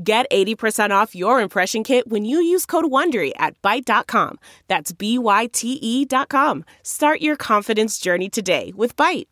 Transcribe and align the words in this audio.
Get 0.00 0.30
80% 0.30 0.92
off 0.92 1.16
your 1.16 1.40
impression 1.40 1.82
kit 1.82 2.06
when 2.06 2.24
you 2.24 2.40
use 2.40 2.66
code 2.66 2.84
WONDERY 2.84 3.32
at 3.36 3.60
Byte.com. 3.62 4.38
That's 4.68 4.92
B-Y-T-E 4.92 6.04
dot 6.04 6.28
com. 6.28 6.64
Start 6.84 7.20
your 7.20 7.34
confidence 7.34 7.98
journey 7.98 8.28
today 8.28 8.72
with 8.76 8.94
Byte. 8.94 9.26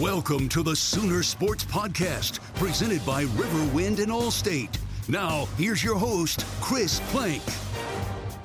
Welcome 0.00 0.48
to 0.48 0.64
the 0.64 0.74
Sooner 0.74 1.22
Sports 1.22 1.64
Podcast, 1.64 2.40
presented 2.56 3.06
by 3.06 3.26
Riverwind 3.26 4.00
and 4.00 4.10
Allstate. 4.10 4.76
Now, 5.08 5.46
here's 5.56 5.84
your 5.84 5.94
host, 5.94 6.44
Chris 6.60 6.98
Plank. 7.10 7.44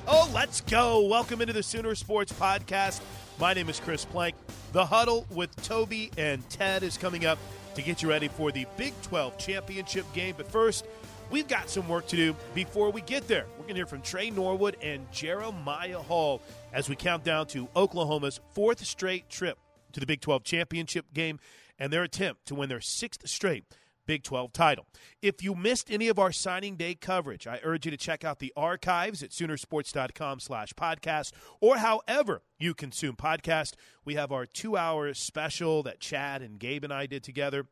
Oh, 0.06 0.30
let's 0.32 0.60
go. 0.60 1.04
Welcome 1.08 1.40
into 1.40 1.52
the 1.52 1.62
Sooner 1.64 1.96
Sports 1.96 2.32
Podcast. 2.32 3.00
My 3.40 3.52
name 3.52 3.68
is 3.68 3.80
Chris 3.80 4.04
Plank. 4.04 4.36
The 4.70 4.86
Huddle 4.86 5.26
with 5.32 5.54
Toby 5.64 6.12
and 6.16 6.48
Ted 6.48 6.84
is 6.84 6.96
coming 6.96 7.26
up 7.26 7.38
to 7.74 7.82
get 7.82 8.02
you 8.02 8.08
ready 8.08 8.28
for 8.28 8.52
the 8.52 8.66
Big 8.76 8.92
12 9.02 9.38
championship 9.38 10.04
game. 10.12 10.34
But 10.36 10.48
first, 10.48 10.86
we've 11.30 11.48
got 11.48 11.70
some 11.70 11.88
work 11.88 12.06
to 12.08 12.16
do 12.16 12.36
before 12.54 12.90
we 12.90 13.00
get 13.00 13.26
there. 13.28 13.46
We're 13.52 13.62
going 13.64 13.74
to 13.74 13.74
hear 13.76 13.86
from 13.86 14.02
Tre 14.02 14.30
Norwood 14.30 14.76
and 14.82 15.10
Jeremiah 15.12 15.98
Hall 15.98 16.42
as 16.72 16.88
we 16.88 16.96
count 16.96 17.24
down 17.24 17.46
to 17.48 17.68
Oklahoma's 17.74 18.40
fourth 18.52 18.84
straight 18.84 19.28
trip 19.28 19.58
to 19.92 20.00
the 20.00 20.06
Big 20.06 20.20
12 20.20 20.44
championship 20.44 21.06
game 21.12 21.38
and 21.78 21.92
their 21.92 22.02
attempt 22.02 22.46
to 22.46 22.54
win 22.54 22.68
their 22.68 22.80
sixth 22.80 23.28
straight 23.28 23.64
Big 24.06 24.22
12 24.22 24.52
title. 24.52 24.86
If 25.20 25.42
you 25.42 25.54
missed 25.54 25.90
any 25.90 26.08
of 26.08 26.18
our 26.18 26.32
signing 26.32 26.76
day 26.76 26.94
coverage, 26.94 27.46
I 27.46 27.60
urge 27.62 27.84
you 27.84 27.90
to 27.90 27.96
check 27.96 28.24
out 28.24 28.38
the 28.38 28.52
archives 28.56 29.22
at 29.22 29.30
Soonersports.com 29.30 30.40
slash 30.40 30.72
podcast 30.74 31.32
or 31.60 31.76
however 31.76 32.42
you 32.58 32.74
consume 32.74 33.16
podcast. 33.16 33.74
We 34.04 34.14
have 34.14 34.32
our 34.32 34.46
two-hour 34.46 35.14
special 35.14 35.82
that 35.84 36.00
Chad 36.00 36.42
and 36.42 36.58
Gabe 36.58 36.84
and 36.84 36.92
I 36.92 37.06
did 37.06 37.22
together. 37.22 37.66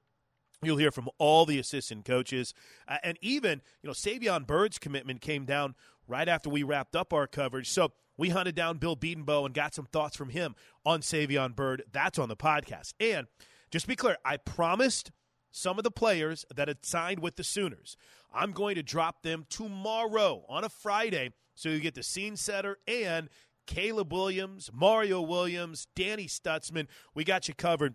You'll 0.62 0.76
hear 0.76 0.92
from 0.92 1.08
all 1.18 1.46
the 1.46 1.58
assistant 1.58 2.04
coaches. 2.04 2.54
Uh, 2.86 2.98
and 3.02 3.18
even, 3.20 3.62
you 3.82 3.88
know, 3.88 3.94
Savion 3.94 4.46
Byrd's 4.46 4.78
commitment 4.78 5.20
came 5.20 5.46
down 5.46 5.74
right 6.06 6.28
after 6.28 6.50
we 6.50 6.62
wrapped 6.62 6.94
up 6.94 7.12
our 7.12 7.26
coverage. 7.26 7.68
So 7.68 7.92
we 8.16 8.28
hunted 8.28 8.54
down 8.54 8.78
Bill 8.78 8.96
Bedenbaugh 8.96 9.46
and 9.46 9.54
got 9.54 9.74
some 9.74 9.86
thoughts 9.86 10.16
from 10.16 10.28
him 10.28 10.54
on 10.84 11.00
Savion 11.00 11.56
Byrd. 11.56 11.84
That's 11.90 12.18
on 12.18 12.28
the 12.28 12.36
podcast. 12.36 12.92
And 13.00 13.26
just 13.70 13.84
to 13.84 13.88
be 13.88 13.96
clear, 13.96 14.16
I 14.24 14.36
promised– 14.36 15.10
some 15.50 15.78
of 15.78 15.84
the 15.84 15.90
players 15.90 16.44
that 16.54 16.68
had 16.68 16.84
signed 16.84 17.20
with 17.20 17.36
the 17.36 17.44
Sooners. 17.44 17.96
I'm 18.32 18.52
going 18.52 18.76
to 18.76 18.82
drop 18.82 19.22
them 19.22 19.46
tomorrow 19.48 20.44
on 20.48 20.64
a 20.64 20.68
Friday 20.68 21.32
so 21.54 21.68
you 21.68 21.80
get 21.80 21.94
the 21.94 22.02
scene 22.02 22.36
setter 22.36 22.78
and 22.86 23.28
Caleb 23.66 24.12
Williams, 24.12 24.70
Mario 24.72 25.20
Williams, 25.20 25.86
Danny 25.94 26.26
Stutsman. 26.26 26.86
We 27.14 27.24
got 27.24 27.48
you 27.48 27.54
covered 27.54 27.94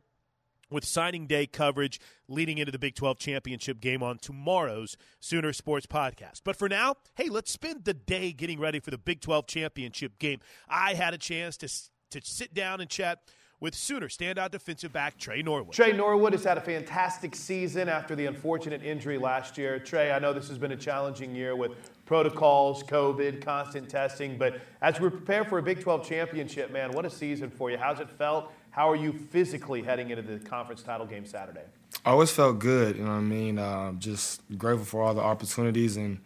with 0.69 0.85
signing 0.85 1.27
day 1.27 1.45
coverage 1.45 1.99
leading 2.27 2.57
into 2.57 2.71
the 2.71 2.79
Big 2.79 2.95
12 2.95 3.17
championship 3.19 3.79
game 3.79 4.01
on 4.01 4.17
tomorrow's 4.17 4.97
Sooner 5.19 5.53
Sports 5.53 5.85
Podcast. 5.85 6.41
But 6.43 6.55
for 6.55 6.67
now, 6.67 6.95
hey, 7.16 7.29
let's 7.29 7.51
spend 7.51 7.85
the 7.85 7.93
day 7.93 8.31
getting 8.31 8.59
ready 8.59 8.79
for 8.79 8.91
the 8.91 8.97
Big 8.97 9.22
12 9.22 9.47
championship 9.47 10.17
game. 10.19 10.39
I 10.67 10.93
had 10.93 11.13
a 11.13 11.17
chance 11.17 11.57
to, 11.57 11.67
to 11.67 12.25
sit 12.25 12.53
down 12.53 12.81
and 12.81 12.89
chat 12.89 13.19
with 13.59 13.73
Sooner 13.73 14.07
standout 14.07 14.51
defensive 14.51 14.91
back 14.91 15.17
Tre 15.17 15.41
Norwood. 15.41 15.73
Tre 15.73 15.91
Norwood 15.93 16.33
has 16.33 16.43
had 16.43 16.57
a 16.57 16.61
fantastic 16.61 17.35
season 17.35 17.88
after 17.88 18.16
the 18.16 18.25
unfortunate 18.25 18.83
injury 18.83 19.17
last 19.17 19.57
year. 19.57 19.79
Tre, 19.79 20.11
I 20.11 20.19
know 20.19 20.33
this 20.33 20.49
has 20.49 20.57
been 20.57 20.71
a 20.71 20.77
challenging 20.77 21.35
year 21.35 21.55
with 21.55 21.71
protocols, 22.05 22.83
COVID, 22.83 23.41
constant 23.41 23.89
testing, 23.89 24.38
but 24.38 24.59
as 24.81 24.99
we 24.99 25.09
prepare 25.09 25.45
for 25.45 25.57
a 25.57 25.63
Big 25.63 25.81
12 25.81 26.07
championship, 26.07 26.71
man, 26.71 26.91
what 26.91 27.05
a 27.05 27.09
season 27.09 27.49
for 27.49 27.71
you. 27.71 27.77
How's 27.77 27.99
it 27.99 28.09
felt? 28.09 28.51
How 28.71 28.89
are 28.89 28.95
you 28.95 29.13
physically 29.13 29.81
heading 29.81 30.09
into 30.09 30.22
the 30.22 30.37
conference 30.37 30.83
title 30.83 31.05
game 31.05 31.25
Saturday? 31.25 31.63
I 32.03 32.11
always 32.11 32.31
felt 32.31 32.59
good, 32.59 32.97
you 32.97 33.03
know 33.03 33.11
what 33.11 33.17
I 33.17 33.22
mean? 33.22 33.57
Uh, 33.57 33.93
just 33.93 34.41
grateful 34.57 34.85
for 34.85 35.01
all 35.01 35.13
the 35.13 35.22
opportunities 35.22 35.95
and 35.95 36.19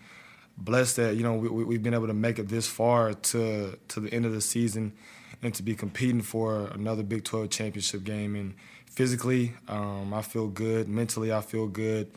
blessed 0.57 0.97
that, 0.97 1.15
you 1.15 1.23
know, 1.23 1.35
we, 1.35 1.63
we've 1.63 1.83
been 1.83 1.93
able 1.93 2.07
to 2.07 2.13
make 2.13 2.39
it 2.39 2.49
this 2.49 2.67
far 2.67 3.13
to, 3.13 3.77
to 3.87 3.99
the 3.99 4.11
end 4.11 4.25
of 4.25 4.33
the 4.33 4.41
season 4.41 4.93
and 5.41 5.53
to 5.55 5.63
be 5.63 5.75
competing 5.75 6.21
for 6.21 6.67
another 6.73 7.03
Big 7.03 7.23
12 7.23 7.49
championship 7.49 8.03
game. 8.03 8.35
And 8.35 8.55
physically, 8.85 9.53
um, 9.67 10.13
I 10.13 10.21
feel 10.21 10.47
good. 10.47 10.87
Mentally, 10.89 11.31
I 11.31 11.41
feel 11.41 11.67
good. 11.67 12.11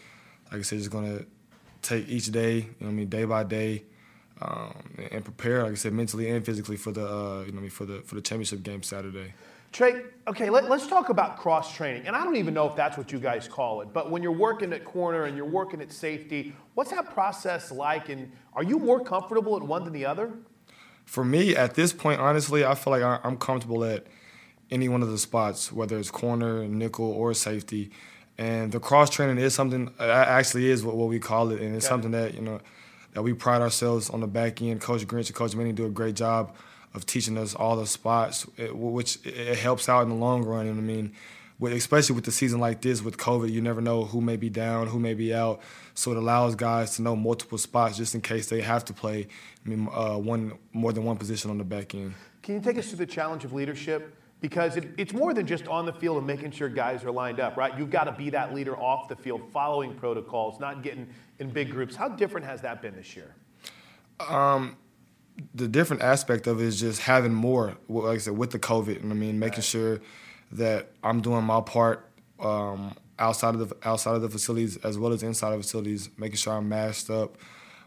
Like 0.51 0.61
I 0.61 0.63
said, 0.63 0.79
just 0.79 0.91
gonna 0.91 1.25
take 1.81 2.09
each 2.09 2.27
day, 2.27 2.57
you 2.57 2.75
know, 2.81 2.89
I 2.89 2.93
mean, 2.93 3.09
day 3.09 3.25
by 3.25 3.45
day, 3.45 3.85
um, 4.41 4.75
and 5.11 5.25
prepare, 5.25 5.63
like 5.63 5.73
I 5.73 5.77
said, 5.77 5.93
mentally 5.93 6.29
and 6.29 6.45
physically 6.45 6.77
for 6.77 6.91
the, 6.91 7.07
uh, 7.07 7.45
you 7.47 7.53
know, 7.53 7.69
for 7.69 7.85
the 7.85 8.01
for 8.03 8.17
the 8.17 8.21
championship 8.21 8.63
game 8.63 8.83
Saturday. 8.83 9.35
Tre, 9.73 10.03
okay, 10.29 10.51
let, 10.51 10.71
us 10.71 10.87
talk 10.87 11.09
about 11.09 11.39
cross 11.39 11.75
training. 11.75 12.07
And 12.07 12.15
I 12.15 12.25
don't 12.25 12.37
even 12.37 12.53
know 12.53 12.69
if 12.69 12.77
that's 12.77 12.99
what 12.99 13.11
you 13.11 13.19
guys 13.19 13.49
call 13.49 13.81
it, 13.81 13.91
but 13.91 14.11
when 14.11 14.23
you're 14.23 14.31
working 14.31 14.71
at 14.75 14.85
corner 14.85 15.25
and 15.25 15.35
you're 15.35 15.47
working 15.47 15.81
at 15.81 15.91
safety, 15.91 16.55
what's 16.75 16.91
that 16.91 17.11
process 17.15 17.73
like? 17.73 18.11
And 18.11 18.31
are 18.53 18.63
you 18.63 18.79
more 18.79 19.03
comfortable 19.03 19.57
at 19.57 19.63
one 19.63 19.85
than 19.85 19.95
the 19.95 20.05
other? 20.05 20.35
For 21.05 21.25
me, 21.25 21.55
at 21.55 21.75
this 21.75 21.93
point, 21.93 22.21
honestly, 22.21 22.65
I 22.65 22.75
feel 22.75 22.93
like 22.93 23.03
I'm 23.03 23.37
comfortable 23.37 23.85
at 23.85 24.07
any 24.71 24.89
one 24.89 25.03
of 25.03 25.11
the 25.11 25.19
spots, 25.19 25.71
whether 25.71 25.99
it's 25.99 26.11
corner, 26.11 26.67
nickel, 26.67 27.05
or 27.05 27.35
safety. 27.35 27.91
And 28.39 28.73
the 28.73 28.81
cross 28.81 29.11
training 29.11 29.39
is 29.39 29.55
something 29.55 29.93
uh, 30.01 30.05
actually 30.05 30.71
is 30.71 30.83
what, 30.83 30.97
what 30.97 31.09
we 31.09 31.19
call 31.19 31.51
it, 31.51 31.61
and 31.61 31.77
it's 31.77 31.85
okay. 31.85 31.93
something 31.93 32.11
that 32.13 32.35
you 32.35 32.41
know 32.41 32.61
that 33.13 33.23
we 33.23 33.35
pride 33.35 33.61
ourselves 33.61 34.09
on 34.09 34.21
the 34.21 34.27
back 34.27 34.63
end. 34.63 34.81
Coach 34.81 35.07
Grinch 35.07 35.27
and 35.27 35.35
Coach 35.35 35.55
Manning 35.55 35.75
do 35.75 35.85
a 35.85 35.91
great 35.91 36.17
job 36.17 36.55
of 36.95 37.05
teaching 37.07 37.37
us 37.37 37.55
all 37.55 37.77
the 37.77 37.87
spots, 37.87 38.47
eh, 38.59 38.69
which 38.69 39.19
eh, 39.27 39.31
it 39.31 39.59
helps 39.59 39.89
out 39.89 40.03
in 40.03 40.09
the 40.09 40.15
long 40.15 40.43
run. 40.43 40.67
And 40.67 40.79
I 40.79 40.83
mean, 40.83 41.13
with, 41.63 41.73
especially 41.75 42.17
with 42.17 42.25
the 42.25 42.33
season 42.33 42.59
like 42.59 42.81
this 42.81 43.03
with 43.03 43.17
COVID, 43.17 43.49
you 43.49 43.61
never 43.61 43.81
know 43.81 44.05
who 44.05 44.21
may 44.21 44.37
be 44.37 44.51
down, 44.51 44.89
who 44.89 44.99
may 44.99 45.15
be 45.15 45.33
out. 45.33 45.61
So 45.95 46.11
it 46.11 46.17
allows 46.17 46.57
guys 46.57 46.97
to 46.97 47.03
know 47.03 47.15
multiple 47.15 47.57
spots 47.57 47.97
just 47.97 48.17
in 48.17 48.21
case 48.21 48.49
they 48.49 48.61
have 48.63 48.85
to 48.87 48.93
play 48.93 49.29
I 49.65 49.69
mean, 49.69 49.89
uh, 49.95 50.17
one 50.17 50.59
more 50.73 50.93
than 50.93 51.05
one 51.05 51.17
position 51.17 51.53
on 51.53 51.59
the 51.59 51.65
back 51.65 51.95
end. 51.95 52.15
Can 52.43 52.57
you 52.57 52.61
take 52.61 52.79
us 52.79 52.89
through 52.89 52.99
the 52.99 53.07
challenge 53.07 53.45
of 53.45 53.53
leadership? 53.53 54.17
Because 54.41 54.77
it, 54.77 54.89
it's 54.99 55.13
more 55.13 55.33
than 55.33 55.47
just 55.47 55.69
on 55.69 55.87
the 55.87 55.93
field 55.93 56.19
and 56.19 56.27
making 56.27 56.51
sure 56.51 56.69
guys 56.69 57.05
are 57.05 57.13
lined 57.13 57.39
up, 57.39 57.57
right? 57.57 57.79
You've 57.79 57.91
got 57.91 58.05
to 58.05 58.13
be 58.13 58.29
that 58.31 58.53
leader 58.53 58.77
off 58.77 59.09
the 59.09 59.15
field, 59.15 59.43
following 59.53 59.95
protocols, 59.95 60.59
not 60.59 60.83
getting 60.83 61.07
in 61.39 61.49
big 61.51 61.71
groups. 61.71 61.95
How 61.95 62.09
different 62.09 62.45
has 62.45 62.61
that 62.63 62.83
been 62.83 62.97
this 62.97 63.15
year? 63.15 63.37
Um, 64.19 64.77
the 65.55 65.69
different 65.69 66.03
aspect 66.03 66.49
of 66.49 66.61
it 66.61 66.65
is 66.65 66.81
just 66.81 67.03
having 67.03 67.33
more, 67.33 67.77
like 67.89 68.17
I 68.17 68.19
said, 68.19 68.37
with 68.37 68.51
the 68.51 68.59
COVID. 68.59 69.01
And 69.01 69.13
I 69.13 69.15
mean, 69.15 69.39
making 69.39 69.59
right. 69.59 69.65
sure 69.65 70.01
that 70.53 70.91
I'm 71.03 71.21
doing 71.21 71.45
my 71.45 71.61
part 71.61 72.09
um, 72.41 72.95
outside 73.19 73.55
of 73.55 73.69
the 73.69 73.77
outside 73.89 74.15
of 74.15 74.23
the 74.23 74.29
facilities 74.29 74.77
as 74.79 74.99
well 74.99 75.13
as 75.13 75.23
inside 75.23 75.53
of 75.53 75.63
facilities, 75.63 76.11
making 76.17 76.37
sure 76.37 76.55
I'm 76.55 76.69
masked 76.69 77.11
up 77.11 77.37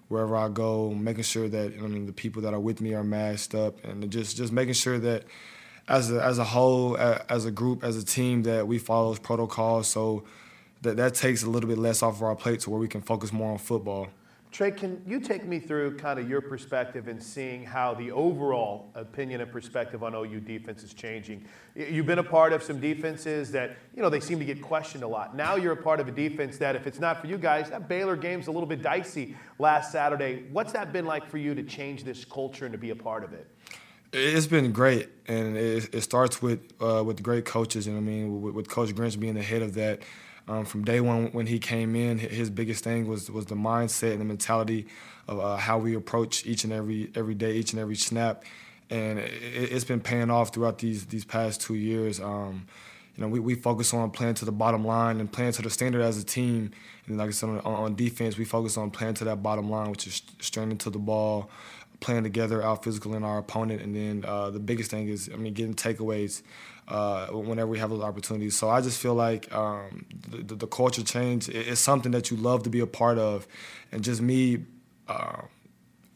wherever 0.07 0.35
I 0.35 0.50
go, 0.50 0.91
making 0.91 1.23
sure 1.23 1.47
that 1.50 1.73
I 1.73 1.88
mean 1.88 2.06
the 2.06 2.13
people 2.13 2.41
that 2.44 2.53
are 2.53 2.59
with 2.59 2.81
me 2.81 2.94
are 2.94 3.03
masked 3.03 3.56
up, 3.56 3.83
and 3.83 4.09
just 4.12 4.38
just 4.38 4.51
making 4.51 4.73
sure 4.73 5.00
that 5.00 5.23
as 5.88 6.12
a, 6.12 6.21
as 6.23 6.39
a 6.39 6.44
whole, 6.44 6.97
as 6.97 7.45
a 7.45 7.51
group, 7.51 7.83
as 7.83 7.95
a 7.97 8.06
team, 8.06 8.44
that 8.44 8.67
we 8.67 8.79
follow 8.79 9.15
protocols. 9.15 9.88
So 9.88 10.23
that 10.81 10.97
that 10.97 11.15
takes 11.15 11.44
a 11.44 11.50
little 11.50 11.69
bit 11.69 11.77
less 11.77 12.01
off 12.01 12.15
of 12.15 12.23
our 12.23 12.35
plate 12.35 12.62
to 12.62 12.69
where 12.69 12.79
we 12.79 12.88
can 12.88 13.01
focus 13.01 13.31
more 13.31 13.51
on 13.51 13.57
football. 13.57 14.07
Tre, 14.56 14.72
can 14.72 15.02
you 15.06 15.19
take 15.19 15.44
me 15.44 15.60
through 15.60 15.98
kind 15.98 16.18
of 16.18 16.30
your 16.30 16.40
perspective 16.40 17.10
in 17.10 17.19
seeing 17.19 17.66
how 17.66 17.94
the 17.94 18.10
overall 18.10 18.90
opinion 18.96 19.42
and 19.42 19.52
perspective 19.52 20.02
on 20.02 20.16
OU 20.16 20.40
defense 20.40 20.81
is 20.81 20.94
changing? 20.94 21.44
You've 21.75 22.06
been 22.06 22.19
a 22.19 22.24
part 22.24 22.54
of 22.54 22.63
some 22.63 22.80
defenses 22.80 23.52
that, 23.52 23.75
you 23.94 24.02
know, 24.02 24.10
they 24.10 24.22
seem 24.22 24.40
to 24.40 24.46
get 24.46 24.62
questioned 24.62 25.04
a 25.04 25.07
lot. 25.10 25.36
Now 25.36 25.57
you're 25.57 25.74
a 25.74 25.84
part 25.84 26.00
of 26.00 26.07
a 26.07 26.12
defense 26.12 26.57
that, 26.60 26.74
if 26.78 26.88
it's 26.88 27.02
not 27.02 27.19
for 27.19 27.28
you 27.28 27.38
guys, 27.38 27.69
that 27.69 27.90
Baylor 27.90 28.16
game's 28.16 28.48
a 28.48 28.52
little 28.52 28.66
bit 28.66 28.81
dicey 28.81 29.36
last 29.60 29.92
Saturday. 29.92 30.46
What's 30.54 30.72
that 30.72 30.94
been 30.94 31.06
like 31.06 31.28
for 31.28 31.38
you 31.38 31.54
to 31.54 31.63
change 31.63 32.06
this 32.06 32.24
culture 32.24 32.63
and 32.63 32.72
to 32.72 32.78
be 32.78 32.92
a 32.92 32.96
part 32.96 33.25
of 33.25 33.34
it? 33.34 33.48
It's 34.13 34.48
been 34.48 34.72
great, 34.72 35.10
and 35.28 35.58
it, 35.58 35.94
it 35.94 36.01
starts 36.01 36.42
with 36.42 36.62
uh, 36.80 37.04
with 37.04 37.22
great 37.22 37.44
coaches. 37.44 37.88
And 37.88 37.98
I 37.98 38.00
mean, 38.00 38.42
with, 38.42 38.56
with 38.56 38.69
Coach 38.69 38.96
Grinch 38.96 39.19
being 39.19 39.34
the 39.34 39.44
head 39.44 39.62
of 39.62 39.74
that, 39.74 40.00
um, 40.47 40.65
from 40.65 40.83
day 40.83 41.00
one 41.01 41.27
when 41.31 41.47
he 41.47 41.59
came 41.59 41.95
in, 41.95 42.19
his 42.19 42.50
biggest 42.50 42.83
thing 42.83 43.07
was 43.07 43.31
was 43.31 43.47
the 43.47 43.56
mindset 43.56 44.12
and 44.12 44.21
the 44.21 44.25
mentality 44.25 44.88
of 45.27 45.39
uh, 45.39 45.57
how 45.57 45.77
we 45.77 45.95
approach 45.95 46.45
each 46.45 46.63
and 46.63 46.71
every 46.71 47.12
every 47.15 47.33
day, 47.33 47.53
each 47.53 47.74
and 47.74 47.81
every 47.81 47.95
snap, 47.95 48.44
and 48.89 49.19
it, 49.19 49.71
has 49.71 49.83
been 49.83 50.01
paying 50.01 50.30
off 50.30 50.53
throughout 50.53 50.77
these 50.77 51.07
these 51.07 51.25
past 51.25 51.62
two 51.62 51.75
years. 51.75 52.19
Um, 52.19 52.68
you 53.15 53.24
know, 53.24 53.30
we, 53.30 53.39
we 53.39 53.56
focus 53.56 53.94
on 53.94 54.12
playing 54.12 54.33
to 54.36 54.45
the 54.45 54.51
bottom 54.51 54.86
line 54.86 55.21
and 55.21 55.31
playing 55.31 55.53
to 55.53 55.62
the 55.62 55.69
standard 55.69 56.01
as 56.01 56.21
a 56.21 56.25
team. 56.25 56.71
And 57.07 57.18
like 57.18 57.30
I 57.30 57.31
said, 57.31 57.50
on, 57.50 57.59
on 57.59 57.95
defense, 57.95 58.38
we 58.38 58.44
focus 58.44 58.77
on 58.77 58.91
playing 58.91 59.13
to 59.15 59.24
that 59.25 59.41
bottom 59.41 59.69
line, 59.69 59.89
which 59.89 60.06
is 60.06 60.21
straining 60.41 60.77
to 60.80 60.89
the 60.89 61.00
ball, 61.00 61.50
playing 62.00 62.24
together, 62.24 62.63
out 62.63 62.83
physical 62.83 63.15
in 63.15 63.24
our 63.24 63.38
opponent, 63.38 63.81
and 63.81 63.95
then 63.95 64.25
uh, 64.27 64.50
the 64.50 64.59
biggest 64.59 64.92
thing 64.92 65.07
is, 65.07 65.30
I 65.33 65.38
mean, 65.38 65.53
getting 65.53 65.74
takeaways 65.74 66.42
uh, 66.88 67.27
whenever 67.27 67.69
we 67.69 67.80
have 67.80 67.89
those 67.89 68.03
opportunities. 68.03 68.56
So 68.57 68.69
I 68.69 68.81
just 68.81 69.00
feel 69.01 69.15
like 69.15 69.53
um, 69.53 70.06
the, 70.30 70.56
the, 70.56 70.68
culture 70.68 71.03
change 71.03 71.50
is 71.50 71.80
something 71.80 72.12
that 72.12 72.30
you 72.30 72.38
love 72.38 72.63
to 72.63 72.69
be 72.69 72.80
a 72.80 72.88
part 72.88 73.18
of, 73.18 73.47
and 73.92 74.03
just 74.03 74.21
me. 74.21 74.65
Uh, 75.07 75.42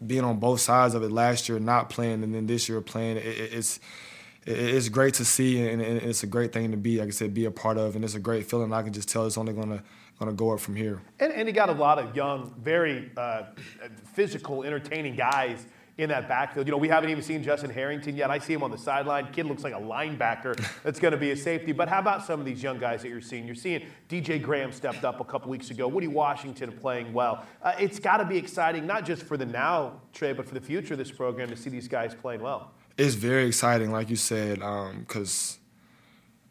being 0.06 0.24
on 0.24 0.40
both 0.40 0.62
sides 0.62 0.96
of 0.96 1.04
it 1.04 1.12
last 1.12 1.50
year, 1.50 1.60
not 1.60 1.90
playing, 1.90 2.24
and 2.24 2.34
then 2.34 2.48
this 2.48 2.70
year 2.70 2.80
playing, 2.80 3.18
it, 3.18 3.26
it's 3.26 3.82
it's 4.46 4.90
great 4.90 5.16
to 5.16 5.26
see, 5.26 5.68
and 5.68 5.82
it's 5.82 6.24
a 6.24 6.28
great 6.28 6.54
thing 6.54 6.72
to 6.72 6.78
be, 6.78 7.00
like 7.00 7.10
I 7.10 7.12
said, 7.12 7.34
be 7.34 7.46
a 7.46 7.52
part 7.52 7.78
of, 7.78 7.96
and 7.96 8.04
it's 8.04 8.16
a 8.16 8.20
great 8.20 8.50
feeling. 8.50 8.74
I 8.74 8.82
can 8.82 8.94
just 8.94 9.10
tell 9.10 9.26
it's 9.26 9.38
only 9.38 9.54
gonna 9.54 9.84
gonna 10.20 10.34
go 10.34 10.52
up 10.52 10.60
from 10.60 10.76
here. 10.76 11.02
And, 11.20 11.34
and 11.34 11.48
he 11.48 11.54
got 11.54 11.70
a 11.70 11.74
lot 11.74 11.98
of 11.98 12.16
young, 12.16 12.54
very 12.60 13.12
uh, 13.18 13.44
physical, 14.14 14.64
entertaining 14.64 15.16
guys 15.16 15.66
in 16.00 16.10
that 16.10 16.30
backfield. 16.30 16.66
You 16.66 16.72
know, 16.72 16.78
we 16.78 16.88
haven't 16.88 17.10
even 17.10 17.22
seen 17.22 17.44
Justin 17.44 17.70
Harrington 17.70 18.16
yet. 18.16 18.32
I 18.32 18.40
see 18.40 18.54
him 18.54 18.64
on 18.64 18.72
the 18.72 18.78
sideline. 18.78 19.32
Kid 19.34 19.46
looks 19.48 19.64
like 19.64 19.74
a 19.74 19.80
linebacker 19.80 20.56
that's 20.82 20.98
going 20.98 21.12
to 21.12 21.18
be 21.18 21.32
a 21.32 21.36
safety. 21.36 21.74
But 21.74 21.90
how 21.90 22.00
about 22.00 22.26
some 22.26 22.40
of 22.40 22.46
these 22.46 22.64
young 22.64 22.80
guys 22.80 23.02
that 23.02 23.10
you're 23.10 23.20
seeing? 23.20 23.46
You're 23.46 23.56
seeing 23.56 23.86
DJ 24.08 24.42
Graham 24.42 24.72
stepped 24.72 25.04
up 25.04 25.20
a 25.20 25.26
couple 25.26 25.52
weeks 25.52 25.72
ago. 25.72 25.90
Woody 25.90 26.08
Washington 26.08 26.72
playing 26.72 27.12
well. 27.12 27.46
Uh, 27.62 27.74
it's 27.78 28.00
got 28.00 28.18
to 28.18 28.26
be 28.26 28.38
exciting, 28.38 28.88
not 28.88 29.06
just 29.06 29.24
for 29.24 29.36
the 29.36 29.46
now, 29.46 30.00
Tre, 30.14 30.32
but 30.32 30.48
for 30.48 30.54
the 30.54 30.62
future 30.62 30.94
of 30.94 30.98
this 30.98 31.12
program 31.12 31.50
to 31.50 31.58
see 31.58 31.70
these 31.70 31.90
guys 31.90 32.16
playing 32.16 32.42
well. 32.42 32.72
It's 32.98 33.16
very 33.16 33.46
exciting, 33.46 33.92
like 33.92 34.10
you 34.10 34.16
said, 34.16 34.60
because 34.60 35.58
um, 35.58 35.69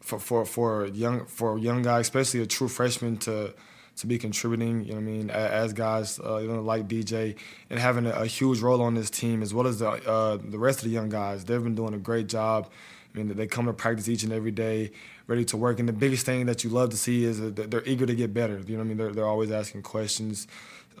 for, 0.09 0.19
for 0.19 0.45
for 0.45 0.87
young 0.87 1.25
for 1.25 1.57
young 1.57 1.83
guy, 1.83 1.99
especially 1.99 2.41
a 2.41 2.45
true 2.45 2.67
freshman, 2.67 3.17
to 3.17 3.53
to 3.97 4.07
be 4.07 4.17
contributing, 4.17 4.83
you 4.85 4.93
know 4.93 4.95
what 4.95 5.01
I 5.01 5.03
mean, 5.03 5.29
as 5.29 5.73
guys, 5.73 6.19
uh, 6.19 6.37
you 6.37 6.47
know, 6.47 6.61
like 6.61 6.87
DJ, 6.87 7.35
and 7.69 7.77
having 7.77 8.05
a, 8.05 8.11
a, 8.11 8.25
huge 8.25 8.61
role 8.61 8.81
on 8.81 8.95
this 8.95 9.09
team, 9.09 9.41
as 9.41 9.53
well 9.53 9.67
as 9.67 9.79
the 9.79 9.89
uh, 9.89 10.37
the 10.37 10.57
rest 10.57 10.79
of 10.79 10.85
the 10.85 10.91
young 10.91 11.09
guys. 11.09 11.45
They've 11.45 11.63
been 11.63 11.75
doing 11.75 11.93
a 11.93 11.97
great 11.97 12.27
job. 12.27 12.69
I 13.13 13.17
mean, 13.17 13.35
they 13.35 13.47
come 13.47 13.65
to 13.65 13.73
practice 13.73 14.07
each 14.07 14.23
and 14.23 14.31
every 14.31 14.51
day, 14.51 14.91
ready 15.27 15.43
to 15.45 15.57
work. 15.57 15.79
And 15.79 15.89
the 15.89 15.93
biggest 15.93 16.25
thing 16.25 16.45
that 16.45 16.63
you 16.63 16.69
love 16.69 16.91
to 16.91 16.97
see 16.97 17.25
is 17.25 17.39
that 17.39 17.71
they're 17.71 17.85
eager 17.85 18.05
to 18.05 18.15
get 18.15 18.33
better. 18.33 18.59
You 18.59 18.77
know 18.77 18.83
what 18.83 18.85
I 18.85 18.87
mean? 18.87 18.97
They're, 18.97 19.11
they're 19.11 19.27
always 19.27 19.51
asking 19.51 19.81
questions 19.81 20.47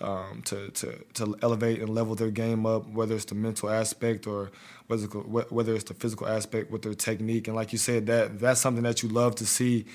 um, 0.01 0.41
to, 0.45 0.69
to, 0.69 1.03
to 1.15 1.35
elevate 1.41 1.79
and 1.79 1.89
level 1.89 2.15
their 2.15 2.31
game 2.31 2.65
up, 2.65 2.87
whether 2.89 3.15
it's 3.15 3.25
the 3.25 3.35
mental 3.35 3.69
aspect 3.69 4.27
or 4.27 4.51
whether, 4.87 5.05
whether 5.07 5.75
it's 5.75 5.85
the 5.85 5.93
physical 5.93 6.27
aspect 6.27 6.71
with 6.71 6.81
their 6.81 6.93
technique. 6.93 7.47
And 7.47 7.55
like 7.55 7.71
you 7.71 7.77
said, 7.77 8.05
that 8.07 8.39
that's 8.39 8.61
something 8.61 8.83
that 8.83 9.03
you 9.03 9.09
love 9.09 9.35
to 9.35 9.45
see 9.45 9.85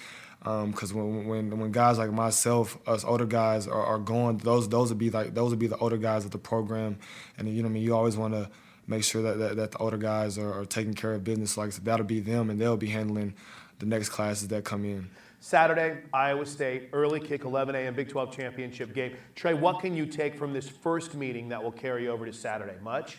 because 0.45 0.93
um, 0.93 0.99
when, 0.99 1.27
when 1.27 1.59
when 1.59 1.73
guys 1.73 1.97
like 1.97 2.13
myself, 2.13 2.77
us 2.87 3.03
older 3.03 3.25
guys 3.25 3.67
are, 3.67 3.83
are 3.83 3.99
going, 3.99 4.37
those 4.39 4.69
those 4.69 4.91
would 4.91 4.99
be 4.99 5.09
like 5.09 5.33
those 5.33 5.51
would 5.51 5.59
be 5.59 5.69
the 5.69 5.79
older 5.79 5.97
guys 5.97 6.27
of 6.27 6.33
the 6.33 6.39
program, 6.39 6.99
and 7.39 7.49
you 7.49 7.63
know 7.63 7.69
I 7.69 7.73
mean 7.73 7.83
you 7.83 7.97
always 7.97 8.19
want 8.19 8.35
to 8.35 8.51
make 8.87 9.03
sure 9.03 9.23
that, 9.23 9.39
that, 9.39 9.57
that 9.57 9.73
the 9.73 9.79
older 9.79 9.97
guys 9.97 10.37
are, 10.37 10.61
are, 10.61 10.67
taking 10.67 10.93
care 10.93 11.15
of 11.15 11.25
business. 11.25 11.57
Like 11.57 11.73
so 11.73 11.81
that'll 11.83 12.05
be 12.05 12.21
them, 12.21 12.51
and 12.51 12.61
they'll 12.61 12.77
be 12.77 12.89
handling 12.89 13.33
the 13.79 13.87
next 13.87 14.11
classes 14.11 14.49
that 14.49 14.65
come 14.65 14.85
in. 14.85 15.09
Saturday, 15.45 15.99
Iowa 16.11 16.47
State, 16.47 16.89
early 16.95 17.21
kick, 17.21 17.45
11 17.45 17.75
a.m. 17.75 17.93
Big 17.93 18.09
12 18.09 18.35
championship 18.35 18.95
game. 18.95 19.15
Tre, 19.35 19.53
what 19.53 19.79
can 19.79 19.95
you 19.95 20.07
take 20.07 20.35
from 20.35 20.55
this 20.55 20.71
first 20.71 21.15
meeting 21.15 21.51
that 21.51 21.63
will 21.63 21.71
carry 21.71 22.09
over 22.09 22.25
to 22.25 22.33
Saturday? 22.33 22.77
Much? 22.83 23.19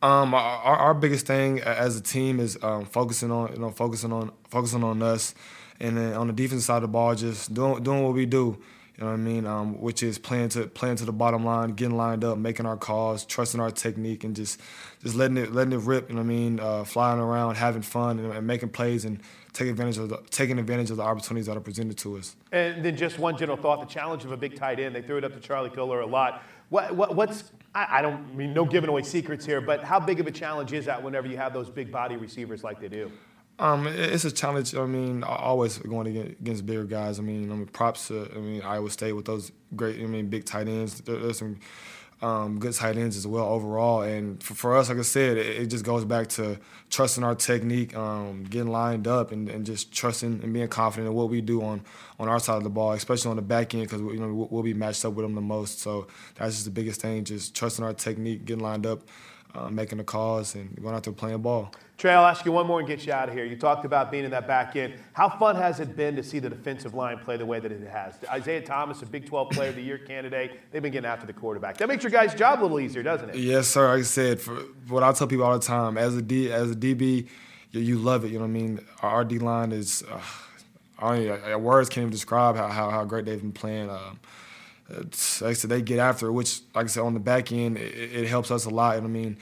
Um, 0.00 0.32
our, 0.32 0.76
our 0.76 0.94
biggest 0.94 1.26
thing 1.26 1.58
as 1.58 1.96
a 1.96 2.00
team 2.00 2.38
is 2.38 2.56
um, 2.62 2.84
focusing 2.84 3.32
on 3.32 3.52
you 3.52 3.58
know 3.58 3.72
focusing 3.72 4.12
on 4.12 4.30
focusing 4.48 4.84
on 4.84 5.02
us 5.02 5.34
and 5.80 5.96
then 5.96 6.12
on 6.14 6.28
the 6.28 6.32
defense 6.32 6.66
side 6.66 6.76
of 6.76 6.82
the 6.82 6.88
ball, 6.88 7.16
just 7.16 7.52
doing 7.52 7.82
doing 7.82 8.04
what 8.04 8.14
we 8.14 8.26
do. 8.26 8.62
You 8.96 9.04
know 9.04 9.10
what 9.10 9.18
I 9.18 9.22
mean? 9.22 9.46
Um, 9.46 9.78
which 9.78 10.02
is 10.02 10.18
playing 10.18 10.48
to 10.50 10.68
playing 10.68 10.96
to 10.96 11.04
the 11.04 11.12
bottom 11.12 11.44
line, 11.44 11.70
getting 11.70 11.98
lined 11.98 12.24
up, 12.24 12.38
making 12.38 12.64
our 12.64 12.78
calls, 12.78 13.26
trusting 13.26 13.60
our 13.60 13.70
technique, 13.70 14.24
and 14.24 14.34
just 14.34 14.58
just 15.02 15.14
letting 15.14 15.36
it 15.36 15.52
letting 15.52 15.74
it 15.74 15.80
rip. 15.80 16.08
You 16.08 16.14
know 16.14 16.22
what 16.22 16.26
I 16.26 16.28
mean? 16.28 16.60
Uh, 16.60 16.84
flying 16.84 17.20
around, 17.20 17.56
having 17.56 17.82
fun, 17.82 18.18
and, 18.18 18.32
and, 18.32 18.46
making 18.46 18.70
plays, 18.70 19.04
and 19.04 19.20
taking 19.52 19.72
advantage 19.72 19.98
of 19.98 20.08
the, 20.08 20.22
taking 20.30 20.58
advantage 20.58 20.90
of 20.90 20.96
the 20.96 21.02
opportunities 21.02 21.44
that 21.44 21.58
are 21.58 21.60
presented 21.60 21.98
to 21.98 22.16
us. 22.16 22.36
And 22.52 22.82
then 22.82 22.96
just 22.96 23.18
one 23.18 23.36
general 23.36 23.58
thought: 23.58 23.80
the 23.80 23.92
challenge 23.92 24.24
of 24.24 24.32
a 24.32 24.36
big 24.36 24.56
tight 24.56 24.80
end. 24.80 24.94
They 24.94 25.02
threw 25.02 25.18
it 25.18 25.24
up 25.24 25.34
to 25.34 25.40
Charlie 25.40 25.68
Kolar 25.68 26.00
a 26.00 26.06
lot. 26.06 26.42
What, 26.70 26.96
what, 26.96 27.14
what's 27.14 27.52
I, 27.74 27.98
I 27.98 28.02
don't 28.02 28.34
mean 28.34 28.54
no 28.54 28.64
giving 28.64 28.88
away 28.88 29.02
secrets 29.02 29.44
here, 29.44 29.60
but 29.60 29.84
how 29.84 30.00
big 30.00 30.20
of 30.20 30.26
a 30.26 30.32
challenge 30.32 30.72
is 30.72 30.86
that 30.86 31.02
whenever 31.02 31.28
you 31.28 31.36
have 31.36 31.52
those 31.52 31.68
big 31.68 31.92
body 31.92 32.16
receivers 32.16 32.64
like 32.64 32.80
they 32.80 32.88
do? 32.88 33.12
Um, 33.58 33.86
it's 33.86 34.24
a 34.24 34.30
challenge. 34.30 34.74
I 34.74 34.84
mean, 34.84 35.22
always 35.22 35.78
going 35.78 36.06
against 36.18 36.66
bigger 36.66 36.84
guys. 36.84 37.18
I 37.18 37.22
mean, 37.22 37.50
I 37.50 37.54
mean, 37.54 37.66
props 37.66 38.08
to 38.08 38.30
I 38.34 38.38
mean 38.38 38.62
Iowa 38.62 38.90
State 38.90 39.12
with 39.12 39.24
those 39.24 39.50
great. 39.74 39.98
I 39.98 40.06
mean, 40.06 40.28
big 40.28 40.44
tight 40.44 40.68
ends. 40.68 41.00
there's 41.00 41.38
some 41.38 41.58
um, 42.22 42.58
good 42.58 42.72
tight 42.72 42.96
ends 42.96 43.16
as 43.16 43.26
well 43.26 43.46
overall. 43.46 44.02
And 44.02 44.42
for, 44.42 44.54
for 44.54 44.76
us, 44.76 44.88
like 44.88 44.98
I 44.98 45.02
said, 45.02 45.36
it, 45.36 45.46
it, 45.62 45.66
just 45.66 45.84
goes 45.84 46.04
back 46.04 46.28
to 46.30 46.58
trusting 46.88 47.22
our 47.22 47.34
technique, 47.34 47.94
um, 47.94 48.44
getting 48.44 48.70
lined 48.70 49.06
up, 49.06 49.32
and, 49.32 49.50
and, 49.50 49.66
just 49.66 49.92
trusting 49.92 50.40
and 50.42 50.52
being 50.52 50.68
confident 50.68 51.08
in 51.08 51.14
what 51.14 51.28
we 51.28 51.40
do 51.42 51.62
on 51.62 51.82
on 52.18 52.28
our 52.28 52.40
side 52.40 52.56
of 52.56 52.64
the 52.64 52.70
ball, 52.70 52.92
especially 52.92 53.30
on 53.30 53.36
the 53.36 53.42
back 53.42 53.74
end, 53.74 53.84
because 53.84 54.00
you 54.00 54.18
know 54.18 54.32
we'll, 54.32 54.48
we'll 54.50 54.62
be 54.62 54.74
matched 54.74 55.04
up 55.04 55.14
with 55.14 55.24
them 55.24 55.34
the 55.34 55.40
most. 55.40 55.80
So 55.80 56.08
that's 56.34 56.54
just 56.54 56.64
the 56.66 56.70
biggest 56.70 57.00
thing: 57.00 57.24
just 57.24 57.54
trusting 57.54 57.84
our 57.84 57.94
technique, 57.94 58.44
getting 58.44 58.62
lined 58.62 58.86
up 58.86 59.02
uh, 59.56 59.70
making 59.70 59.98
the 59.98 60.04
calls 60.04 60.54
and 60.54 60.74
going 60.80 60.94
out 60.94 61.02
there 61.02 61.12
playing 61.12 61.40
ball. 61.42 61.72
Tre, 61.98 62.12
I'll 62.12 62.26
ask 62.26 62.44
you 62.44 62.52
one 62.52 62.66
more 62.66 62.78
and 62.78 62.86
get 62.86 63.06
you 63.06 63.12
out 63.14 63.30
of 63.30 63.34
here. 63.34 63.46
You 63.46 63.56
talked 63.56 63.86
about 63.86 64.10
being 64.10 64.24
in 64.24 64.30
that 64.32 64.46
back 64.46 64.76
end. 64.76 64.94
How 65.14 65.30
fun 65.30 65.56
has 65.56 65.80
it 65.80 65.96
been 65.96 66.14
to 66.16 66.22
see 66.22 66.38
the 66.38 66.50
defensive 66.50 66.92
line 66.92 67.18
play 67.18 67.38
the 67.38 67.46
way 67.46 67.58
that 67.58 67.72
it 67.72 67.88
has? 67.88 68.14
Isaiah 68.30 68.60
Thomas, 68.60 69.00
a 69.00 69.06
Big 69.06 69.24
12 69.24 69.50
Player 69.50 69.70
of 69.70 69.76
the 69.76 69.82
Year 69.82 69.96
candidate, 69.96 70.60
they've 70.70 70.82
been 70.82 70.92
getting 70.92 71.08
after 71.08 71.26
the 71.26 71.32
quarterback. 71.32 71.78
That 71.78 71.88
makes 71.88 72.04
your 72.04 72.10
guys' 72.10 72.34
job 72.34 72.60
a 72.60 72.62
little 72.62 72.80
easier, 72.80 73.02
doesn't 73.02 73.30
it? 73.30 73.36
Yes, 73.36 73.68
sir. 73.68 73.88
Like 73.88 74.00
I 74.00 74.02
said, 74.02 74.40
for 74.40 74.56
what 74.88 75.02
I 75.02 75.12
tell 75.12 75.26
people 75.26 75.46
all 75.46 75.58
the 75.58 75.64
time, 75.64 75.96
as 75.96 76.14
a 76.14 76.20
D, 76.20 76.52
as 76.52 76.70
a 76.70 76.74
DB, 76.74 77.28
you, 77.70 77.80
you 77.80 77.98
love 77.98 78.26
it. 78.26 78.28
You 78.28 78.34
know 78.34 78.44
what 78.44 78.50
I 78.50 78.52
mean? 78.52 78.80
Our 79.00 79.24
D 79.24 79.38
line 79.38 79.72
is. 79.72 80.02
Uh, 80.02 80.20
I 80.98 81.18
mean, 81.18 81.62
words 81.62 81.88
can't 81.88 82.02
even 82.02 82.10
describe 82.10 82.56
how, 82.56 82.68
how, 82.68 82.90
how 82.90 83.04
great 83.04 83.24
they've 83.26 83.40
been 83.40 83.52
playing. 83.52 83.90
Um, 83.90 84.18
like 84.88 85.42
I 85.42 85.52
said, 85.52 85.70
they 85.70 85.82
get 85.82 85.98
after 85.98 86.28
it, 86.28 86.32
which, 86.32 86.60
like 86.74 86.84
I 86.84 86.88
said, 86.88 87.02
on 87.02 87.14
the 87.14 87.20
back 87.20 87.52
end, 87.52 87.76
it, 87.76 88.12
it 88.12 88.28
helps 88.28 88.50
us 88.50 88.66
a 88.66 88.70
lot. 88.70 88.96
And 88.96 89.06
I 89.06 89.10
mean, 89.10 89.36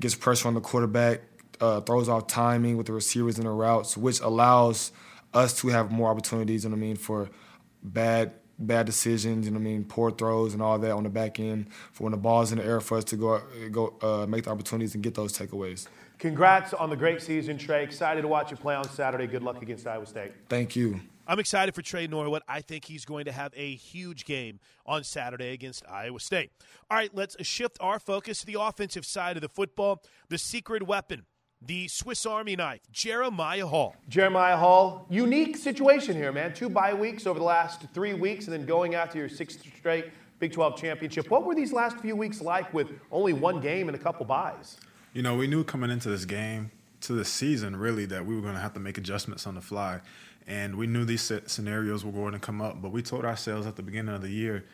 gets 0.00 0.14
pressure 0.14 0.48
on 0.48 0.54
the 0.54 0.60
quarterback, 0.60 1.20
uh, 1.62 1.80
throws 1.80 2.08
off 2.08 2.26
timing 2.26 2.76
with 2.76 2.86
the 2.86 2.92
receivers 2.92 3.38
and 3.38 3.46
the 3.46 3.50
routes, 3.50 3.96
which 3.96 4.20
allows 4.20 4.92
us 5.32 5.58
to 5.60 5.68
have 5.68 5.90
more 5.90 6.10
opportunities. 6.10 6.64
You 6.64 6.70
know 6.70 6.76
what 6.76 6.82
I 6.82 6.86
mean 6.86 6.96
for 6.96 7.30
bad 7.82 8.32
bad 8.58 8.86
decisions. 8.86 9.46
You 9.46 9.52
know 9.52 9.58
what 9.58 9.68
I 9.68 9.72
mean 9.72 9.84
poor 9.84 10.10
throws 10.10 10.52
and 10.52 10.62
all 10.62 10.78
that 10.78 10.90
on 10.90 11.04
the 11.04 11.08
back 11.08 11.40
end 11.40 11.68
for 11.92 12.04
when 12.04 12.10
the 12.10 12.18
ball's 12.18 12.52
in 12.52 12.58
the 12.58 12.64
air 12.64 12.80
for 12.80 12.98
us 12.98 13.04
to 13.04 13.16
go 13.16 13.40
go 13.70 13.94
uh, 14.02 14.26
make 14.26 14.44
the 14.44 14.50
opportunities 14.50 14.94
and 14.94 15.02
get 15.02 15.14
those 15.14 15.36
takeaways. 15.36 15.86
Congrats 16.18 16.74
on 16.74 16.90
the 16.90 16.96
great 16.96 17.22
season, 17.22 17.58
Tre. 17.58 17.82
Excited 17.82 18.22
to 18.22 18.28
watch 18.28 18.50
you 18.50 18.56
play 18.56 18.74
on 18.74 18.88
Saturday. 18.88 19.26
Good 19.26 19.42
luck 19.42 19.62
against 19.62 19.86
Iowa 19.86 20.06
State. 20.06 20.32
Thank 20.48 20.76
you. 20.76 21.00
I'm 21.26 21.38
excited 21.38 21.74
for 21.74 21.82
Tre 21.82 22.06
Norwood. 22.08 22.42
I 22.48 22.60
think 22.60 22.84
he's 22.84 23.04
going 23.04 23.26
to 23.26 23.32
have 23.32 23.52
a 23.56 23.74
huge 23.76 24.24
game 24.24 24.58
on 24.84 25.04
Saturday 25.04 25.52
against 25.52 25.84
Iowa 25.88 26.18
State. 26.18 26.50
All 26.90 26.96
right, 26.96 27.10
let's 27.14 27.36
shift 27.46 27.78
our 27.80 28.00
focus 28.00 28.40
to 28.40 28.46
the 28.46 28.60
offensive 28.60 29.06
side 29.06 29.36
of 29.36 29.42
the 29.42 29.48
football. 29.48 30.02
The 30.28 30.38
secret 30.38 30.82
weapon, 30.84 31.24
the 31.66 31.88
Swiss 31.88 32.26
Army 32.26 32.56
knife, 32.56 32.80
Jeremiah 32.92 33.66
Hall. 33.66 33.96
Jeremiah 34.08 34.56
Hall, 34.56 35.06
unique 35.08 35.56
situation 35.56 36.16
here, 36.16 36.32
man. 36.32 36.52
Two 36.54 36.68
bye 36.68 36.94
weeks 36.94 37.26
over 37.26 37.38
the 37.38 37.44
last 37.44 37.86
three 37.94 38.14
weeks, 38.14 38.46
and 38.46 38.52
then 38.52 38.66
going 38.66 38.94
after 38.94 39.18
your 39.18 39.28
sixth 39.28 39.64
straight 39.78 40.06
Big 40.38 40.52
12 40.52 40.76
championship. 40.76 41.30
What 41.30 41.44
were 41.44 41.54
these 41.54 41.72
last 41.72 41.98
few 41.98 42.16
weeks 42.16 42.40
like 42.40 42.74
with 42.74 42.88
only 43.12 43.32
one 43.32 43.60
game 43.60 43.88
and 43.88 43.94
a 43.94 43.98
couple 43.98 44.26
byes? 44.26 44.76
You 45.12 45.22
know, 45.22 45.36
we 45.36 45.46
knew 45.46 45.62
coming 45.62 45.88
into 45.88 46.08
this 46.08 46.24
game, 46.24 46.72
to 47.02 47.12
the 47.12 47.24
season, 47.24 47.76
really, 47.76 48.06
that 48.06 48.26
we 48.26 48.34
were 48.34 48.40
going 48.40 48.54
to 48.54 48.60
have 48.60 48.74
to 48.74 48.80
make 48.80 48.98
adjustments 48.98 49.46
on 49.46 49.54
the 49.54 49.60
fly. 49.60 50.00
And 50.48 50.74
we 50.74 50.88
knew 50.88 51.04
these 51.04 51.30
scenarios 51.46 52.04
were 52.04 52.10
going 52.10 52.32
to 52.32 52.40
come 52.40 52.60
up, 52.60 52.82
but 52.82 52.90
we 52.90 53.02
told 53.02 53.24
ourselves 53.24 53.68
at 53.68 53.76
the 53.76 53.84
beginning 53.84 54.12
of 54.12 54.22
the 54.22 54.30
year 54.30 54.64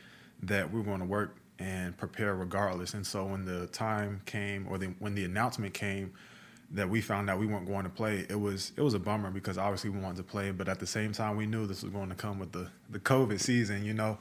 that 0.42 0.72
we 0.72 0.78
were 0.78 0.86
going 0.86 1.00
to 1.00 1.06
work 1.06 1.36
and 1.58 1.94
prepare 1.98 2.34
regardless. 2.34 2.94
And 2.94 3.06
so 3.06 3.26
when 3.26 3.44
the 3.44 3.66
time 3.66 4.22
came, 4.24 4.66
or 4.70 4.78
the, 4.78 4.86
when 5.00 5.14
the 5.14 5.26
announcement 5.26 5.74
came 5.74 6.14
that 6.70 6.88
we 6.88 7.00
found 7.00 7.30
out 7.30 7.38
we 7.38 7.46
weren't 7.46 7.66
going 7.66 7.84
to 7.84 7.90
play, 7.90 8.26
it 8.28 8.38
was 8.38 8.72
it 8.76 8.82
was 8.82 8.94
a 8.94 8.98
bummer 8.98 9.30
because 9.30 9.56
obviously 9.58 9.90
we 9.90 9.98
wanted 9.98 10.18
to 10.18 10.22
play, 10.22 10.50
but 10.50 10.68
at 10.68 10.78
the 10.78 10.86
same 10.86 11.12
time 11.12 11.36
we 11.36 11.46
knew 11.46 11.66
this 11.66 11.82
was 11.82 11.92
going 11.92 12.08
to 12.08 12.14
come 12.14 12.38
with 12.38 12.52
the 12.52 12.68
the 12.90 12.98
COVID 12.98 13.40
season, 13.40 13.84
you 13.84 13.94
know. 13.94 14.18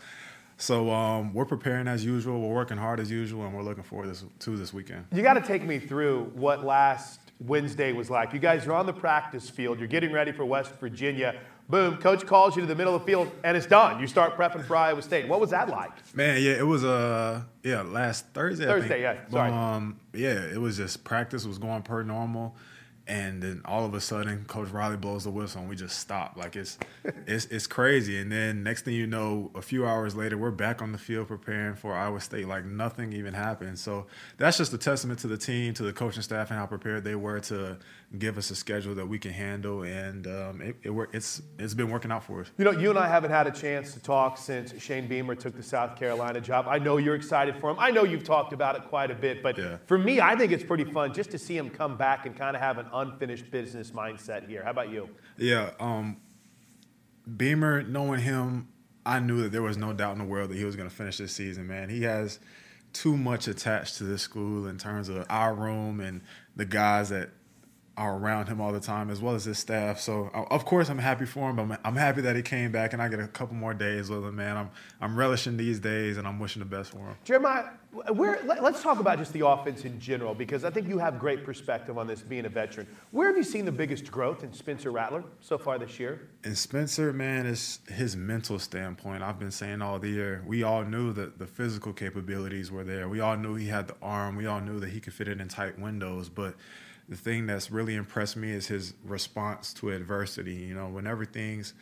So 0.58 0.92
um, 0.92 1.34
we're 1.34 1.46
preparing 1.46 1.88
as 1.88 2.04
usual. 2.04 2.42
We're 2.42 2.56
working 2.56 2.78
hard 2.78 3.00
as 3.00 3.12
usual, 3.12 3.46
and 3.46 3.54
we're 3.54 3.62
looking 3.62 3.84
forward 3.84 4.10
this, 4.10 4.26
to 4.40 4.58
this 4.58 4.74
weekend. 4.74 5.06
You 5.14 5.22
got 5.22 5.36
to 5.36 5.42
take 5.42 5.64
me 5.64 5.78
through 5.78 6.32
what 6.34 6.66
last 6.66 7.20
Wednesday 7.40 7.94
was 7.94 8.10
like. 8.10 8.34
You 8.34 8.40
guys 8.40 8.66
are 8.66 8.74
on 8.74 8.88
the 8.88 8.94
practice 8.94 9.50
field. 9.50 9.78
You're 9.78 9.88
getting 9.88 10.12
ready 10.12 10.32
for 10.32 10.46
West 10.46 10.72
Virginia. 10.80 11.40
Boom, 11.70 11.98
coach 11.98 12.26
calls 12.26 12.56
you 12.56 12.62
to 12.62 12.68
the 12.68 12.76
middle 12.76 12.96
of 12.96 13.02
the 13.02 13.06
field, 13.06 13.30
and 13.44 13.58
it's 13.58 13.66
done. 13.66 14.00
You 14.00 14.08
start 14.08 14.38
prepping 14.38 14.64
for 14.64 14.78
Iowa 14.78 15.02
State. 15.02 15.28
What 15.28 15.42
was 15.42 15.50
that 15.50 15.68
like? 15.68 15.92
Man, 16.16 16.42
yeah, 16.42 16.54
it 16.54 16.66
was 16.66 16.86
uh 16.86 17.42
yeah 17.62 17.82
last 17.82 18.26
Thursday. 18.34 18.66
Thursday, 18.66 19.02
yeah. 19.02 19.18
Sorry. 19.30 19.52
Um, 19.52 20.00
yeah, 20.14 20.46
it 20.46 20.62
was 20.62 20.78
just 20.78 21.04
practice 21.04 21.46
was 21.46 21.58
going 21.58 21.82
per 21.82 22.04
normal 22.04 22.56
and 23.08 23.42
then 23.42 23.62
all 23.66 23.86
of 23.86 23.94
a 23.94 24.02
sudden 24.02 24.46
coach 24.46 24.70
riley 24.70 24.98
blows 24.98 25.24
the 25.24 25.32
whistle 25.32 25.62
and 25.62 25.70
we 25.70 25.76
just 25.76 26.00
stop. 26.00 26.36
Like 26.38 26.56
it's 26.56 26.78
it's 27.28 27.46
it's 27.46 27.68
crazy. 27.68 28.20
And 28.20 28.32
then 28.32 28.64
next 28.64 28.84
thing 28.84 28.94
you 28.94 29.08
know 29.08 29.52
a 29.56 29.62
few 29.62 29.86
hours 29.86 30.16
later 30.16 30.38
we're 30.38 30.52
back 30.52 30.82
on 30.82 30.92
the 30.92 30.98
field 30.98 31.28
preparing 31.28 31.76
for 31.76 31.94
iowa 31.94 32.20
state 32.20 32.48
like 32.48 32.66
nothing 32.66 33.14
even 33.14 33.34
happened. 33.34 33.80
So 33.80 34.08
that's 34.38 34.58
just 34.58 34.74
a 34.74 34.78
testament 34.78 35.20
to 35.20 35.28
the 35.28 35.38
team 35.38 35.74
to 35.76 35.84
the 35.84 35.94
coaching 35.94 36.22
staff 36.22 36.50
and 36.50 36.60
how 36.60 36.66
prepared 36.66 37.04
they 37.04 37.16
were 37.16 37.40
to 37.42 37.78
give 38.18 38.38
us 38.38 38.52
a 38.52 38.56
schedule 38.56 38.96
that 38.96 39.08
we 39.08 39.20
can 39.20 39.32
handle. 39.32 39.84
And 39.84 40.28
um, 40.28 40.62
it, 40.62 40.76
it 40.84 41.10
it's 41.14 41.42
it's 41.58 41.74
been 41.74 41.90
working 41.90 42.12
out 42.12 42.24
for 42.24 42.42
us. 42.42 42.52
You 42.58 42.66
know 42.66 42.72
you 42.72 42.90
and 42.90 43.00
i 43.00 43.08
haven't 43.08 43.32
had 43.32 43.48
a 43.48 43.52
chance 43.52 43.94
to 43.94 44.00
talk 44.00 44.38
since 44.38 44.80
shane 44.82 45.08
beamer 45.08 45.36
took 45.36 45.56
the 45.56 45.64
south 45.64 45.98
carolina 45.98 46.42
job. 46.42 46.66
I 46.68 46.80
know 46.80 46.98
you're 46.98 47.16
excited 47.16 47.56
for 47.60 47.70
him. 47.70 47.78
I 47.80 47.92
know 47.92 48.04
you've 48.04 48.24
talked 48.24 48.54
about 48.54 48.76
it 48.76 48.84
quite 48.90 49.12
a 49.12 49.16
bit 49.16 49.44
but 49.44 49.58
yeah. 49.58 49.78
for 49.86 49.98
me 49.98 50.20
i 50.22 50.36
think 50.36 50.52
it's 50.52 50.64
pretty 50.64 50.84
fun 50.84 51.14
just 51.14 51.32
to 51.32 51.38
see 51.38 51.58
him 51.58 51.70
come 51.70 51.98
back 51.98 52.26
and 52.26 52.36
kind 52.36 52.56
of 52.56 52.62
have 52.62 52.78
an 52.78 52.88
unfinished 52.98 53.50
business 53.52 53.92
mindset 53.92 54.48
here. 54.48 54.64
How 54.64 54.72
about 54.72 54.92
you? 54.92 55.10
Yeah, 55.38 55.72
um, 55.80 56.18
Beamer, 57.36 57.84
knowing 57.84 58.22
him, 58.22 58.70
I 59.06 59.20
knew 59.20 59.42
that 59.44 59.52
there 59.52 59.62
was 59.62 59.78
no 59.78 59.94
doubt 59.94 60.14
in 60.14 60.20
the 60.20 60.26
world 60.26 60.50
that 60.50 60.58
he 60.58 60.66
was 60.66 60.76
going 60.76 60.90
to 60.90 60.96
finish 60.96 61.18
this 61.18 61.34
season. 61.34 61.68
Man, 61.68 61.90
he 61.90 62.04
has 62.04 62.40
too 62.94 63.16
much 63.16 63.48
attached 63.48 63.98
to 63.98 64.04
this 64.04 64.22
school 64.22 64.68
in 64.68 64.78
terms 64.78 65.10
of 65.10 65.26
our 65.30 65.54
room 65.54 66.00
and 66.00 66.22
the 66.56 66.66
guys 66.66 67.10
that 67.10 67.30
are 67.98 68.16
around 68.16 68.48
him 68.48 68.62
all 68.62 68.72
the 68.72 68.80
time, 68.80 69.10
as 69.10 69.20
well 69.20 69.34
as 69.34 69.46
his 69.46 69.58
staff. 69.58 70.00
So, 70.00 70.30
uh, 70.34 70.44
of 70.54 70.66
course, 70.66 70.88
I'm 70.88 71.00
happy 71.00 71.26
for 71.26 71.50
him. 71.50 71.56
But 71.56 71.80
I'm 71.84 71.96
happy 71.96 72.22
that 72.22 72.36
he 72.36 72.44
came 72.44 72.72
back, 72.72 72.94
and 72.94 73.02
I 73.02 73.10
get 73.10 73.20
a 73.20 73.28
couple 73.28 73.56
more 73.56 73.74
days 73.74 74.10
with 74.10 74.24
him. 74.24 74.36
Man, 74.36 74.56
I'm 74.56 74.70
I'm 75.02 75.18
relishing 75.18 75.58
these 75.58 75.80
days, 75.80 76.18
and 76.18 76.28
I'm 76.28 76.40
wishing 76.40 76.60
the 76.60 76.66
best 76.66 76.92
for 76.92 77.00
him. 77.00 77.16
Jeremiah, 77.24 77.66
where, 78.14 78.40
let's 78.46 78.84
talk 78.84 79.00
about 79.00 79.18
just 79.18 79.34
the 79.34 79.46
offense 79.46 79.84
in 79.84 80.00
general, 80.00 80.36
because 80.36 80.64
I 80.64 80.70
think 80.70 80.88
you 80.88 81.00
have 81.00 81.18
great 81.18 81.44
perspective 81.44 81.98
on 81.98 82.06
this, 82.06 82.22
being 82.22 82.46
a 82.46 82.50
veteran. 82.50 82.88
Where 83.12 83.28
have 83.28 83.38
you 83.38 83.44
seen 83.44 83.66
the 83.66 83.72
biggest 83.72 84.12
growth 84.12 84.44
in 84.44 84.54
Spencer 84.54 84.92
Rattler 84.92 85.24
so 85.42 85.58
far 85.58 85.80
this 85.80 86.00
year? 86.00 86.30
In 86.44 86.56
Spencer, 86.56 87.12
man, 87.12 87.48
is 87.48 87.80
his 87.88 88.16
mental 88.16 88.60
standpoint. 88.60 89.24
I've 89.24 89.40
been 89.40 89.52
saying 89.52 89.82
all 89.82 89.98
the 89.98 90.10
year. 90.10 90.44
We 90.46 90.62
all 90.64 90.84
knew 90.84 91.14
that 91.14 91.40
the 91.40 91.48
physical 91.48 91.94
capabilities 91.94 92.72
were 92.72 92.84
there. 92.84 93.10
We 93.10 93.22
all 93.22 93.38
knew 93.38 93.56
he 93.56 93.68
had 93.68 93.88
the 93.88 93.96
arm. 94.02 94.36
We 94.36 94.46
all 94.46 94.62
knew 94.62 94.80
that 94.80 94.90
he 94.90 95.00
could 95.00 95.14
fit 95.14 95.28
it 95.28 95.42
in 95.42 95.48
tight 95.48 95.80
windows, 95.80 96.30
but 96.30 96.54
the 97.10 97.16
thing 97.16 97.46
that's 97.46 97.72
really 97.72 97.96
impressed 97.96 98.36
me 98.36 98.52
is 98.52 98.68
his 98.68 98.94
response 99.04 99.74
to 99.76 99.92
adversity. 99.92 100.56
You 100.56 100.76
know, 100.76 100.88
whenever 100.88 101.26
things 101.26 101.74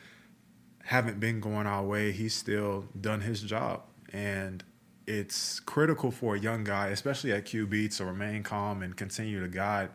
haven't 0.83 1.19
been 1.19 1.39
going 1.39 1.65
our 1.67 1.83
way, 1.83 2.11
he's 2.11 2.35
still 2.35 2.85
done 2.99 3.21
his 3.21 3.41
job. 3.41 3.81
And 4.13 4.63
it's 5.07 5.59
critical 5.59 6.11
for 6.11 6.35
a 6.35 6.39
young 6.39 6.63
guy, 6.63 6.87
especially 6.87 7.31
at 7.31 7.45
QB, 7.45 7.97
to 7.97 8.05
remain 8.05 8.43
calm 8.43 8.83
and 8.83 8.95
continue 8.95 9.41
to 9.41 9.47
guide 9.47 9.89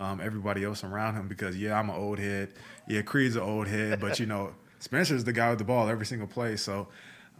um, 0.00 0.20
everybody 0.20 0.64
else 0.64 0.82
around 0.82 1.14
him 1.14 1.28
because, 1.28 1.56
yeah, 1.56 1.78
I'm 1.78 1.88
an 1.88 1.96
old 1.96 2.18
head. 2.18 2.52
Yeah, 2.88 3.02
Creed's 3.02 3.36
an 3.36 3.42
old 3.42 3.68
head, 3.68 4.00
but, 4.00 4.18
you 4.18 4.26
know, 4.26 4.54
Spencer's 4.80 5.24
the 5.24 5.32
guy 5.32 5.50
with 5.50 5.58
the 5.58 5.64
ball 5.64 5.88
every 5.88 6.04
single 6.04 6.28
play. 6.28 6.56
So 6.56 6.88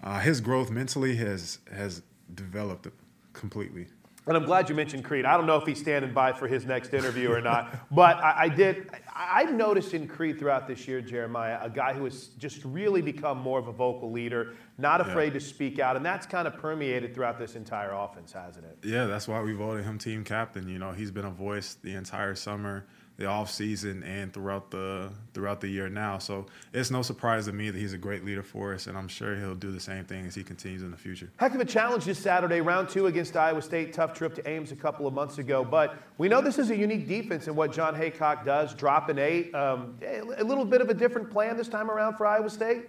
uh, 0.03 0.21
his 0.21 0.41
growth 0.41 0.71
mentally 0.71 1.17
has 1.17 1.59
has 1.71 2.03
developed 2.35 2.89
completely. 3.33 3.87
And 4.27 4.37
I'm 4.37 4.45
glad 4.45 4.71
you 4.71 4.75
mentioned 4.75 5.05
Creed. 5.05 5.27
I 5.27 5.37
don't 5.37 5.47
know 5.47 5.57
if 5.57 5.67
he's 5.67 5.79
standing 5.79 6.15
by 6.15 6.33
for 6.33 6.49
his 6.49 6.65
next 6.65 6.95
interview 6.95 7.31
or 7.31 7.43
not, 7.43 7.91
but 7.91 8.17
I, 8.17 8.45
I 8.45 8.49
did. 8.49 8.91
I've 9.15 9.53
noticed 9.53 9.93
in 9.93 10.09
Creed 10.09 10.39
throughout 10.39 10.67
this 10.67 10.89
year, 10.89 11.01
Jeremiah, 11.03 11.59
a 11.61 11.69
guy 11.69 11.93
who 11.93 12.05
has 12.05 12.29
just 12.39 12.65
really 12.65 13.03
become 13.03 13.39
more 13.39 13.59
of 13.59 13.69
a 13.69 13.73
vocal 13.73 14.11
leader, 14.11 14.55
not 14.79 15.01
afraid 15.01 15.29
yeah. 15.29 15.39
to 15.39 15.41
speak 15.41 15.79
out, 15.79 15.97
and 15.97 16.05
that's 16.05 16.27
kind 16.27 16.49
of 16.49 16.57
permeated 16.57 17.15
throughout 17.15 17.39
this 17.39 17.55
entire 17.55 17.93
offense, 17.93 18.33
hasn't 18.33 18.65
it? 18.65 18.79
Yeah, 18.83 19.05
that's 19.05 19.29
why 19.29 19.43
we 19.43 19.53
voted 19.53 19.85
him 19.85 19.99
team 19.99 20.25
captain. 20.25 20.69
You 20.69 20.79
know, 20.79 20.93
he's 20.93 21.11
been 21.11 21.27
a 21.27 21.31
voice 21.31 21.77
the 21.83 21.95
entire 21.95 22.35
summer 22.35 22.87
the 23.17 23.27
off 23.27 23.51
season 23.51 24.03
and 24.03 24.33
throughout 24.33 24.71
the 24.71 25.09
throughout 25.35 25.61
the 25.61 25.69
year 25.69 25.89
now. 25.89 26.19
So 26.19 26.47
it's 26.73 26.91
no 26.91 27.03
surprise 27.03 27.47
to 27.47 27.53
me 27.53 27.71
that 27.71 27.79
he's 27.79 27.93
a 27.93 27.99
great 27.99 28.25
leader 28.25 28.43
for 28.43 28.75
us, 28.75 28.87
and 28.87 28.99
I'm 28.99 29.07
sure 29.07 29.37
he'll 29.37 29.55
do 29.55 29.71
the 29.71 29.81
same 29.81 30.05
thing 30.05 30.27
as 30.27 30.35
he 30.35 30.43
continues 30.43 30.83
in 30.83 30.91
the 30.91 30.97
future. 30.97 31.31
Heck 31.37 31.55
of 31.55 31.61
a 31.61 31.65
challenge 31.65 32.05
this 32.05 32.19
Saturday, 32.19 32.61
round 32.61 32.89
two 32.89 33.07
against 33.07 33.37
Iowa 33.37 33.63
State. 33.63 33.93
Tough 33.93 34.15
trip 34.15 34.35
to 34.35 34.49
Ames 34.49 34.73
a 34.73 34.77
couple 34.77 35.07
of 35.07 35.15
months 35.15 35.39
ago, 35.39 35.65
but 35.65 35.97
we 36.19 36.29
know 36.29 36.41
this 36.41 36.59
is 36.59 36.71
a 36.71 36.77
unique 36.77 37.07
defense 37.07 37.47
in 37.47 37.55
what 37.55 37.73
Jon 37.73 37.95
Heacock 37.95 38.45
does. 38.45 38.75
Drop 38.75 39.09
an 39.09 39.19
eight, 39.19 39.55
um, 39.55 39.97
a 40.03 40.43
little 40.43 40.65
bit 40.65 40.81
of 40.81 40.91
a 40.91 40.95
different 40.95 41.31
plan 41.31 41.57
this 41.57 41.69
time 41.69 41.91
around 41.91 42.17
for 42.17 42.27
Iowa 42.27 42.51
State. 42.51 42.89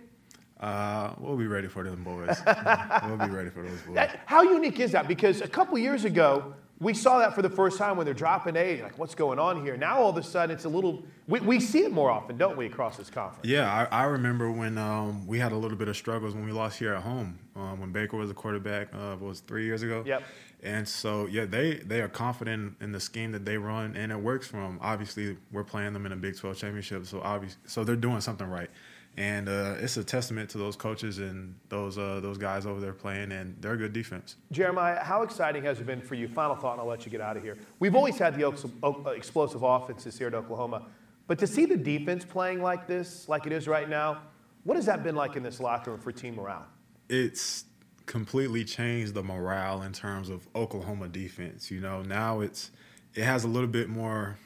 Uh, 0.60 1.14
we'll 1.20 1.36
be 1.36 1.48
ready 1.48 1.68
for 1.68 1.84
them 1.84 2.04
boys. 2.04 2.42
we'll 3.06 3.18
be 3.18 3.34
ready 3.34 3.50
for 3.50 3.62
those 3.62 3.80
boys. 3.82 4.10
How 4.26 4.42
unique 4.42 4.80
is 4.80 4.94
that? 4.94 5.08
Because 5.08 5.42
a 5.42 5.48
couple 5.48 5.78
years 5.78 6.06
ago, 6.06 6.54
we 6.80 6.94
saw 6.94 7.20
that 7.20 7.34
for 7.34 7.42
the 7.42 7.50
first 7.50 7.78
time 7.78 7.96
when 7.96 8.06
they're 8.06 8.14
dropping 8.14 8.58
eight. 8.58 8.84
Like, 8.84 9.00
what's 9.00 9.16
going 9.16 9.40
on 9.40 9.64
here? 9.64 9.78
Now 9.78 9.98
all 10.00 10.10
of 10.10 10.18
a 10.18 10.24
sudden, 10.24 10.54
it's 10.54 10.66
a 10.66 10.70
little. 10.70 11.06
We, 11.28 11.40
we 11.40 11.60
see 11.60 11.84
it 11.84 11.92
more 11.92 12.12
often, 12.12 12.38
don't 12.38 12.58
we, 12.58 12.66
across 12.66 12.98
this 12.98 13.10
conference? 13.10 13.48
Yeah, 13.48 13.88
I, 13.92 14.02
I 14.02 14.04
remember 14.06 14.52
when 14.52 14.78
um, 14.78 15.26
we 15.26 15.40
had 15.40 15.54
a 15.54 15.56
little 15.56 15.78
bit 15.78 15.88
of 15.88 15.96
struggles 15.96 16.36
when 16.36 16.46
we 16.46 16.52
lost 16.52 16.78
here 16.78 16.94
at 16.94 17.04
home 17.04 17.40
um, 17.56 17.80
when 17.80 17.92
Baker 17.92 18.18
was 18.18 18.30
a 18.30 18.34
quarterback. 18.34 18.94
Uh, 18.94 19.16
was 19.20 19.40
three 19.40 19.66
years 19.66 19.84
ago. 19.84 20.04
Yep. 20.06 20.24
And 20.64 20.88
so 20.88 21.28
yeah, 21.28 21.46
they 21.46 21.76
they 21.76 22.02
are 22.02 22.10
confident 22.10 22.76
in 22.82 22.92
the 22.92 23.00
scheme 23.00 23.32
that 23.32 23.46
they 23.46 23.58
run, 23.58 23.96
and 23.96 24.12
it 24.12 24.20
works 24.20 24.48
for 24.48 24.58
them. 24.58 24.78
Obviously, 24.82 25.38
we're 25.52 25.64
playing 25.64 25.94
them 25.94 26.06
in 26.06 26.12
a 26.12 26.18
Big 26.18 26.38
12 26.38 26.58
championship, 26.58 27.06
so 27.06 27.22
obviously, 27.22 27.60
so 27.68 27.84
they're 27.84 27.96
doing 27.96 28.20
something 28.20 28.48
right 28.48 28.70
and 29.18 29.48
uh, 29.48 29.76
it's 29.80 29.98
a 29.98 30.04
testament 30.04 30.50
to 30.50 30.58
those 30.58 30.76
coaches 30.76 31.20
and 31.20 31.56
those 31.70 31.98
uh, 31.98 32.20
those 32.22 32.38
guys 32.38 32.66
over 32.66 32.80
there 32.80 32.94
playing, 32.94 33.32
and 33.32 33.56
they're 33.62 33.74
a 33.74 33.78
good 33.78 33.94
defense. 33.94 34.36
Jeremiah, 34.52 35.04
how 35.04 35.22
exciting 35.22 35.64
has 35.64 35.80
it 35.80 35.86
been 35.86 36.02
for 36.02 36.16
you? 36.16 36.28
Final 36.28 36.56
thought, 36.56 36.74
and 36.74 36.82
I'll 36.82 36.88
let 36.88 37.06
you 37.06 37.12
get 37.12 37.22
out 37.22 37.38
of 37.38 37.44
here. 37.44 37.58
We've 37.80 37.96
always 37.96 38.18
had 38.18 38.36
the 38.36 38.48
uh, 38.48 39.10
explosive 39.10 39.64
offenses 39.64 40.18
here 40.18 40.28
at 40.28 40.34
Oklahoma, 40.34 40.84
but 41.28 41.40
to 41.40 41.48
see 41.48 41.66
the 41.66 41.78
defense 41.78 42.26
playing 42.26 42.62
like 42.62 42.88
this, 42.88 43.30
like 43.30 43.46
it 43.46 43.54
is 43.54 43.68
right 43.68 43.90
now, 43.90 44.22
what 44.64 44.76
has 44.76 44.86
that 44.86 45.04
been 45.04 45.16
like 45.16 45.36
in 45.36 45.44
this 45.44 45.60
locker 45.60 45.92
room 45.92 46.00
for 46.00 46.12
team 46.12 46.36
morale? 46.36 46.66
It's 47.08 47.66
completely 48.06 48.66
changed 48.66 49.14
the 49.14 49.24
morale 49.24 49.82
in 49.84 49.94
terms 49.94 50.30
of 50.30 50.48
Oklahoma 50.56 51.08
defense. 51.08 51.72
You 51.72 51.80
know, 51.80 52.02
now 52.02 52.42
it's 52.42 52.72
it 53.14 53.24
has 53.24 53.46
a 53.46 53.48
little 53.48 53.70
bit 53.70 53.88
more 53.88 54.38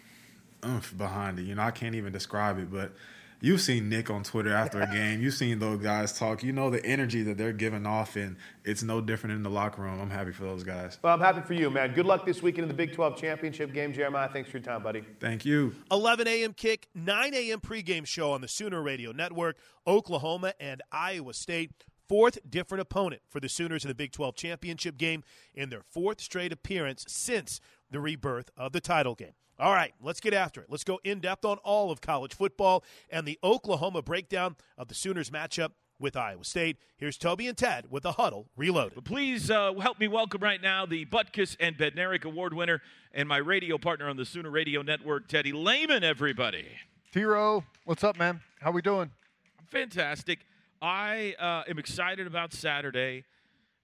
oomph 0.64 0.96
behind 0.98 1.40
it. 1.40 1.44
You 1.44 1.56
know, 1.56 1.64
I 1.64 1.72
can't 1.72 1.96
even 1.96 2.14
describe 2.14 2.60
it, 2.60 2.72
but 2.72 2.94
You've 3.42 3.62
seen 3.62 3.88
Nick 3.88 4.10
on 4.10 4.24
Twitter 4.24 4.54
after 4.54 4.82
a 4.82 4.88
game. 4.88 5.22
You've 5.22 5.34
seen 5.34 5.60
those 5.60 5.80
guys 5.80 6.18
talk. 6.18 6.44
You 6.44 6.52
know 6.52 6.70
the 6.70 6.86
energy 6.86 7.24
that 7.24 7.38
they're 7.38 7.54
giving 7.54 7.86
off, 7.86 8.18
and 8.18 8.36
it's 8.66 8.84
no 8.84 9.00
different 9.00 9.38
in 9.38 9.44
the 9.44 9.50
locker 9.50 9.82
room. 9.82 10.02
I'm 10.02 10.10
happy 10.10 10.32
for 10.32 10.44
those 10.44 10.64
guys. 10.64 11.00
Well, 11.02 11.14
I'm 11.14 11.22
happy 11.22 11.42
for 11.42 11.54
you, 11.54 11.70
man. 11.70 11.94
Good 11.94 12.06
luck 12.06 12.26
this 12.26 12.42
weekend 12.42 12.64
in 12.64 12.68
the 12.68 12.74
Big 12.74 12.94
12 12.94 13.16
championship 13.16 13.74
game, 13.74 13.94
Jeremiah. 13.94 14.28
Thanks 14.28 14.50
for 14.50 14.58
your 14.58 14.66
time, 14.66 14.84
buddy. 14.84 15.04
Thank 15.22 15.46
you. 15.46 15.74
11 15.90 16.28
a.m. 16.28 16.54
kick, 16.54 16.90
9 16.94 17.34
a.m. 17.34 17.62
pregame 17.62 18.06
show 18.06 18.34
on 18.34 18.42
the 18.42 18.50
Sooner 18.50 18.82
Radio 18.82 19.14
Network. 19.14 19.58
Oklahoma 19.88 20.54
and 20.60 20.82
Iowa 20.92 21.34
State 21.34 21.72
fourth 22.10 22.40
different 22.50 22.82
opponent 22.82 23.22
for 23.30 23.40
the 23.40 23.48
Sooners 23.48 23.86
in 23.86 23.88
the 23.88 23.96
Big 23.96 24.12
12 24.12 24.36
championship 24.36 24.98
game 24.98 25.24
in 25.54 25.70
their 25.70 25.84
fourth 25.92 26.20
straight 26.20 26.52
appearance 26.52 27.06
since 27.08 27.62
the 27.92 28.00
rebirth 28.00 28.50
of 28.58 28.72
the 28.72 28.82
title 28.82 29.16
game. 29.16 29.34
All 29.60 29.74
right, 29.74 29.94
let's 30.02 30.22
get 30.22 30.34
after 30.34 30.62
it. 30.62 30.68
Let's 30.70 30.86
go 30.86 31.00
in 31.04 31.20
depth 31.20 31.44
on 31.44 31.58
all 31.58 31.92
of 31.92 32.00
college 32.00 32.34
football 32.34 32.84
and 33.10 33.28
the 33.28 33.38
Oklahoma 33.44 34.02
breakdown 34.02 34.56
of 34.78 34.88
the 34.88 34.96
Sooners 34.96 35.30
matchup 35.30 35.72
with 36.00 36.16
Iowa 36.16 36.46
State. 36.46 36.78
Here's 36.98 37.18
Toby 37.18 37.48
and 37.48 37.58
Ted 37.58 37.92
with 37.92 38.04
the 38.04 38.14
huddle 38.14 38.48
reloaded. 38.56 39.04
Please 39.04 39.52
uh, 39.52 39.74
help 39.82 40.00
me 40.00 40.08
welcome 40.08 40.42
right 40.42 40.62
now 40.62 40.86
the 40.86 41.06
Butkus 41.06 41.58
and 41.60 41.78
Bednarik 41.78 42.24
Award 42.24 42.54
winner 42.54 42.82
and 43.14 43.28
my 43.28 43.38
radio 43.38 43.78
partner 43.78 44.08
on 44.08 44.16
the 44.16 44.26
Sooner 44.26 44.50
Radio 44.50 44.82
Network, 44.82 45.28
Teddy 45.28 45.52
Lehman, 45.52 46.06
everybody. 46.06 46.68
T-Row, 47.12 47.64
what's 47.84 48.04
up, 48.04 48.18
man? 48.18 48.40
How 48.62 48.72
we 48.72 48.82
doing? 48.82 49.12
I'm 49.60 49.66
Fantastic. 49.66 50.40
I 50.82 51.36
uh, 51.38 51.70
am 51.70 51.80
excited 51.80 52.28
about 52.28 52.54
Saturday 52.54 53.26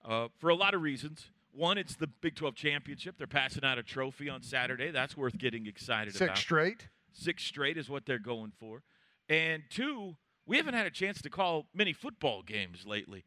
uh, 0.07 0.29
for 0.39 0.50
a 0.50 0.55
lot 0.55 0.74
of 0.74 0.81
reasons. 0.81 1.27
One, 1.55 1.77
it's 1.77 1.95
the 1.95 2.07
Big 2.07 2.35
12 2.35 2.55
championship. 2.55 3.15
They're 3.17 3.27
passing 3.27 3.63
out 3.63 3.77
a 3.77 3.83
trophy 3.83 4.29
on 4.29 4.41
Saturday. 4.41 4.91
That's 4.91 5.15
worth 5.15 5.38
getting 5.38 5.67
excited 5.67 6.13
Six 6.13 6.21
about. 6.21 6.38
Six 6.38 6.45
straight. 6.45 6.88
Six 7.13 7.43
straight 7.43 7.77
is 7.77 7.89
what 7.89 8.05
they're 8.05 8.19
going 8.19 8.51
for. 8.59 8.83
And 9.29 9.63
two, 9.69 10.17
we 10.45 10.57
haven't 10.57 10.74
had 10.74 10.85
a 10.85 10.91
chance 10.91 11.21
to 11.21 11.29
call 11.29 11.67
many 11.74 11.93
football 11.93 12.43
games 12.43 12.85
lately. 12.85 13.24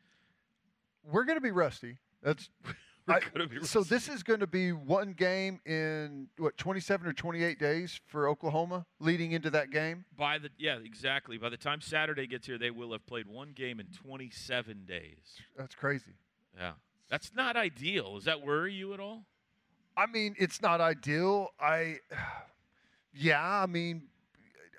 We're 1.11 1.25
going 1.25 1.38
to 1.38 1.42
be 1.42 1.50
rusty. 1.50 1.99
That's 2.23 2.50
I, 3.08 3.20
so 3.62 3.82
this 3.82 4.08
is 4.08 4.23
going 4.23 4.40
to 4.40 4.47
be 4.47 4.73
one 4.73 5.14
game 5.14 5.61
in 5.64 6.28
what 6.37 6.58
27 6.58 7.06
or 7.06 7.14
28 7.14 7.58
days 7.58 7.99
for 8.06 8.28
Oklahoma 8.28 8.85
leading 9.00 9.32
into 9.32 9.49
that 9.50 9.70
game. 9.70 10.04
By 10.16 10.37
the 10.38 10.50
yeah, 10.58 10.76
exactly. 10.85 11.38
By 11.38 11.49
the 11.49 11.56
time 11.56 11.80
Saturday 11.80 12.26
gets 12.26 12.47
here, 12.47 12.58
they 12.58 12.70
will 12.70 12.92
have 12.92 13.06
played 13.06 13.26
one 13.26 13.52
game 13.52 13.80
in 13.80 13.87
27 13.87 14.85
days. 14.87 15.40
That's 15.56 15.75
crazy. 15.75 16.16
Yeah. 16.56 16.73
That's 17.10 17.32
not 17.34 17.56
ideal. 17.56 18.16
Does 18.16 18.24
that 18.24 18.42
worry 18.42 18.74
you 18.74 18.94
at 18.94 19.00
all? 19.00 19.24
I 19.96 20.06
mean, 20.06 20.34
it's 20.38 20.62
not 20.62 20.80
ideal. 20.80 21.48
I 21.60 21.98
yeah, 23.12 23.62
I 23.62 23.66
mean, 23.66 24.02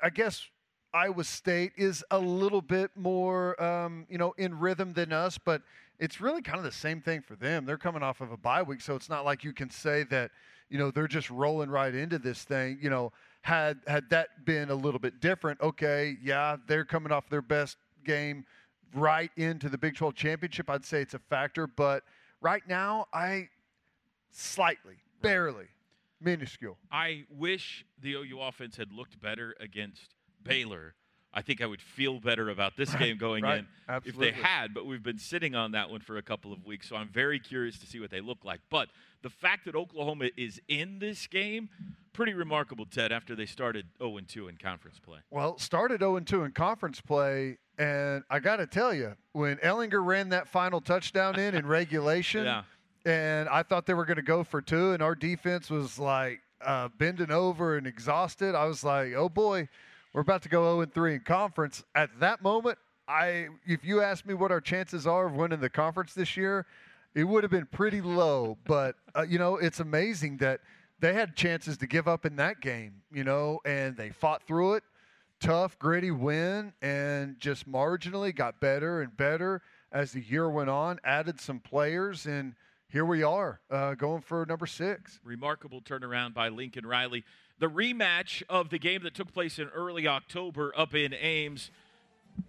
I 0.02 0.10
guess 0.10 0.46
Iowa 0.94 1.24
State 1.24 1.74
is 1.78 2.04
a 2.10 2.20
little 2.20 2.62
bit 2.62 2.92
more, 2.96 3.62
um, 3.62 4.06
you 4.10 4.18
know, 4.18 4.34
in 4.38 4.58
rhythm 4.58 4.94
than 4.94 5.12
us, 5.12 5.38
but 5.38 5.62
it's 6.00 6.22
really 6.22 6.42
kind 6.42 6.58
of 6.58 6.64
the 6.64 6.72
same 6.72 7.02
thing 7.02 7.22
for 7.22 7.36
them. 7.36 7.66
They're 7.66 7.78
coming 7.78 8.02
off 8.02 8.22
of 8.22 8.32
a 8.32 8.38
bye 8.38 8.64
week, 8.64 8.82
so 8.82 8.96
it's 8.96 9.10
not 9.10 9.26
like 9.26 9.44
you 9.44 9.54
can 9.54 9.70
say 9.70 10.04
that, 10.04 10.32
you 10.70 10.78
know, 10.80 10.90
they're 10.90 11.08
just 11.08 11.30
rolling 11.30 11.70
right 11.70 11.94
into 11.94 12.18
this 12.18 12.44
thing. 12.44 12.80
You 12.82 12.90
know, 12.90 13.12
had 13.42 13.80
had 13.88 14.10
that 14.10 14.46
been 14.46 14.70
a 14.70 14.76
little 14.76 15.00
bit 15.00 15.20
different, 15.20 15.60
okay, 15.62 16.18
yeah, 16.24 16.58
they're 16.68 16.86
coming 16.86 17.12
off 17.12 17.30
their 17.30 17.42
best 17.42 17.78
game 18.04 18.46
right 18.96 19.32
into 19.36 19.70
the 19.70 19.78
Big 19.78 19.96
12 19.96 20.16
championship. 20.16 20.70
I'd 20.70 20.86
say 20.86 21.02
it's 21.02 21.14
a 21.14 21.20
factor, 21.20 21.68
but 21.68 22.04
right 22.42 22.64
now, 22.68 23.08
I 23.14 23.50
slightly, 24.32 24.96
barely, 25.22 25.68
minuscule. 26.22 26.78
I 26.92 27.26
wish 27.30 27.86
the 28.02 28.14
OU 28.16 28.42
offense 28.42 28.78
had 28.78 28.92
looked 28.92 29.20
better 29.22 29.56
against 29.60 30.14
Baylor, 30.44 30.96
I 31.34 31.42
think 31.42 31.62
I 31.62 31.66
would 31.68 31.82
feel 31.82 32.20
better 32.20 32.50
about 32.50 32.76
this 32.76 32.92
right, 32.92 33.00
game 33.00 33.18
going 33.18 33.44
right. 33.44 33.60
in 33.60 33.68
Absolutely. 33.88 34.30
if 34.30 34.36
they 34.36 34.42
had, 34.42 34.74
but 34.74 34.86
we've 34.86 35.04
been 35.04 35.20
sitting 35.20 35.54
on 35.54 35.74
that 35.74 35.90
one 35.90 36.02
for 36.02 36.18
a 36.18 36.22
couple 36.22 36.52
of 36.52 36.66
weeks, 36.66 36.90
so 36.90 36.96
I'm 36.96 37.10
very 37.10 37.40
curious 37.40 37.78
to 37.80 37.86
see 37.86 38.00
what 38.00 38.10
they 38.10 38.22
look 38.22 38.44
like. 38.44 38.62
But 38.70 38.90
the 39.22 39.30
fact 39.30 39.66
that 39.66 39.76
Oklahoma 39.76 40.30
is 40.38 40.60
in 40.68 40.98
this 41.00 41.28
game, 41.28 41.70
pretty 42.14 42.34
remarkable, 42.34 42.86
Ted, 42.86 43.12
after 43.12 43.36
they 43.36 43.46
started 43.46 43.86
0 44.00 44.20
2 44.28 44.48
in 44.48 44.58
conference 44.58 45.00
play. 45.00 45.20
Well, 45.30 45.58
started 45.60 46.00
0 46.00 46.20
2 46.22 46.44
in 46.46 46.52
conference 46.52 47.00
play, 47.00 47.58
and 47.80 48.24
I 48.30 48.40
got 48.40 48.58
to 48.58 48.68
tell 48.68 48.94
you, 48.94 49.16
when 49.32 49.58
Ehlinger 49.58 50.06
ran 50.06 50.30
that 50.30 50.48
final 50.48 50.82
touchdown 50.82 51.40
in 51.40 51.56
in 51.56 51.66
regulation, 51.80 52.46
yeah. 52.46 52.64
and 53.06 53.50
I 53.50 53.64
thought 53.64 53.88
they 53.88 53.96
were 53.96 54.06
going 54.06 54.18
to 54.18 54.22
go 54.22 54.44
for 54.44 54.62
two, 54.62 54.92
and 54.92 55.02
our 55.02 55.16
defense 55.16 55.72
was 55.72 55.98
like 55.98 56.42
uh, 56.62 56.90
bending 57.00 57.32
over 57.32 57.78
and 57.78 57.88
exhausted, 57.88 58.54
I 58.54 58.66
was 58.66 58.84
like, 58.84 59.14
oh 59.14 59.30
boy 59.30 59.70
we're 60.14 60.22
about 60.22 60.42
to 60.44 60.50
go 60.50 60.76
0 60.76 60.90
3 60.94 61.16
in 61.16 61.20
conference. 61.22 61.84
At 61.96 62.20
that 62.20 62.42
moment, 62.42 62.78
I 63.08 63.48
if 63.66 63.84
you 63.84 64.02
asked 64.02 64.26
me 64.26 64.34
what 64.34 64.52
our 64.52 64.62
chances 64.62 65.08
are 65.08 65.28
of 65.28 65.36
winning 65.36 65.60
the 65.60 65.70
conference 65.70 66.14
this 66.14 66.38
year, 66.38 66.66
it 67.16 67.24
would 67.24 67.44
have 67.44 67.52
been 67.52 67.68
pretty 67.68 68.02
low. 68.02 68.58
But 68.66 68.96
uh, 69.16 69.26
you 69.28 69.40
know, 69.40 69.58
it's 69.58 69.80
amazing 69.80 70.38
that 70.38 70.62
they 71.00 71.14
had 71.14 71.36
chances 71.36 71.78
to 71.78 71.88
give 71.88 72.08
up 72.08 72.26
in 72.26 72.36
that 72.38 72.62
game. 72.62 73.02
You 73.12 73.24
know, 73.24 73.60
and 73.66 73.96
they 73.96 74.10
fought 74.10 74.44
through 74.44 74.76
it. 74.76 74.84
Tough, 75.40 75.80
gritty 75.80 76.12
win, 76.12 76.74
and 76.82 77.40
just 77.40 77.70
marginally 77.70 78.36
got 78.36 78.60
better 78.60 79.02
and 79.02 79.16
better 79.16 79.62
as 79.92 80.12
the 80.12 80.22
year 80.22 80.50
went 80.50 80.70
on. 80.70 81.00
Added 81.04 81.40
some 81.40 81.60
players 81.60 82.26
and 82.26 82.56
here 82.92 83.06
we 83.06 83.22
are 83.22 83.60
uh, 83.70 83.94
going 83.94 84.22
for 84.22 84.46
number 84.48 84.66
six. 84.66 85.20
Remarkable 85.24 85.80
turnaround 85.80 86.34
by 86.34 86.50
Lincoln 86.50 86.88
Riley. 86.88 87.24
The 87.60 87.68
rematch 87.68 88.42
of 88.50 88.70
the 88.70 88.80
game 88.80 89.04
that 89.04 89.14
took 89.14 89.32
place 89.32 89.60
in 89.60 89.68
early 89.70 90.08
October 90.08 90.74
up 90.76 90.96
in 90.96 91.14
Ames. 91.14 91.70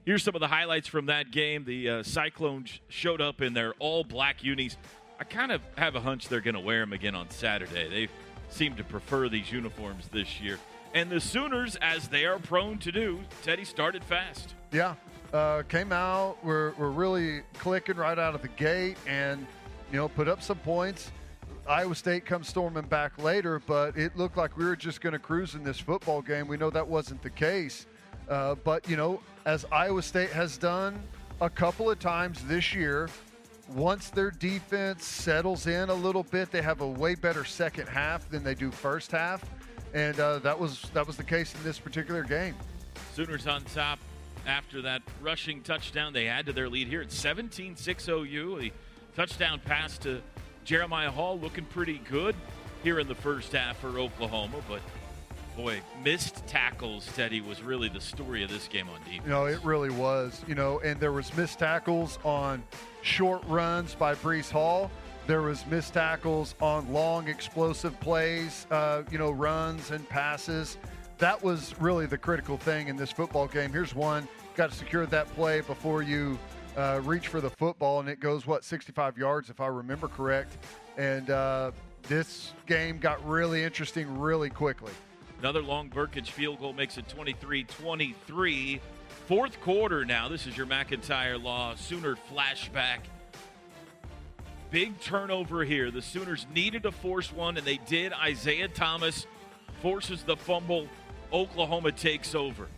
Here's 0.07 0.23
some 0.23 0.35
of 0.35 0.41
the 0.41 0.49
highlights 0.49 0.89
from 0.89 1.07
that 1.07 1.31
game. 1.31 1.65
The 1.65 1.91
uh, 1.91 2.03
Cyclones 2.03 2.81
showed 2.89 3.21
up 3.21 3.43
in 3.43 3.53
their 3.53 3.75
all 3.81 4.03
black 4.03 4.43
unis. 4.43 4.79
I 5.19 5.25
kind 5.25 5.53
of 5.53 5.61
have 5.77 5.95
a 5.95 6.01
hunch 6.01 6.29
they're 6.29 6.41
going 6.41 6.55
to 6.55 6.61
wear 6.61 6.81
them 6.81 6.95
again 6.95 7.15
on 7.15 7.29
Saturday. 7.29 7.89
They 7.91 8.09
seem 8.49 8.77
to 8.77 8.85
prefer 8.85 9.29
these 9.29 9.53
uniforms 9.53 10.09
this 10.09 10.41
year. 10.41 10.59
And 10.95 11.11
the 11.11 11.21
Sooners, 11.21 11.77
as 11.77 12.09
they 12.09 12.25
are 12.25 12.39
prone 12.39 12.79
to 12.79 12.91
do, 12.91 13.21
Teddy 13.43 13.65
started 13.65 14.03
fast. 14.05 14.55
Yeah, 14.73 14.95
uh, 15.33 15.63
came 15.69 15.93
out. 15.93 16.39
We're, 16.43 16.73
we're 16.73 16.91
really 16.91 17.43
clicking 17.59 17.97
right 17.97 18.19
out 18.19 18.35
of 18.35 18.43
the 18.43 18.49
gate 18.49 18.97
and– 19.07 19.47
you 19.91 19.97
know, 19.97 20.09
put 20.09 20.29
up 20.29 20.43
some 20.43 20.59
points. 20.59 21.11
Iowa 21.69 21.95
State 21.95 22.25
comes 22.25 22.49
storming 22.49 22.85
back 22.85 23.19
later, 23.19 23.61
but 23.67 23.97
it 23.97 24.17
looked 24.17 24.37
like 24.37 24.57
we 24.57 24.65
were 24.65 24.77
just 24.77 25.01
going 25.01 25.13
to 25.13 25.19
cruise 25.19 25.55
in 25.55 25.63
this 25.63 25.79
football 25.79 26.23
game. 26.23 26.49
We 26.49 26.57
know 26.57 26.71
that 26.71 26.87
wasn't 26.87 27.23
the 27.23 27.31
case. 27.31 27.87
Uh, 28.29 28.55
but, 28.55 28.89
you 28.89 28.97
know, 28.97 29.21
as 29.45 29.65
Iowa 29.73 30.03
State 30.03 30.31
has 30.31 30.57
done 30.57 31.01
a 31.41 31.51
couple 31.51 31.91
of 31.91 31.99
times 31.99 32.45
this 32.45 32.75
year, 32.75 33.09
once 33.75 34.11
their 34.11 34.31
defense 34.31 35.05
settles 35.05 35.67
in 35.67 35.91
a 35.91 35.95
little 35.95 36.23
bit, 36.23 36.51
they 36.51 36.63
have 36.63 36.81
a 36.81 36.87
way 36.87 37.15
better 37.15 37.45
second 37.45 37.89
half 37.89 38.29
than 38.31 38.43
they 38.45 38.55
do 38.55 38.71
first 38.71 39.11
half. 39.11 39.45
And 39.95 40.19
uh, 40.21 40.39
that 40.41 40.59
was 40.59 40.83
that 40.95 41.07
was 41.07 41.17
the 41.17 41.25
case 41.25 41.55
in 41.55 41.63
this 41.63 41.79
particular 41.79 42.23
game. 42.23 42.55
Sooners 43.15 43.47
on 43.47 43.63
top 43.65 43.99
after 44.47 44.83
that 44.83 45.03
rushing 45.21 45.63
touchdown. 45.63 46.13
They 46.13 46.29
add 46.29 46.47
to 46.47 46.53
their 46.53 46.69
lead 46.69 46.89
here 46.89 47.03
at 47.03 47.13
17 47.13 47.77
6 47.77 48.09
OU. 48.09 48.61
A 48.63 48.73
touchdown 49.17 49.61
pass 49.65 49.99
to 49.99 50.23
Jeremiah 50.65 51.11
Hall 51.11 51.39
looking 51.39 51.65
pretty 51.65 52.01
good 52.11 52.35
here 52.83 52.99
in 52.99 53.09
the 53.09 53.15
first 53.15 53.53
half 53.53 53.79
for 53.79 53.99
Oklahoma, 53.99 54.57
but 54.69 54.81
boy, 55.57 55.81
missed 56.03 56.47
tackles, 56.47 57.07
Teddy, 57.15 57.41
was 57.41 57.63
really 57.63 57.89
the 57.89 58.01
story 58.01 58.43
of 58.43 58.51
this 58.51 58.69
game 58.69 58.89
on 58.89 58.99
defense. 59.01 59.23
You 59.25 59.31
know, 59.31 59.47
it 59.47 59.63
really 59.65 59.91
was. 59.91 60.43
You 60.47 60.55
know, 60.55 60.81
and 60.81 60.99
there 60.99 61.13
was 61.13 61.35
missed 61.37 61.59
tackles 61.59 62.19
on 62.25 62.63
short 63.03 63.43
runs 63.47 63.95
by 63.95 64.15
Breece 64.15 64.51
Hall. 64.51 64.91
There 65.27 65.43
was 65.43 65.67
missed 65.67 65.95
tackles 65.95 66.55
on 66.61 66.93
long, 66.93 67.29
explosive 67.29 67.99
plays, 68.01 68.67
uh, 68.71 69.03
you 69.11 69.19
know, 69.19 69.31
runs 69.31 69.91
and 69.91 70.09
passes. 70.09 70.79
That 71.19 71.43
was 71.43 71.75
really 71.79 72.07
the 72.07 72.19
critical 72.19 72.57
thing 72.57 72.89
in 72.89 72.97
this 72.97 73.13
football 73.13 73.47
game. 73.47 73.71
Here's 73.73 73.95
one. 73.95 74.27
Got 74.57 74.71
to 74.71 74.77
secure 74.77 75.07
that 75.07 75.33
play 75.35 75.61
before 75.61 76.03
you 76.03 76.39
uh, 76.77 77.01
reach 77.05 77.29
for 77.29 77.41
the 77.41 77.51
football, 77.51 78.01
and 78.01 78.09
it 78.09 78.21
goes, 78.21 78.47
what, 78.47 78.65
65 78.65 79.19
yards, 79.19 79.51
if 79.51 79.61
I 79.61 79.67
remember 79.67 80.09
correct. 80.09 80.57
And 80.97 81.31
uh, 81.31 81.73
this 82.09 82.53
game 82.67 82.99
got 82.99 83.25
really 83.27 83.63
interesting 83.63 84.19
really 84.19 84.51
quickly. 84.51 84.93
Another 85.39 85.63
long 85.63 85.89
Burkage 85.89 86.29
field 86.29 86.59
goal 86.61 86.73
makes 86.73 86.99
it 86.99 87.09
23 87.09 87.65
23. 87.65 88.81
Fourth 89.27 89.61
quarter 89.61 90.05
now. 90.05 90.29
This 90.29 90.47
is 90.47 90.57
your 90.57 90.67
McIntyre 90.67 91.43
Law 91.43 91.75
Sooner 91.77 92.17
flashback. 92.17 92.99
Big 94.71 95.01
turnover 95.01 95.65
here. 95.65 95.91
The 95.91 96.03
Sooners 96.03 96.47
needed 96.55 96.85
to 96.85 96.93
force 96.93 97.33
one, 97.33 97.57
and 97.57 97.67
they 97.67 97.79
did. 97.87 98.13
Isaiah 98.13 98.69
Thomas 98.69 99.27
forces 99.83 100.23
the 100.23 100.37
fumble. 100.37 100.87
Oklahoma 101.33 101.93
takes 101.93 102.35
over. 102.35 102.69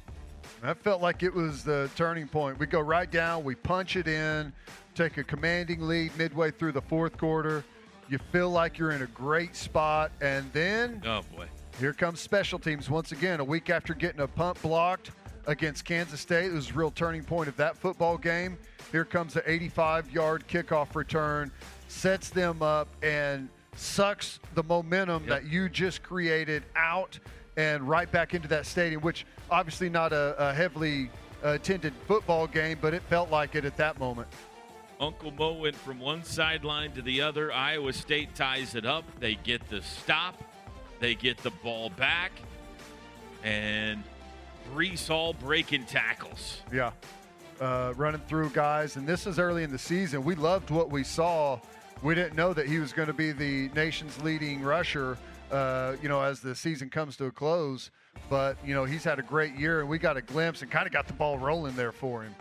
That 0.62 0.78
felt 0.78 1.02
like 1.02 1.22
it 1.22 1.34
was 1.34 1.64
the 1.64 1.90
turning 1.96 2.28
point. 2.28 2.58
We 2.58 2.66
go 2.66 2.80
right 2.80 3.10
down, 3.10 3.44
we 3.44 3.54
punch 3.54 3.96
it 3.96 4.06
in, 4.06 4.52
take 4.94 5.18
a 5.18 5.24
commanding 5.24 5.80
lead 5.86 6.16
midway 6.16 6.50
through 6.50 6.72
the 6.72 6.80
fourth 6.80 7.16
quarter. 7.16 7.64
You 8.08 8.18
feel 8.30 8.50
like 8.50 8.78
you're 8.78 8.92
in 8.92 9.02
a 9.02 9.06
great 9.06 9.56
spot, 9.56 10.12
and 10.20 10.50
then 10.52 11.02
oh 11.04 11.22
boy, 11.34 11.46
here 11.80 11.92
comes 11.92 12.20
special 12.20 12.58
teams 12.58 12.88
once 12.88 13.12
again. 13.12 13.40
A 13.40 13.44
week 13.44 13.70
after 13.70 13.92
getting 13.94 14.20
a 14.20 14.28
punt 14.28 14.60
blocked 14.62 15.10
against 15.46 15.84
Kansas 15.84 16.20
State, 16.20 16.46
it 16.46 16.52
was 16.52 16.70
a 16.70 16.74
real 16.74 16.90
turning 16.90 17.24
point 17.24 17.48
of 17.48 17.56
that 17.56 17.76
football 17.76 18.16
game. 18.16 18.56
Here 18.92 19.04
comes 19.04 19.34
the 19.34 19.40
85-yard 19.42 20.46
kickoff 20.46 20.94
return, 20.94 21.50
sets 21.92 22.30
them 22.30 22.62
up, 22.62 22.88
and 23.02 23.48
sucks 23.76 24.40
the 24.54 24.62
momentum 24.62 25.24
yep. 25.24 25.42
that 25.42 25.50
you 25.50 25.68
just 25.68 26.02
created 26.02 26.64
out 26.74 27.18
and 27.56 27.86
right 27.88 28.10
back 28.10 28.34
into 28.34 28.48
that 28.48 28.66
stadium, 28.66 29.02
which 29.02 29.26
obviously 29.50 29.88
not 29.88 30.12
a, 30.12 30.34
a 30.38 30.54
heavily 30.54 31.10
attended 31.42 31.92
football 32.06 32.46
game, 32.46 32.78
but 32.80 32.94
it 32.94 33.02
felt 33.02 33.30
like 33.30 33.54
it 33.54 33.64
at 33.64 33.76
that 33.76 33.98
moment. 33.98 34.28
Uncle 35.00 35.32
Mo 35.32 35.54
went 35.54 35.74
from 35.74 35.98
one 35.98 36.22
sideline 36.22 36.92
to 36.92 37.02
the 37.02 37.20
other. 37.20 37.52
Iowa 37.52 37.92
State 37.92 38.34
ties 38.34 38.74
it 38.74 38.86
up. 38.86 39.04
They 39.18 39.34
get 39.34 39.68
the 39.68 39.82
stop. 39.82 40.42
They 41.00 41.14
get 41.14 41.38
the 41.38 41.50
ball 41.50 41.90
back, 41.90 42.30
and 43.42 44.02
Breece 44.72 45.08
Hall 45.08 45.34
breaking 45.34 45.86
tackles. 45.86 46.62
Yeah. 46.72 46.92
Uh, 47.60 47.92
running 47.96 48.20
through 48.28 48.50
guys. 48.50 48.96
And 48.96 49.06
this 49.06 49.26
is 49.26 49.38
early 49.38 49.62
in 49.62 49.70
the 49.70 49.78
season. 49.78 50.24
We 50.24 50.34
loved 50.34 50.70
what 50.70 50.90
we 50.90 51.04
saw. 51.04 51.58
We 52.02 52.16
didn't 52.16 52.34
know 52.34 52.52
that 52.52 52.66
he 52.66 52.80
was 52.80 52.92
going 52.92 53.06
to 53.06 53.14
be 53.14 53.30
the 53.30 53.68
nation's 53.76 54.20
leading 54.22 54.60
rusher, 54.60 55.16
uh, 55.52 55.94
you 56.02 56.08
know, 56.08 56.20
as 56.20 56.40
the 56.40 56.54
season 56.54 56.90
comes 56.90 57.16
to 57.18 57.26
a 57.26 57.30
close. 57.30 57.92
But, 58.28 58.56
you 58.66 58.74
know, 58.74 58.84
he's 58.84 59.04
had 59.04 59.20
a 59.20 59.22
great 59.22 59.54
year, 59.54 59.80
and 59.80 59.88
we 59.88 59.98
got 59.98 60.16
a 60.16 60.22
glimpse 60.22 60.62
and 60.62 60.70
kind 60.70 60.86
of 60.86 60.92
got 60.92 61.06
the 61.06 61.12
ball 61.12 61.38
rolling 61.38 61.76
there 61.76 61.92
for 61.92 62.24
him. 62.24 62.34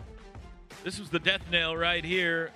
This 0.82 0.98
was 0.98 1.10
the 1.10 1.20
death 1.20 1.42
nail 1.50 1.76
right 1.76 2.04
here. 2.04 2.50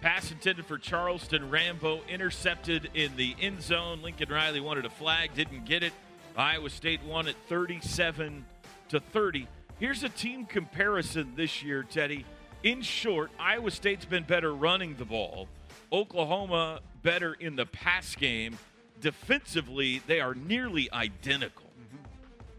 Pass 0.00 0.32
intended 0.32 0.66
for 0.66 0.78
Charleston 0.78 1.48
Rambo, 1.48 2.00
intercepted 2.08 2.90
in 2.94 3.14
the 3.16 3.36
end 3.40 3.62
zone. 3.62 4.02
Lincoln 4.02 4.28
Riley 4.28 4.60
wanted 4.60 4.84
a 4.84 4.90
flag, 4.90 5.30
didn't 5.34 5.64
get 5.64 5.84
it. 5.84 5.92
Iowa 6.36 6.70
State 6.70 7.02
won 7.04 7.28
it 7.28 7.36
37 7.48 8.44
to 8.88 9.00
30. 9.00 9.46
Here's 9.78 10.02
a 10.02 10.08
team 10.08 10.44
comparison 10.44 11.32
this 11.36 11.62
year, 11.62 11.84
Teddy. 11.84 12.26
In 12.62 12.82
short, 12.82 13.30
Iowa 13.38 13.70
State's 13.70 14.04
been 14.04 14.24
better 14.24 14.52
running 14.52 14.96
the 14.96 15.04
ball. 15.04 15.48
Oklahoma 15.92 16.80
better 17.02 17.34
in 17.34 17.56
the 17.56 17.66
pass 17.66 18.14
game. 18.14 18.58
Defensively, 19.00 20.02
they 20.06 20.20
are 20.20 20.34
nearly 20.34 20.90
identical. 20.92 21.66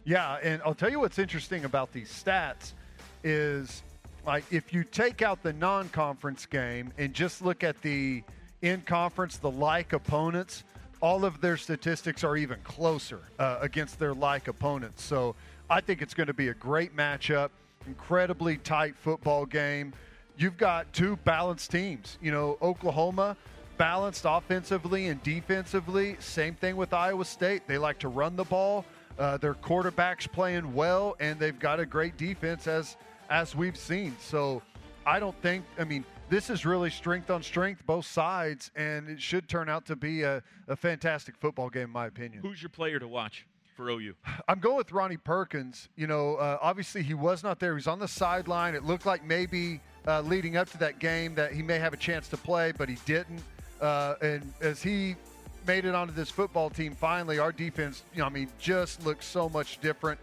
Yeah, 0.06 0.38
and 0.42 0.62
I'll 0.64 0.76
tell 0.76 0.90
you 0.90 1.00
what's 1.00 1.20
interesting 1.20 1.66
about 1.66 1.92
these 1.92 2.10
stats 2.10 2.74
is 3.24 3.84
like 4.26 4.46
if 4.52 4.74
you 4.74 4.84
take 4.84 5.22
out 5.22 5.44
the 5.44 5.54
non-conference 5.54 6.46
game 6.46 6.94
and 6.98 7.14
just 7.14 7.42
look 7.42 7.64
at 7.64 7.82
the 7.82 8.24
in-conference, 8.62 9.38
the 9.38 9.52
like 9.52 9.94
opponents, 9.94 10.64
all 11.02 11.26
of 11.26 11.42
their 11.42 11.58
statistics 11.58 12.24
are 12.24 12.38
even 12.38 12.60
closer 12.64 13.20
uh, 13.40 13.58
against 13.62 14.00
their 14.00 14.14
like 14.14 14.48
opponents. 14.48 15.04
So 15.04 15.36
I 15.70 15.82
think 15.82 16.02
it's 16.02 16.14
going 16.14 16.28
to 16.28 16.34
be 16.34 16.48
a 16.48 16.54
great 16.54 16.96
matchup, 16.96 17.50
incredibly 17.86 18.58
tight 18.58 18.96
football 18.96 19.46
game. 19.46 19.94
You've 20.38 20.58
got 20.58 20.92
two 20.94 21.18
balanced 21.18 21.72
teams. 21.72 22.18
You 22.22 22.32
know, 22.32 22.58
Oklahoma 22.62 23.36
balanced 23.78 24.26
offensively 24.28 25.08
and 25.08 25.22
defensively. 25.24 26.16
Same 26.20 26.56
thing 26.56 26.76
with 26.76 26.94
Iowa 26.94 27.26
State. 27.26 27.68
They 27.68 27.78
like 27.78 28.00
to 28.00 28.08
run 28.08 28.36
the 28.36 28.44
ball. 28.44 28.86
Uh, 29.18 29.38
their 29.38 29.56
quarterback's 29.56 30.28
playing 30.28 30.74
well, 30.76 31.16
and 31.20 31.40
they've 31.40 31.58
got 31.58 31.80
a 31.80 31.86
great 31.86 32.18
defense 32.18 32.68
as 32.68 32.98
as 33.30 33.56
we've 33.56 33.78
seen. 33.78 34.16
So 34.20 34.62
I 35.06 35.20
don't 35.20 35.40
think. 35.42 35.66
I 35.80 35.84
mean, 35.86 36.06
this 36.30 36.50
is 36.50 36.66
really 36.66 36.90
strength 36.92 37.30
on 37.30 37.42
strength, 37.42 37.86
both 37.86 38.06
sides, 38.06 38.70
and 38.76 39.10
it 39.10 39.22
should 39.22 39.48
turn 39.48 39.70
out 39.70 39.86
to 39.88 39.96
be 39.96 40.22
a, 40.22 40.44
a 40.68 40.76
fantastic 40.76 41.36
football 41.38 41.70
game, 41.70 41.86
in 41.86 41.90
my 41.90 42.06
opinion. 42.06 42.42
Who's 42.44 42.62
your 42.62 42.70
player 42.70 43.00
to 43.00 43.08
watch 43.08 43.48
for 43.76 43.90
OU? 43.90 44.14
I'm 44.48 44.60
going 44.60 44.78
with 44.78 44.92
Ronnie 44.92 45.18
Perkins. 45.18 45.90
You 45.96 46.06
know, 46.06 46.36
uh, 46.36 46.60
obviously 46.62 47.02
he 47.02 47.14
was 47.14 47.44
not 47.44 47.60
there. 47.60 47.72
He 47.72 47.76
was 47.76 47.88
on 47.88 48.00
the 48.00 48.08
sideline. 48.08 48.76
It 48.76 48.84
looked 48.84 49.06
like 49.06 49.26
maybe 49.26 49.82
uh, 50.08 50.22
leading 50.22 50.58
up 50.58 50.70
to 50.70 50.78
that 50.78 51.00
game 51.00 51.36
that 51.36 51.52
he 51.52 51.62
may 51.62 51.78
have 51.78 51.94
a 51.94 51.98
chance 51.98 52.28
to 52.30 52.38
play, 52.38 52.72
but 52.72 52.88
he 52.88 52.98
didn't. 53.06 53.42
Uh, 53.82 54.16
and 54.22 54.54
as 54.62 54.82
he 54.82 55.16
made 55.68 55.86
it 55.86 55.94
onto 55.94 56.14
this 56.14 56.30
football 56.30 56.70
team 56.70 56.96
finally, 56.96 57.40
our 57.40 57.52
defense, 57.52 58.04
you 58.14 58.20
know, 58.20 58.26
I 58.26 58.30
mean, 58.30 58.50
just 58.58 59.06
looks 59.06 59.26
so 59.26 59.50
much 59.50 59.80
different. 59.82 60.20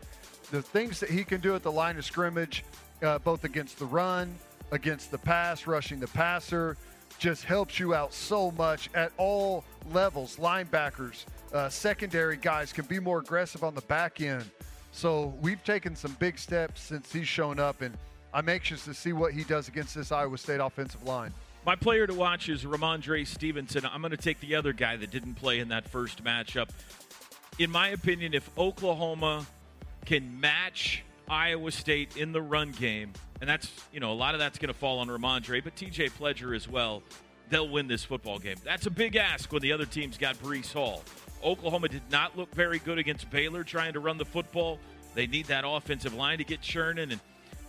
The 0.50 0.62
things 0.62 1.00
that 1.00 1.10
he 1.10 1.22
can 1.22 1.40
do 1.40 1.54
at 1.54 1.62
the 1.62 1.72
line 1.72 1.98
of 1.98 2.04
scrimmage, 2.04 2.64
uh, 3.02 3.18
both 3.18 3.44
against 3.44 3.78
the 3.78 3.86
run, 3.86 4.34
against 4.72 5.10
the 5.10 5.18
pass, 5.18 5.66
rushing 5.66 6.00
the 6.00 6.08
passer, 6.08 6.76
just 7.18 7.44
helps 7.44 7.78
you 7.78 7.94
out 7.94 8.12
so 8.12 8.50
much 8.52 8.90
at 8.94 9.12
all 9.18 9.64
levels. 9.92 10.36
Linebackers, 10.36 11.24
uh, 11.52 11.68
secondary 11.68 12.36
guys 12.36 12.72
can 12.72 12.86
be 12.86 12.98
more 12.98 13.18
aggressive 13.18 13.62
on 13.62 13.74
the 13.74 13.82
back 13.82 14.20
end. 14.20 14.44
So 14.92 15.34
we've 15.40 15.62
taken 15.64 15.94
some 15.94 16.16
big 16.18 16.38
steps 16.38 16.80
since 16.80 17.12
he's 17.12 17.28
shown 17.28 17.58
up, 17.58 17.82
and 17.82 17.96
I'm 18.34 18.48
anxious 18.48 18.84
to 18.86 18.94
see 18.94 19.12
what 19.12 19.32
he 19.32 19.44
does 19.44 19.68
against 19.68 19.94
this 19.94 20.10
Iowa 20.10 20.36
State 20.36 20.58
offensive 20.58 21.04
line. 21.04 21.32
My 21.64 21.76
player 21.76 22.04
to 22.06 22.12
watch 22.12 22.48
is 22.48 22.64
Rhamondre 22.64 23.24
Stevenson. 23.24 23.86
I'm 23.86 24.00
going 24.00 24.10
to 24.10 24.16
take 24.16 24.40
the 24.40 24.56
other 24.56 24.72
guy 24.72 24.96
that 24.96 25.12
didn't 25.12 25.34
play 25.34 25.60
in 25.60 25.68
that 25.68 25.88
first 25.88 26.22
matchup. 26.24 26.68
In 27.60 27.70
my 27.70 27.88
opinion, 27.90 28.34
if 28.34 28.50
Oklahoma 28.58 29.46
can 30.04 30.40
match 30.40 31.04
Iowa 31.28 31.70
State 31.70 32.16
in 32.16 32.32
the 32.32 32.42
run 32.42 32.72
game, 32.72 33.12
and 33.40 33.48
that's, 33.48 33.70
you 33.92 34.00
know, 34.00 34.12
a 34.12 34.14
lot 34.14 34.34
of 34.34 34.40
that's 34.40 34.58
going 34.58 34.68
to 34.72 34.78
fall 34.78 34.98
on 34.98 35.06
Rhamondre, 35.06 35.62
but 35.62 35.76
TJ 35.76 36.10
Pledger 36.18 36.56
as 36.56 36.68
well, 36.68 37.04
they'll 37.50 37.68
win 37.68 37.86
this 37.86 38.02
football 38.02 38.40
game. 38.40 38.56
That's 38.64 38.86
a 38.86 38.90
big 38.90 39.14
ask 39.14 39.52
when 39.52 39.62
the 39.62 39.72
other 39.72 39.86
team's 39.86 40.18
got 40.18 40.34
Breece 40.42 40.72
Hall. 40.72 41.04
Oklahoma 41.44 41.88
did 41.88 42.02
not 42.10 42.36
look 42.36 42.52
very 42.52 42.80
good 42.80 42.98
against 42.98 43.30
Baylor 43.30 43.62
trying 43.62 43.92
to 43.92 44.00
run 44.00 44.18
the 44.18 44.24
football. 44.24 44.80
They 45.14 45.28
need 45.28 45.46
that 45.46 45.62
offensive 45.64 46.14
line 46.14 46.38
to 46.38 46.44
get 46.44 46.60
churning. 46.60 47.12
And, 47.12 47.20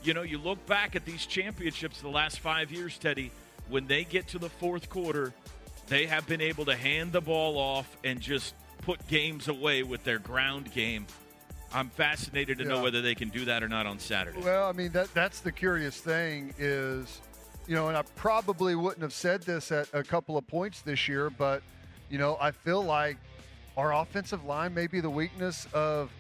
you 0.06 0.14
know, 0.14 0.22
you 0.22 0.38
look 0.38 0.64
back 0.66 0.96
at 0.96 1.06
these 1.06 1.26
championships 1.26 2.02
the 2.02 2.10
last 2.10 2.40
five 2.40 2.72
years, 2.72 2.98
Teddy 2.98 3.32
when 3.70 3.88
they 3.88 4.04
get 4.04 4.28
to 4.30 4.40
the 4.40 4.50
fourth 4.50 4.90
quarter, 4.90 5.34
they 5.88 6.06
have 6.06 6.28
been 6.28 6.42
able 6.42 6.66
to 6.66 6.76
hand 6.76 7.12
the 7.12 7.22
ball 7.22 7.58
off 7.58 7.98
and 8.04 8.20
just 8.20 8.56
put 8.82 9.06
games 9.08 9.48
away 9.48 9.84
with 9.84 10.04
their 10.04 10.20
ground 10.20 10.72
game. 10.74 11.06
I'm 11.74 11.90
fascinated 11.90 12.60
to 12.60 12.64
yeah. 12.64 12.72
know 12.72 12.84
whether 12.84 13.02
they 13.02 13.16
can 13.16 13.30
do 13.30 13.46
that 13.46 13.64
or 13.64 13.68
not 13.68 13.86
on 13.86 14.00
Saturday. 14.00 14.40
Well, 14.42 14.70
I 14.70 14.72
mean 14.72 14.92
that 14.92 15.14
that's 15.14 15.42
the 15.42 15.52
curious 15.52 16.00
thing 16.00 16.54
is, 16.58 17.22
you 17.68 17.76
know, 17.76 17.88
and 17.88 17.98
I 17.98 18.04
probably 18.16 18.76
wouldn't 18.76 19.02
have 19.02 19.14
said 19.14 19.42
this 19.42 19.72
at 19.72 19.90
a 19.94 20.04
couple 20.04 20.38
of 20.38 20.48
points 20.48 20.82
this 20.82 21.08
year, 21.08 21.30
but 21.30 21.62
you 22.10 22.18
know, 22.18 22.38
I 22.40 22.52
feel 22.52 22.84
like 22.84 23.18
our 23.76 23.94
offensive 23.94 24.46
line 24.46 24.74
may 24.74 24.88
be 24.88 25.02
the 25.02 25.10
weakness 25.10 25.68
of 25.74 26.12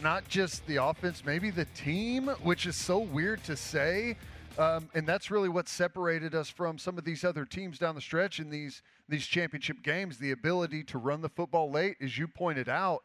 not 0.00 0.28
just 0.28 0.66
the 0.66 0.76
offense, 0.76 1.24
maybe 1.24 1.50
the 1.50 1.66
team, 1.74 2.28
which 2.42 2.66
is 2.66 2.76
so 2.76 2.98
weird 2.98 3.42
to 3.44 3.56
say. 3.56 4.16
Um, 4.58 4.88
and 4.94 5.06
that's 5.06 5.30
really 5.30 5.48
what 5.48 5.68
separated 5.68 6.34
us 6.34 6.48
from 6.48 6.78
some 6.78 6.98
of 6.98 7.04
these 7.04 7.24
other 7.24 7.44
teams 7.44 7.78
down 7.78 7.94
the 7.94 8.00
stretch 8.00 8.38
in 8.38 8.50
these 8.50 8.82
these 9.08 9.26
championship 9.26 9.82
games. 9.82 10.18
The 10.18 10.32
ability 10.32 10.84
to 10.84 10.98
run 10.98 11.22
the 11.22 11.28
football 11.28 11.70
late, 11.70 11.96
as 12.00 12.18
you 12.18 12.28
pointed 12.28 12.68
out, 12.68 13.02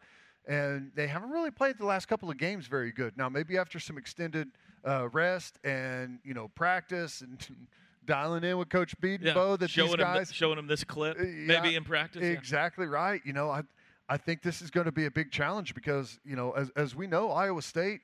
and 0.48 0.92
they 0.96 1.08
haven't 1.08 1.30
really 1.30 1.52
played 1.52 1.78
the 1.78 1.86
last 1.86 2.08
couple 2.08 2.30
of 2.30 2.38
games 2.38 2.68
very 2.68 2.92
good. 2.92 3.18
Now, 3.18 3.30
maybe 3.30 3.58
after 3.58 3.80
some 3.80 3.98
extended 3.98 4.50
uh, 4.86 5.08
rest 5.10 5.60
and 5.64 6.20
you 6.24 6.34
know 6.34 6.50
practice 6.50 7.22
and 7.22 7.46
dialing 8.06 8.44
in 8.44 8.58
with 8.58 8.70
Coach 8.70 9.00
Bedenbaugh, 9.00 9.52
yeah, 9.52 9.56
that 9.58 9.70
showing 9.70 9.92
these 9.92 9.98
guys 9.98 10.28
them, 10.28 10.34
showing 10.34 10.56
them 10.58 10.68
this 10.68 10.84
clip, 10.84 11.18
uh, 11.18 11.24
maybe 11.24 11.76
in 11.76 11.84
practice. 11.86 12.24
Exactly 12.24 12.86
yeah. 12.86 12.92
right. 12.92 13.22
You 13.24 13.34
know, 13.34 13.50
I 13.50 13.62
I 14.10 14.18
think 14.18 14.42
this 14.42 14.62
is 14.62 14.70
going 14.70 14.86
to 14.86 14.92
be 14.92 15.06
a 15.06 15.12
big 15.12 15.32
challenge 15.32 15.76
because 15.76 16.20
you 16.26 16.36
know, 16.36 16.52
as 16.52 16.70
as 16.76 16.96
we 16.96 17.08
know, 17.08 17.32
Iowa 17.32 17.62
State 17.62 18.02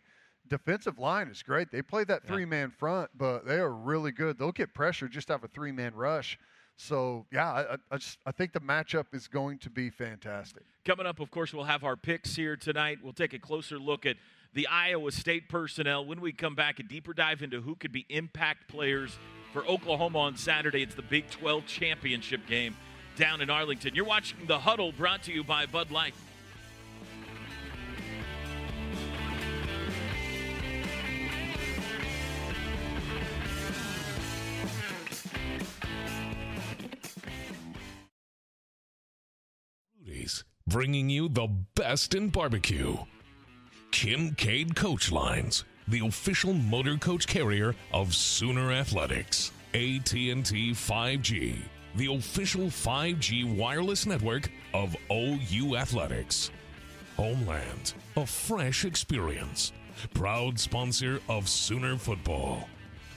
defensive 0.50 1.00
line 1.00 1.28
is 1.28 1.42
great. 1.42 1.72
They 1.72 1.82
play 1.82 2.04
that 2.06 2.26
three 2.26 2.46
man 2.46 2.70
front, 2.72 3.10
but 3.18 3.46
they 3.46 3.56
are 3.56 3.72
really 3.72 4.12
good. 4.12 4.38
They'll 4.38 4.52
get 4.52 4.74
pressure 4.74 5.08
just 5.08 5.30
have 5.30 5.44
a 5.44 5.48
three 5.48 5.72
man 5.72 5.94
rush. 5.94 6.38
So 6.76 7.26
yeah, 7.32 7.52
I, 7.52 7.78
I, 7.92 7.98
just, 7.98 8.18
I 8.26 8.32
think 8.32 8.52
the 8.52 8.60
matchup 8.60 9.14
is 9.14 9.28
going 9.28 9.60
to 9.60 9.70
be 9.70 9.90
fantastic. 9.90 10.64
Coming 10.86 11.06
up, 11.06 11.20
of 11.20 11.30
course, 11.32 11.54
we'll 11.54 11.66
have 11.66 11.84
our 11.84 11.96
picks 11.96 12.36
here 12.36 12.56
tonight. 12.56 13.00
We'll 13.04 13.14
take 13.14 13.34
a 13.34 13.40
closer 13.40 13.78
look 13.78 14.06
at 14.06 14.18
the 14.54 14.68
Iowa 14.68 15.12
State 15.12 15.50
personnel 15.50 16.06
when 16.06 16.20
we 16.20 16.32
come 16.32 16.56
back. 16.56 16.80
A 16.80 16.84
deeper 16.84 17.14
dive 17.14 17.42
into 17.42 17.62
who 17.62 17.76
could 17.76 17.92
be 17.92 18.06
impact 18.10 18.68
players 18.68 19.18
for 19.54 19.66
Oklahoma 19.66 20.20
on 20.20 20.36
Saturday. 20.36 20.82
It's 20.82 20.96
the 20.96 21.04
Big 21.04 21.30
12 21.30 21.66
championship 21.68 22.46
game 22.48 22.76
down 23.16 23.42
in 23.42 23.50
Arlington. 23.50 23.96
You're 23.96 24.06
watching 24.06 24.46
the 24.48 24.60
Huddle, 24.60 24.92
brought 24.92 25.24
to 25.24 25.32
you 25.32 25.44
by 25.44 25.66
Bud 25.66 25.92
Light. 25.92 26.14
bringing 40.74 41.08
you 41.08 41.30
the 41.30 41.48
best 41.76 42.16
in 42.16 42.30
barbecue. 42.30 42.98
Kincaid 43.92 44.76
Coach 44.76 45.12
Lines, 45.12 45.66
the 45.88 46.04
official 46.04 46.52
motor 46.52 46.98
coach 46.98 47.28
carrier 47.28 47.76
of 47.92 48.16
Sooner 48.16 48.72
Athletics. 48.72 49.52
AT&T 49.76 50.72
5G, 50.72 51.58
the 51.96 52.14
official 52.14 52.66
5G 52.66 53.58
wireless 53.58 54.06
network 54.06 54.50
of 54.74 54.96
OU 55.12 55.76
Athletics. 55.76 56.52
Homeland, 57.16 57.94
a 58.18 58.26
fresh 58.26 58.86
experience. 58.86 59.72
Proud 60.14 60.60
sponsor 60.60 61.20
of 61.30 61.48
Sooner 61.48 61.98
Football. 61.98 62.68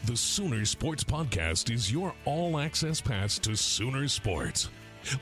The 0.05 0.17
Sooner 0.17 0.65
Sports 0.65 1.03
Podcast 1.03 1.73
is 1.75 1.91
your 1.91 2.15
all 2.27 2.59
access 2.59 3.01
pass 3.01 3.39
to 3.41 3.57
Sooner 3.57 4.07
Sports. 4.09 4.69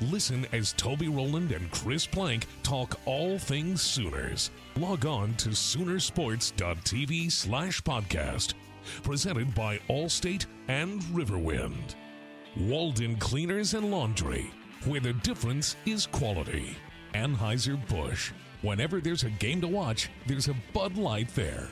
Listen 0.00 0.46
as 0.52 0.72
Toby 0.72 1.08
Rowland 1.08 1.52
and 1.52 1.70
Chris 1.70 2.06
Plank 2.06 2.46
talk 2.62 2.98
all 3.06 3.38
things 3.38 3.82
Sooners. 3.82 4.50
Log 4.76 5.06
on 5.06 5.34
to 5.36 5.50
Soonersports.tv 5.50 7.30
slash 7.30 7.80
podcast. 7.82 8.54
Presented 9.02 9.54
by 9.54 9.78
Allstate 9.88 10.46
and 10.68 11.00
Riverwind. 11.04 11.94
Walden 12.56 13.16
Cleaners 13.16 13.74
and 13.74 13.90
Laundry, 13.90 14.48
where 14.84 15.00
the 15.00 15.12
difference 15.12 15.74
is 15.86 16.06
quality. 16.06 16.76
Anheuser-Busch. 17.12 18.30
Whenever 18.62 19.00
there's 19.00 19.24
a 19.24 19.30
game 19.30 19.60
to 19.60 19.66
watch, 19.66 20.08
there's 20.28 20.46
a 20.46 20.54
Bud 20.72 20.96
Light 20.96 21.34
there. 21.34 21.68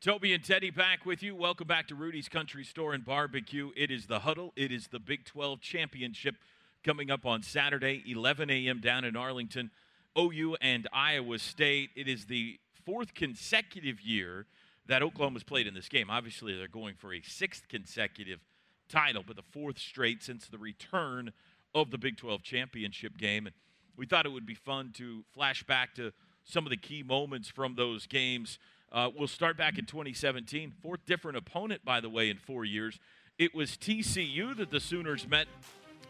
Toby 0.00 0.34
and 0.34 0.44
Teddy 0.44 0.70
back 0.70 1.04
with 1.04 1.20
you. 1.20 1.34
Welcome 1.34 1.66
back 1.66 1.88
to 1.88 1.96
Rudy's 1.96 2.28
Country 2.28 2.62
Store 2.62 2.94
and 2.94 3.04
Barbecue. 3.04 3.72
It 3.76 3.90
is 3.90 4.06
the 4.06 4.20
huddle. 4.20 4.52
It 4.54 4.70
is 4.70 4.86
the 4.86 5.00
Big 5.00 5.24
12 5.24 5.60
Championship 5.60 6.36
coming 6.84 7.10
up 7.10 7.26
on 7.26 7.42
Saturday, 7.42 8.04
11 8.06 8.50
a.m. 8.50 8.80
down 8.80 9.04
in 9.04 9.16
Arlington. 9.16 9.72
OU 10.16 10.56
and 10.60 10.86
Iowa 10.92 11.40
State. 11.40 11.90
It 11.96 12.06
is 12.06 12.26
the 12.26 12.60
fourth 12.86 13.14
consecutive 13.14 14.00
year 14.00 14.46
that 14.88 15.02
Oklahoma's 15.02 15.44
played 15.44 15.66
in 15.66 15.74
this 15.74 15.88
game. 15.88 16.10
Obviously, 16.10 16.56
they're 16.56 16.66
going 16.66 16.94
for 16.94 17.12
a 17.12 17.20
sixth 17.22 17.68
consecutive 17.68 18.40
title, 18.88 19.22
but 19.26 19.36
the 19.36 19.42
fourth 19.42 19.78
straight 19.78 20.22
since 20.22 20.48
the 20.48 20.58
return 20.58 21.32
of 21.74 21.90
the 21.90 21.98
Big 21.98 22.16
12 22.16 22.42
championship 22.42 23.16
game. 23.18 23.46
And 23.46 23.54
we 23.96 24.06
thought 24.06 24.26
it 24.26 24.30
would 24.30 24.46
be 24.46 24.54
fun 24.54 24.92
to 24.96 25.24
flash 25.32 25.62
back 25.62 25.94
to 25.96 26.12
some 26.44 26.64
of 26.64 26.70
the 26.70 26.76
key 26.76 27.02
moments 27.02 27.48
from 27.48 27.74
those 27.74 28.06
games. 28.06 28.58
Uh, 28.90 29.10
we'll 29.14 29.28
start 29.28 29.58
back 29.58 29.78
in 29.78 29.84
2017. 29.84 30.72
Fourth 30.82 31.04
different 31.04 31.36
opponent, 31.36 31.84
by 31.84 32.00
the 32.00 32.08
way, 32.08 32.30
in 32.30 32.38
four 32.38 32.64
years. 32.64 32.98
It 33.38 33.54
was 33.54 33.72
TCU 33.72 34.56
that 34.56 34.70
the 34.70 34.80
Sooners 34.80 35.28
met 35.28 35.46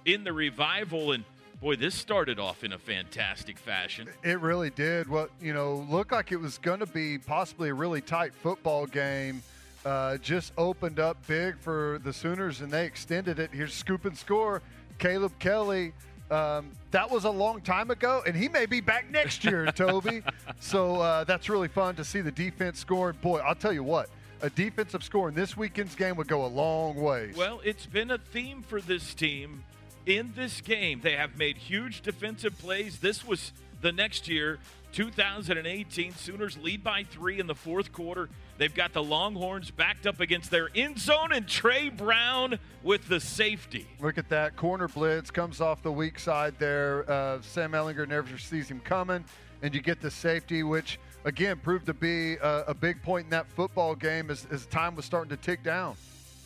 in 0.04 0.22
the 0.22 0.32
revival, 0.32 1.12
and 1.12 1.24
boy, 1.60 1.76
this 1.76 1.94
started 1.94 2.38
off 2.38 2.64
in 2.64 2.72
a 2.72 2.78
fantastic 2.78 3.58
fashion. 3.58 4.08
It 4.22 4.40
really 4.40 4.70
did. 4.70 5.08
What 5.08 5.30
you 5.40 5.52
know 5.52 5.86
looked 5.88 6.12
like 6.12 6.32
it 6.32 6.36
was 6.36 6.58
going 6.58 6.80
to 6.80 6.86
be 6.86 7.18
possibly 7.18 7.70
a 7.70 7.74
really 7.74 8.00
tight 8.00 8.34
football 8.34 8.86
game. 8.86 9.42
Uh, 9.84 10.18
just 10.18 10.52
opened 10.58 10.98
up 10.98 11.16
big 11.26 11.58
for 11.58 12.00
the 12.04 12.12
Sooners, 12.12 12.60
and 12.60 12.70
they 12.70 12.84
extended 12.84 13.38
it. 13.38 13.50
Here's 13.52 13.72
scoop 13.72 14.04
and 14.04 14.16
score. 14.16 14.60
Caleb 14.98 15.32
Kelly. 15.38 15.92
Um, 16.30 16.72
that 16.90 17.10
was 17.10 17.24
a 17.24 17.30
long 17.30 17.62
time 17.62 17.90
ago, 17.90 18.22
and 18.26 18.36
he 18.36 18.48
may 18.48 18.66
be 18.66 18.82
back 18.82 19.10
next 19.10 19.44
year, 19.44 19.64
Toby. 19.74 20.22
so 20.60 20.96
uh, 20.96 21.24
that's 21.24 21.48
really 21.48 21.68
fun 21.68 21.94
to 21.94 22.04
see 22.04 22.20
the 22.20 22.30
defense 22.30 22.78
score. 22.78 23.14
Boy, 23.14 23.38
I'll 23.38 23.54
tell 23.54 23.72
you 23.72 23.82
what, 23.82 24.10
a 24.42 24.50
defensive 24.50 25.02
score 25.02 25.30
in 25.30 25.34
this 25.34 25.56
weekend's 25.56 25.94
game 25.94 26.16
would 26.16 26.28
go 26.28 26.44
a 26.44 26.48
long 26.48 26.96
way. 26.96 27.32
Well, 27.34 27.62
it's 27.64 27.86
been 27.86 28.10
a 28.10 28.18
theme 28.18 28.62
for 28.62 28.82
this 28.82 29.14
team 29.14 29.64
in 30.08 30.32
this 30.34 30.60
game. 30.62 31.00
They 31.02 31.16
have 31.16 31.36
made 31.38 31.58
huge 31.58 32.00
defensive 32.00 32.58
plays. 32.58 32.98
This 32.98 33.26
was 33.26 33.52
the 33.82 33.92
next 33.92 34.26
year, 34.26 34.58
2018. 34.92 36.14
Sooners 36.14 36.56
lead 36.58 36.82
by 36.82 37.04
three 37.04 37.38
in 37.38 37.46
the 37.46 37.54
fourth 37.54 37.92
quarter. 37.92 38.28
They've 38.56 38.74
got 38.74 38.92
the 38.94 39.02
Longhorns 39.02 39.70
backed 39.70 40.06
up 40.06 40.18
against 40.18 40.50
their 40.50 40.70
end 40.74 40.98
zone, 40.98 41.30
and 41.32 41.46
Tre 41.46 41.90
Brown 41.90 42.58
with 42.82 43.06
the 43.06 43.20
safety. 43.20 43.86
Look 44.00 44.18
at 44.18 44.30
that 44.30 44.56
corner 44.56 44.88
blitz 44.88 45.30
comes 45.30 45.60
off 45.60 45.82
the 45.82 45.92
weak 45.92 46.18
side 46.18 46.54
there. 46.58 47.08
Uh, 47.08 47.40
Sam 47.42 47.72
Ehlinger 47.72 48.08
never 48.08 48.38
sees 48.38 48.68
him 48.68 48.80
coming, 48.80 49.24
and 49.62 49.74
you 49.74 49.82
get 49.82 50.00
the 50.00 50.10
safety, 50.10 50.62
which 50.62 50.98
again 51.24 51.58
proved 51.58 51.86
to 51.86 51.94
be 51.94 52.36
a, 52.36 52.64
a 52.68 52.74
big 52.74 53.02
point 53.02 53.24
in 53.24 53.30
that 53.30 53.46
football 53.52 53.94
game 53.94 54.30
as, 54.30 54.46
as 54.50 54.64
time 54.66 54.96
was 54.96 55.04
starting 55.04 55.30
to 55.30 55.36
tick 55.36 55.62
down. 55.62 55.96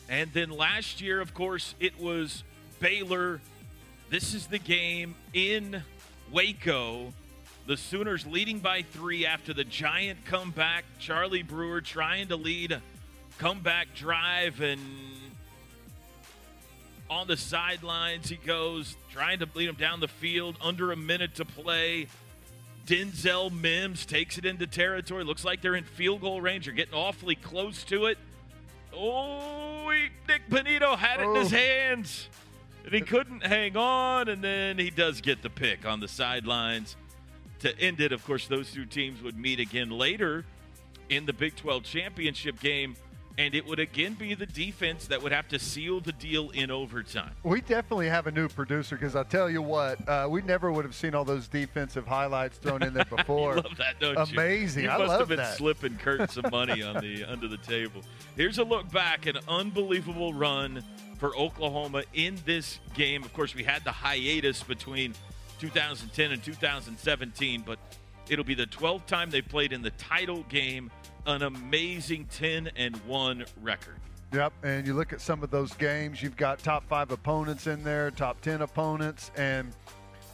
And 0.09 0.31
then 0.33 0.49
last 0.49 0.99
year, 0.99 1.21
of 1.21 1.33
course, 1.33 1.75
it 1.79 1.97
was 1.99 2.43
Baylor. 2.79 3.39
This 4.13 4.35
is 4.35 4.45
the 4.45 4.59
game 4.59 5.15
in 5.33 5.81
Waco 6.31 7.11
the 7.65 7.75
Sooners 7.75 8.27
leading 8.27 8.59
by 8.59 8.83
three 8.83 9.25
after 9.25 9.55
the 9.55 9.63
giant 9.63 10.23
comeback. 10.25 10.85
Charlie 10.99 11.41
Brewer 11.41 11.81
trying 11.81 12.27
to 12.27 12.35
lead 12.35 12.79
comeback 13.39 13.95
drive, 13.95 14.61
and 14.61 14.79
on 17.09 17.25
the 17.25 17.35
sidelines 17.35 18.29
he 18.29 18.35
goes, 18.35 18.95
trying 19.11 19.39
to 19.39 19.47
lead 19.55 19.67
him 19.67 19.77
down 19.77 19.99
the 19.99 20.07
field. 20.07 20.57
Under 20.61 20.91
a 20.91 20.95
minute 20.95 21.33
to 21.37 21.45
play. 21.45 22.07
Denzel 22.85 23.51
Mims 23.51 24.05
takes 24.05 24.37
it 24.37 24.45
into 24.45 24.67
territory. 24.67 25.23
Looks 25.23 25.43
like 25.43 25.63
they're 25.63 25.73
in 25.73 25.85
field 25.85 26.21
goal 26.21 26.39
range. 26.39 26.65
They're 26.65 26.75
getting 26.75 26.93
awfully 26.93 27.33
close 27.33 27.83
to 27.85 28.05
it. 28.05 28.19
Oh, 28.95 29.91
Nik 30.27 30.43
Bonitto 30.51 30.99
had 30.99 31.19
it 31.19 31.23
in 31.23 31.35
his 31.35 31.51
oh. 31.51 31.57
hands. 31.57 32.29
And 32.85 32.93
he 32.93 33.01
couldn't 33.01 33.45
hang 33.45 33.77
on, 33.77 34.27
and 34.27 34.43
then 34.43 34.77
he 34.77 34.89
does 34.89 35.21
get 35.21 35.41
the 35.41 35.49
pick 35.49 35.85
on 35.85 35.99
the 35.99 36.07
sidelines 36.07 36.95
to 37.59 37.77
end 37.79 38.01
it. 38.01 38.11
Of 38.11 38.25
course, 38.25 38.47
those 38.47 38.71
two 38.71 38.85
teams 38.85 39.21
would 39.21 39.37
meet 39.37 39.59
again 39.59 39.89
later 39.89 40.45
in 41.09 41.25
the 41.25 41.33
Big 41.33 41.55
12 41.55 41.83
championship 41.83 42.59
game, 42.59 42.95
and 43.37 43.55
it 43.55 43.65
would 43.65 43.79
again 43.79 44.13
be 44.15 44.33
the 44.35 44.45
defense 44.45 45.07
that 45.07 45.21
would 45.23 45.31
have 45.31 45.47
to 45.47 45.57
seal 45.59 46.01
the 46.01 46.11
deal 46.11 46.49
in 46.51 46.69
overtime. 46.71 47.31
We 47.43 47.61
definitely 47.61 48.09
have 48.09 48.27
a 48.27 48.31
new 48.31 48.47
producer 48.49 48.95
because 48.97 49.15
I 49.15 49.23
tell 49.23 49.49
you 49.49 49.61
what, 49.61 50.05
uh, 50.07 50.27
we 50.29 50.41
never 50.41 50.71
would 50.71 50.83
have 50.85 50.93
seen 50.95 51.15
all 51.15 51.23
those 51.25 51.47
defensive 51.47 52.05
highlights 52.05 52.57
thrown 52.57 52.83
in 52.83 52.93
there 52.93 53.05
before. 53.09 53.55
love 53.55 53.77
that, 53.77 53.99
don't 53.99 54.17
Amazing. 54.17 54.33
you? 54.35 54.39
Amazing. 54.41 54.83
You 54.83 54.89
I 54.89 54.97
must 54.97 55.07
love 55.09 55.19
have 55.21 55.27
been 55.29 55.37
that. 55.37 55.57
slipping 55.57 55.97
Kurt 55.97 56.31
some 56.31 56.45
money 56.51 56.83
on 56.83 57.01
the 57.01 57.23
under 57.31 57.47
the 57.47 57.57
table. 57.57 58.01
Here's 58.35 58.57
a 58.57 58.63
look 58.63 58.91
back, 58.91 59.25
an 59.25 59.37
unbelievable 59.47 60.33
run 60.33 60.83
for 61.23 61.33
Oklahoma 61.37 62.03
in 62.13 62.37
this 62.45 62.81
game. 62.95 63.23
Of 63.23 63.31
course, 63.31 63.55
we 63.55 63.63
had 63.63 63.85
the 63.85 63.93
hiatus 63.93 64.61
between 64.61 65.13
2010 65.57 66.33
and 66.33 66.43
2017, 66.43 67.63
but 67.65 67.79
it'll 68.27 68.43
be 68.43 68.55
the 68.55 68.65
12th 68.65 69.05
time 69.05 69.29
they 69.29 69.41
played 69.41 69.71
in 69.71 69.81
the 69.81 69.91
title 69.91 70.43
game. 70.49 70.91
An 71.25 71.43
amazing 71.43 72.25
10 72.25 72.71
and 72.75 72.97
1 73.07 73.45
record. 73.61 73.95
Yep, 74.33 74.51
and 74.63 74.85
you 74.85 74.93
look 74.95 75.13
at 75.13 75.21
some 75.21 75.43
of 75.43 75.49
those 75.49 75.71
games, 75.75 76.21
you've 76.21 76.35
got 76.35 76.59
top 76.59 76.85
five 76.89 77.09
opponents 77.09 77.67
in 77.67 77.85
there, 77.85 78.11
top 78.11 78.41
10 78.41 78.61
opponents. 78.61 79.31
And 79.37 79.71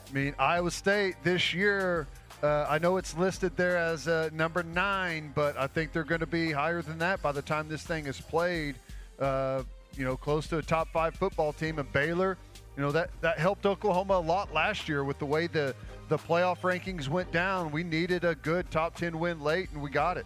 I 0.10 0.12
mean, 0.12 0.34
Iowa 0.40 0.72
State 0.72 1.18
this 1.24 1.54
year, 1.54 2.08
uh, 2.42 2.66
I 2.68 2.80
know 2.80 2.98
it's 2.98 3.16
listed 3.16 3.56
there 3.56 3.78
as 3.78 4.08
uh, 4.08 4.32
number 4.34 4.64
nine, 4.64 5.34
but 5.36 5.56
I 5.56 5.68
think 5.68 5.92
they're 5.92 6.04
going 6.04 6.22
to 6.22 6.26
be 6.26 6.52
higher 6.52 6.82
than 6.82 6.98
that 6.98 7.22
by 7.22 7.32
the 7.32 7.44
time 7.44 7.70
this 7.70 7.84
thing 7.84 8.08
is 8.08 8.20
played. 8.20 8.74
Uh, 9.20 9.62
you 9.96 10.06
know, 10.06 10.18
close 10.18 10.48
to 10.48 10.58
a 10.58 10.62
top 10.62 10.90
five 10.92 11.16
football 11.16 11.54
team. 11.54 11.80
And 11.80 11.92
Baylor, 11.92 12.38
you 12.76 12.84
know 12.84 12.92
that 12.92 13.10
that 13.22 13.40
helped 13.40 13.66
Oklahoma 13.66 14.16
a 14.16 14.26
lot 14.26 14.54
last 14.54 14.88
year 14.88 15.04
with 15.04 15.20
the 15.20 15.26
way 15.26 15.48
the 15.48 15.76
the 16.08 16.18
playoff 16.18 16.60
rankings 16.62 17.08
went 17.08 17.32
down. 17.32 17.72
We 17.72 17.84
needed 17.84 18.24
a 18.24 18.36
good 18.36 18.70
top 18.72 18.96
ten 18.96 19.20
win 19.20 19.42
late, 19.42 19.70
and 19.74 19.82
we 19.82 19.90
got 19.90 20.18
it. 20.18 20.26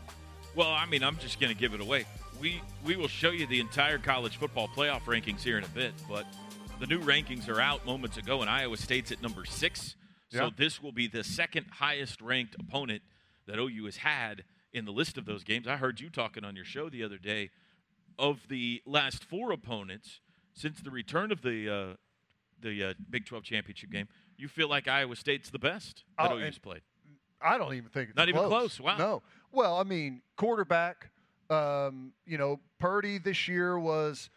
Well, 0.56 0.70
I 0.70 0.86
mean, 0.86 1.04
I'm 1.04 1.18
just 1.18 1.40
going 1.40 1.52
to 1.52 1.60
give 1.60 1.74
it 1.74 1.82
away. 1.82 2.06
We 2.40 2.62
we 2.86 2.96
will 2.96 3.08
show 3.08 3.32
you 3.32 3.48
the 3.48 3.60
entire 3.60 3.98
college 3.98 4.38
football 4.38 4.68
playoff 4.68 5.02
rankings 5.02 5.42
here 5.42 5.58
in 5.58 5.64
a 5.64 5.70
bit, 5.70 5.94
but 6.08 6.26
the 6.80 6.88
new 6.88 7.00
rankings 7.00 7.48
are 7.50 7.62
out 7.62 7.86
moments 7.86 8.18
ago, 8.18 8.42
and 8.42 8.50
Iowa 8.50 8.78
State's 8.78 9.12
at 9.12 9.22
number 9.22 9.46
six. 9.46 9.96
So 10.30 10.46
yeah. 10.46 10.50
this 10.58 10.82
will 10.82 10.92
be 10.92 11.08
the 11.08 11.24
second 11.24 11.68
highest 11.70 12.22
ranked 12.22 12.56
opponent 12.60 13.04
that 13.48 13.60
OU 13.60 13.86
has 13.86 13.98
had 13.98 14.44
in 14.74 14.86
the 14.86 14.92
list 14.92 15.18
of 15.18 15.26
those 15.26 15.44
games. 15.44 15.68
I 15.68 15.78
heard 15.78 16.02
you 16.02 16.10
talking 16.10 16.44
on 16.44 16.56
your 16.56 16.66
show 16.66 16.90
the 16.90 17.04
other 17.04 17.18
day 17.18 17.52
of 18.18 18.48
the 18.50 18.82
last 18.86 19.24
four 19.24 19.52
opponents 19.52 20.20
since 20.54 20.80
the 20.82 20.92
return 20.92 21.32
of 21.32 21.42
the 21.42 21.70
uh, 21.70 21.96
the 22.62 22.84
uh, 22.84 22.94
Big 23.10 23.26
12 23.26 23.44
championship 23.44 23.92
game, 23.92 24.08
you 24.38 24.48
feel 24.48 24.70
like 24.70 24.88
Iowa 24.88 25.16
State's 25.16 25.50
the 25.50 25.60
best 25.60 26.04
that 26.18 26.32
oh, 26.32 26.38
OU's 26.38 26.58
played. 26.58 26.82
I 27.42 27.58
don't 27.58 27.74
even 27.74 27.90
think 27.90 28.10
it's 28.10 28.18
not 28.18 28.30
close. 28.30 28.38
even 28.38 28.50
close. 28.50 28.80
Wow. 28.80 28.98
No. 28.98 29.22
Well, 29.52 29.78
I 29.78 29.84
mean, 29.84 30.22
quarterback. 30.38 31.10
Um, 31.50 32.14
you 32.26 32.38
know, 32.38 32.60
Purdy 32.80 33.18
this 33.18 33.48
year 33.48 33.78
was. 33.78 34.30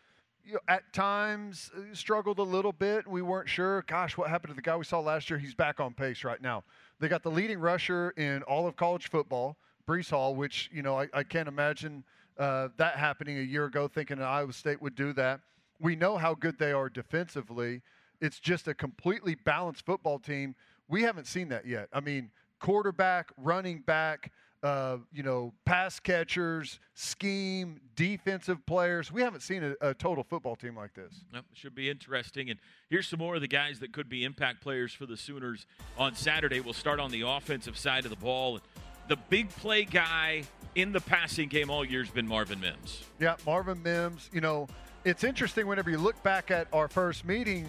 You 0.45 0.53
know, 0.53 0.61
at 0.69 0.93
times 0.93 1.73
uh, 1.77 1.81
struggled 1.93 2.39
a 2.39 2.45
little 2.45 2.71
bit. 2.71 3.09
We 3.09 3.21
weren't 3.21 3.49
sure. 3.49 3.83
Gosh, 3.89 4.17
what 4.17 4.31
happened 4.31 4.53
to 4.53 4.55
the 4.55 4.63
guy 4.63 4.77
we 4.77 4.85
saw 4.85 5.01
last 5.01 5.29
year? 5.29 5.41
He's 5.41 5.57
back 5.57 5.81
on 5.81 5.93
pace 5.93 6.23
right 6.23 6.41
now. 6.41 6.63
They 7.01 7.09
got 7.09 7.25
the 7.25 7.33
leading 7.33 7.59
rusher 7.59 8.11
in 8.11 8.45
all 8.45 8.69
of 8.69 8.77
college 8.77 9.11
football, 9.11 9.57
Breece 9.89 10.11
Hall, 10.11 10.37
which 10.37 10.71
you 10.73 10.83
know 10.83 11.01
I, 11.01 11.09
I 11.13 11.25
can't 11.25 11.49
imagine 11.49 12.05
uh, 12.39 12.69
that 12.77 12.97
happening 12.97 13.39
a 13.39 13.43
year 13.43 13.65
ago. 13.65 13.89
Thinking 13.89 14.21
Iowa 14.21 14.53
State 14.53 14.81
would 14.83 14.95
do 14.95 15.13
that. 15.15 15.41
We 15.81 15.97
know 15.97 16.17
how 16.17 16.35
good 16.35 16.59
they 16.59 16.73
are 16.73 16.89
defensively 16.89 17.83
it's 18.21 18.41
just 18.41 18.69
a 18.69 18.75
completely 18.75 19.35
balanced 19.35 19.85
football 19.85 20.19
team. 20.19 20.55
We 20.89 21.03
haven't 21.03 21.27
seen 21.27 21.49
that 21.49 21.67
yet. 21.67 21.89
I 21.93 22.01
mean, 22.01 22.31
quarterback, 22.61 23.31
running 23.37 23.81
back, 23.81 24.33
uh, 24.63 24.99
you 25.13 25.23
know, 25.23 25.53
pass 25.65 26.01
catchers, 26.01 26.81
scheme, 26.95 27.81
defensive 27.95 28.65
players. 28.67 29.13
We 29.13 29.23
haven't 29.23 29.41
seen 29.41 29.63
a, 29.63 29.91
a 29.91 29.95
total 29.95 30.25
football 30.25 30.57
team 30.57 30.77
like 30.77 30.95
this. 30.95 31.25
Yep, 31.35 31.45
should 31.53 31.75
be 31.75 31.91
interesting. 31.91 32.51
And 32.51 32.59
here's 32.89 33.07
some 33.07 33.19
more 33.19 33.35
of 33.35 33.41
the 33.41 33.49
guys 33.49 33.81
that 33.81 33.93
could 33.93 34.09
be 34.09 34.25
impact 34.25 34.63
players 34.63 34.93
for 34.93 35.07
the 35.07 35.17
Sooners 35.17 35.67
on 35.99 36.15
Saturday. 36.15 36.61
We'll 36.61 36.75
start 36.75 37.01
on 37.01 37.11
the 37.11 37.23
offensive 37.23 37.77
side 37.77 38.05
of 38.05 38.11
the 38.11 38.17
ball. 38.17 38.61
The 39.09 39.17
big 39.29 39.49
play 39.51 39.85
guy 39.85 40.43
in 40.75 40.93
the 40.93 41.01
passing 41.01 41.49
game 41.49 41.71
all 41.71 41.85
year 41.85 42.03
has 42.03 42.11
been 42.13 42.27
Marvin 42.27 42.61
Mims. 42.61 43.05
Yeah, 43.21 43.37
Marvin 43.47 43.83
Mims. 43.83 44.29
You 44.33 44.41
know, 44.41 44.67
it's 45.05 45.23
interesting 45.25 45.67
whenever 45.67 45.91
you 45.91 45.99
look 45.99 46.21
back 46.23 46.51
at 46.51 46.67
our 46.73 46.89
first 46.89 47.25
meeting 47.25 47.67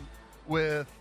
with 0.48 0.92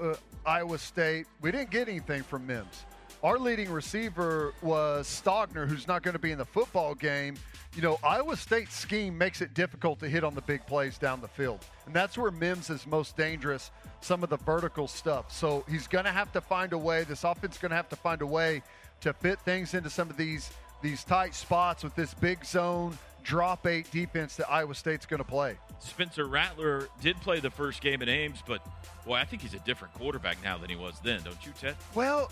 uh, 0.00 0.14
Iowa 0.44 0.78
State. 0.78 1.26
We 1.40 1.50
didn't 1.50 1.70
get 1.70 1.88
anything 1.88 2.22
from 2.22 2.46
Mims. 2.46 2.84
our 3.22 3.38
leading 3.38 3.70
receiver 3.70 4.54
was 4.62 5.06
Stogner, 5.08 5.66
who's 5.66 5.88
not 5.88 6.02
going 6.02 6.12
to 6.12 6.20
be 6.20 6.30
in 6.32 6.38
the 6.38 6.44
football 6.44 6.94
game. 6.94 7.36
You 7.74 7.82
know, 7.82 7.98
Iowa 8.02 8.36
State's 8.36 8.76
scheme 8.76 9.16
makes 9.16 9.40
it 9.40 9.54
difficult 9.54 9.98
to 10.00 10.08
hit 10.08 10.24
on 10.24 10.34
the 10.34 10.40
big 10.42 10.64
plays 10.66 10.98
down 10.98 11.20
the 11.20 11.28
field. 11.28 11.64
And 11.86 11.94
that's 11.94 12.16
where 12.16 12.30
Mims 12.30 12.70
is 12.70 12.86
most 12.86 13.16
dangerous, 13.16 13.70
some 14.00 14.22
of 14.22 14.30
the 14.30 14.36
vertical 14.38 14.88
stuff. 14.88 15.32
So 15.32 15.64
he's 15.68 15.86
going 15.86 16.04
to 16.04 16.12
have 16.12 16.32
to 16.32 16.40
find 16.40 16.72
a 16.72 16.78
way, 16.78 17.04
this 17.04 17.24
offense 17.24 17.56
is 17.56 17.60
going 17.60 17.70
to 17.70 17.76
have 17.76 17.88
to 17.88 17.96
find 17.96 18.22
a 18.22 18.26
way 18.26 18.62
to 19.00 19.12
fit 19.12 19.38
things 19.40 19.74
into 19.74 19.90
some 19.90 20.10
of 20.10 20.16
these 20.16 20.50
these 20.80 21.02
tight 21.04 21.34
spots 21.34 21.82
with 21.82 21.94
this 21.96 22.14
big 22.14 22.44
zone 22.44 22.96
drop 23.24 23.66
eight 23.66 23.90
defense 23.90 24.36
that 24.36 24.50
Iowa 24.50 24.74
State's 24.74 25.04
going 25.04 25.18
to 25.18 25.28
play. 25.28 25.56
Spencer 25.80 26.26
Rattler 26.26 26.88
did 27.00 27.20
play 27.20 27.40
the 27.40 27.50
first 27.50 27.80
game 27.82 28.00
in 28.00 28.08
Ames, 28.08 28.42
but 28.46 28.64
boy, 29.04 29.16
I 29.16 29.24
think 29.24 29.42
he's 29.42 29.54
a 29.54 29.58
different 29.60 29.92
quarterback 29.94 30.42
now 30.42 30.56
than 30.56 30.70
he 30.70 30.76
was 30.76 30.94
then, 31.02 31.20
don't 31.22 31.44
you, 31.44 31.52
Ted? 31.60 31.76
Well, 31.94 32.30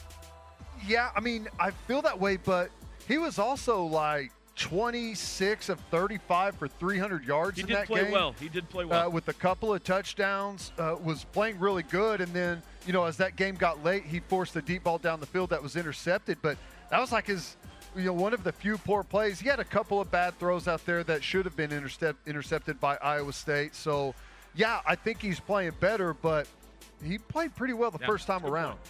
yeah, 0.86 1.10
I 1.14 1.20
mean, 1.20 1.48
I 1.58 1.70
feel 1.70 2.02
that 2.02 2.18
way, 2.18 2.36
but 2.36 2.70
he 3.08 3.18
was 3.18 3.38
also 3.38 3.84
like 3.84 4.32
26 4.56 5.68
of 5.68 5.78
35 5.90 6.56
for 6.56 6.66
300 6.68 7.24
yards 7.24 7.56
he 7.56 7.62
in 7.62 7.68
did 7.68 7.76
that 7.76 7.86
play 7.86 8.04
game. 8.04 8.12
well. 8.12 8.34
He 8.40 8.48
did 8.48 8.68
play 8.68 8.84
well. 8.84 9.06
Uh, 9.06 9.10
with 9.10 9.28
a 9.28 9.34
couple 9.34 9.72
of 9.72 9.84
touchdowns, 9.84 10.72
uh, 10.78 10.96
was 11.02 11.24
playing 11.24 11.58
really 11.58 11.82
good. 11.84 12.20
And 12.20 12.32
then, 12.32 12.62
you 12.86 12.92
know, 12.92 13.04
as 13.04 13.16
that 13.18 13.36
game 13.36 13.54
got 13.56 13.82
late, 13.84 14.04
he 14.04 14.20
forced 14.20 14.54
a 14.56 14.62
deep 14.62 14.84
ball 14.84 14.98
down 14.98 15.20
the 15.20 15.26
field 15.26 15.50
that 15.50 15.62
was 15.62 15.76
intercepted. 15.76 16.38
But 16.42 16.56
that 16.90 17.00
was 17.00 17.12
like 17.12 17.26
his, 17.26 17.56
you 17.96 18.04
know, 18.04 18.12
one 18.12 18.32
of 18.32 18.44
the 18.44 18.52
few 18.52 18.78
poor 18.78 19.02
plays. 19.02 19.40
He 19.40 19.48
had 19.48 19.60
a 19.60 19.64
couple 19.64 20.00
of 20.00 20.10
bad 20.10 20.38
throws 20.38 20.68
out 20.68 20.84
there 20.86 21.02
that 21.04 21.22
should 21.24 21.44
have 21.44 21.56
been 21.56 21.72
intercept, 21.72 22.26
intercepted 22.28 22.80
by 22.80 22.96
Iowa 22.96 23.32
State. 23.32 23.74
So, 23.74 24.14
yeah, 24.54 24.80
I 24.86 24.94
think 24.94 25.20
he's 25.20 25.40
playing 25.40 25.72
better, 25.80 26.14
but 26.14 26.46
he 27.04 27.18
played 27.18 27.54
pretty 27.56 27.74
well 27.74 27.90
the 27.90 27.98
Yeah, 28.00 28.06
first 28.06 28.26
time 28.26 28.44
around. 28.46 28.76
point. 28.76 28.80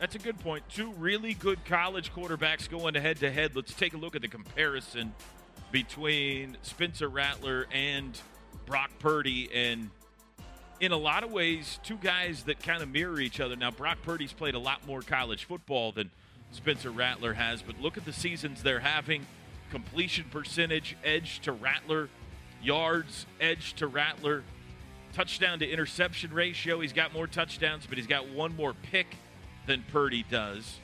That's 0.00 0.14
a 0.14 0.18
good 0.18 0.38
point. 0.38 0.62
Two 0.68 0.92
really 0.92 1.34
good 1.34 1.64
college 1.64 2.12
quarterbacks 2.14 2.68
going 2.70 2.94
head 2.94 3.18
to 3.18 3.30
head. 3.30 3.56
Let's 3.56 3.74
take 3.74 3.94
a 3.94 3.96
look 3.96 4.14
at 4.14 4.22
the 4.22 4.28
comparison 4.28 5.12
between 5.72 6.56
Spencer 6.62 7.08
Rattler 7.08 7.66
and 7.72 8.18
Brock 8.64 8.90
Purdy. 9.00 9.50
And 9.52 9.90
in 10.80 10.92
a 10.92 10.96
lot 10.96 11.24
of 11.24 11.32
ways, 11.32 11.80
two 11.82 11.96
guys 11.96 12.44
that 12.44 12.62
kind 12.62 12.82
of 12.82 12.88
mirror 12.88 13.20
each 13.20 13.40
other. 13.40 13.56
Now, 13.56 13.70
Brock 13.70 13.98
Purdy's 14.02 14.32
played 14.32 14.54
a 14.54 14.58
lot 14.58 14.86
more 14.86 15.02
college 15.02 15.44
football 15.44 15.92
than 15.92 16.10
Spencer 16.52 16.90
Rattler 16.90 17.34
has, 17.34 17.62
but 17.62 17.80
look 17.80 17.96
at 17.96 18.04
the 18.04 18.12
seasons 18.12 18.62
they're 18.62 18.80
having 18.80 19.26
completion 19.70 20.24
percentage, 20.30 20.96
edge 21.04 21.40
to 21.40 21.52
Rattler, 21.52 22.08
yards, 22.62 23.26
edge 23.40 23.74
to 23.74 23.86
Rattler, 23.86 24.44
touchdown 25.12 25.58
to 25.58 25.68
interception 25.68 26.32
ratio. 26.32 26.80
He's 26.80 26.92
got 26.92 27.12
more 27.12 27.26
touchdowns, 27.26 27.86
but 27.86 27.98
he's 27.98 28.06
got 28.06 28.28
one 28.28 28.54
more 28.56 28.72
pick 28.74 29.16
than 29.66 29.84
Purdy 29.92 30.24
does. 30.30 30.78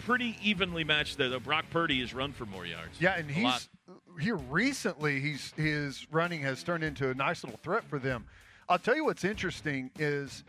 Pretty 0.00 0.36
evenly 0.42 0.84
matched 0.84 1.16
there, 1.18 1.28
though. 1.30 1.40
Brock 1.40 1.64
Purdy 1.70 2.00
has 2.00 2.12
run 2.12 2.32
for 2.32 2.44
more 2.46 2.66
yards. 2.66 3.00
Yeah, 3.00 3.14
and 3.16 3.30
A 3.30 3.40
lot. 3.42 3.66
he's 4.16 4.24
here 4.24 4.36
recently. 4.36 5.18
He's 5.20 5.52
his 5.56 6.06
running 6.12 6.42
has 6.42 6.62
turned 6.62 6.84
into 6.84 7.08
a 7.10 7.14
nice 7.14 7.42
little 7.42 7.58
threat 7.62 7.84
for 7.84 7.98
them. 7.98 8.26
I'll 8.68 8.78
tell 8.78 8.96
you 8.96 9.04
what's 9.04 9.24
interesting 9.24 9.90
is, 9.98 10.42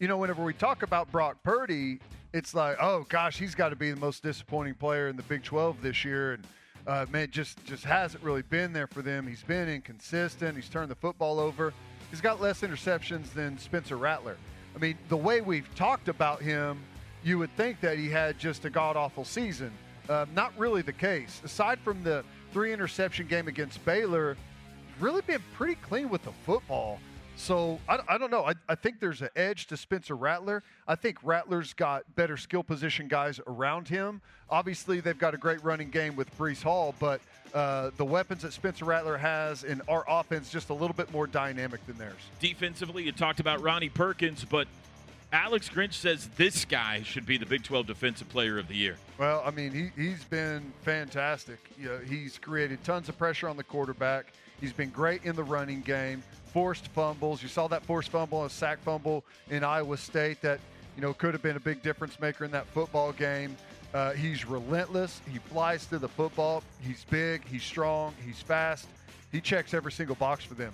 you 0.00 0.08
know, 0.08 0.16
whenever 0.16 0.42
we 0.42 0.52
talk 0.52 0.82
about 0.82 1.10
Brock 1.12 1.36
Purdy, 1.44 2.00
it's 2.32 2.52
like, 2.52 2.76
oh 2.80 3.06
gosh, 3.08 3.38
he's 3.38 3.54
got 3.54 3.68
to 3.68 3.76
be 3.76 3.92
the 3.92 4.00
most 4.00 4.24
disappointing 4.24 4.74
player 4.74 5.08
in 5.08 5.16
the 5.16 5.22
Big 5.22 5.44
12 5.44 5.80
this 5.80 6.04
year, 6.04 6.32
and 6.32 6.46
uh, 6.86 7.06
man, 7.10 7.30
just 7.30 7.64
just 7.64 7.84
hasn't 7.84 8.24
really 8.24 8.42
been 8.42 8.72
there 8.72 8.88
for 8.88 9.02
them. 9.02 9.26
He's 9.26 9.44
been 9.44 9.68
inconsistent. 9.68 10.56
He's 10.56 10.68
turned 10.68 10.90
the 10.90 10.96
football 10.96 11.38
over. 11.38 11.72
He's 12.10 12.20
got 12.20 12.40
less 12.40 12.62
interceptions 12.62 13.32
than 13.34 13.56
Spencer 13.56 13.96
Rattler. 13.96 14.36
I 14.74 14.78
mean, 14.78 14.98
the 15.08 15.16
way 15.16 15.40
we've 15.40 15.72
talked 15.76 16.08
about 16.08 16.42
him, 16.42 16.82
you 17.22 17.38
would 17.38 17.54
think 17.56 17.80
that 17.82 17.98
he 17.98 18.08
had 18.08 18.36
just 18.36 18.64
a 18.64 18.70
god 18.70 18.96
awful 18.96 19.24
season. 19.24 19.70
Uh, 20.08 20.26
not 20.34 20.52
really 20.58 20.82
the 20.82 20.92
case. 20.92 21.40
Aside 21.44 21.78
from 21.80 22.02
the 22.02 22.24
three 22.52 22.72
interception 22.72 23.28
game 23.28 23.46
against 23.46 23.84
Baylor, 23.84 24.36
really 24.98 25.22
been 25.22 25.42
pretty 25.54 25.76
clean 25.76 26.08
with 26.08 26.24
the 26.24 26.32
football. 26.44 26.98
So 27.40 27.80
I, 27.88 27.98
I 28.06 28.18
don't 28.18 28.30
know. 28.30 28.44
I, 28.44 28.52
I 28.68 28.74
think 28.74 29.00
there's 29.00 29.22
an 29.22 29.30
edge 29.34 29.66
to 29.68 29.76
Spencer 29.76 30.14
Rattler. 30.14 30.62
I 30.86 30.94
think 30.94 31.16
Rattler's 31.22 31.72
got 31.72 32.02
better 32.14 32.36
skill 32.36 32.62
position 32.62 33.08
guys 33.08 33.40
around 33.46 33.88
him. 33.88 34.20
Obviously, 34.50 35.00
they've 35.00 35.18
got 35.18 35.32
a 35.32 35.38
great 35.38 35.64
running 35.64 35.90
game 35.90 36.16
with 36.16 36.36
Breece 36.36 36.62
Hall, 36.62 36.94
but 37.00 37.20
uh, 37.54 37.90
the 37.96 38.04
weapons 38.04 38.42
that 38.42 38.52
Spencer 38.52 38.84
Rattler 38.84 39.16
has 39.16 39.64
in 39.64 39.80
our 39.88 40.04
offense 40.06 40.50
just 40.50 40.68
a 40.68 40.74
little 40.74 40.94
bit 40.94 41.10
more 41.12 41.26
dynamic 41.26 41.84
than 41.86 41.96
theirs. 41.96 42.20
Defensively, 42.40 43.04
you 43.04 43.12
talked 43.12 43.40
about 43.40 43.62
Ronnie 43.62 43.88
Perkins, 43.88 44.44
but 44.44 44.68
Alex 45.32 45.70
Grinch 45.70 45.94
says 45.94 46.28
this 46.36 46.64
guy 46.66 47.02
should 47.04 47.24
be 47.24 47.38
the 47.38 47.46
Big 47.46 47.62
12 47.62 47.86
Defensive 47.86 48.28
Player 48.28 48.58
of 48.58 48.68
the 48.68 48.74
Year. 48.74 48.96
Well, 49.16 49.42
I 49.46 49.50
mean, 49.50 49.72
he, 49.72 49.90
he's 50.00 50.24
been 50.24 50.72
fantastic. 50.82 51.58
You 51.78 51.88
know, 51.88 51.98
he's 51.98 52.36
created 52.36 52.84
tons 52.84 53.08
of 53.08 53.16
pressure 53.16 53.48
on 53.48 53.56
the 53.56 53.64
quarterback. 53.64 54.32
He's 54.60 54.72
been 54.72 54.90
great 54.90 55.24
in 55.24 55.36
the 55.36 55.44
running 55.44 55.80
game, 55.80 56.22
forced 56.52 56.88
fumbles. 56.88 57.42
You 57.42 57.48
saw 57.48 57.68
that 57.68 57.84
forced 57.84 58.10
fumble, 58.10 58.44
a 58.44 58.50
sack 58.50 58.78
fumble 58.80 59.24
in 59.50 59.64
Iowa 59.64 59.96
State 59.96 60.40
that, 60.42 60.60
you 60.96 61.02
know, 61.02 61.12
could 61.12 61.32
have 61.34 61.42
been 61.42 61.56
a 61.56 61.60
big 61.60 61.82
difference 61.82 62.18
maker 62.20 62.44
in 62.44 62.50
that 62.50 62.66
football 62.66 63.12
game. 63.12 63.56
Uh, 63.92 64.12
he's 64.12 64.46
relentless. 64.46 65.20
He 65.30 65.38
flies 65.38 65.86
to 65.86 65.98
the 65.98 66.08
football. 66.08 66.62
He's 66.80 67.04
big. 67.04 67.44
He's 67.46 67.64
strong. 67.64 68.14
He's 68.24 68.40
fast. 68.40 68.86
He 69.32 69.40
checks 69.40 69.74
every 69.74 69.92
single 69.92 70.16
box 70.16 70.44
for 70.44 70.54
them. 70.54 70.72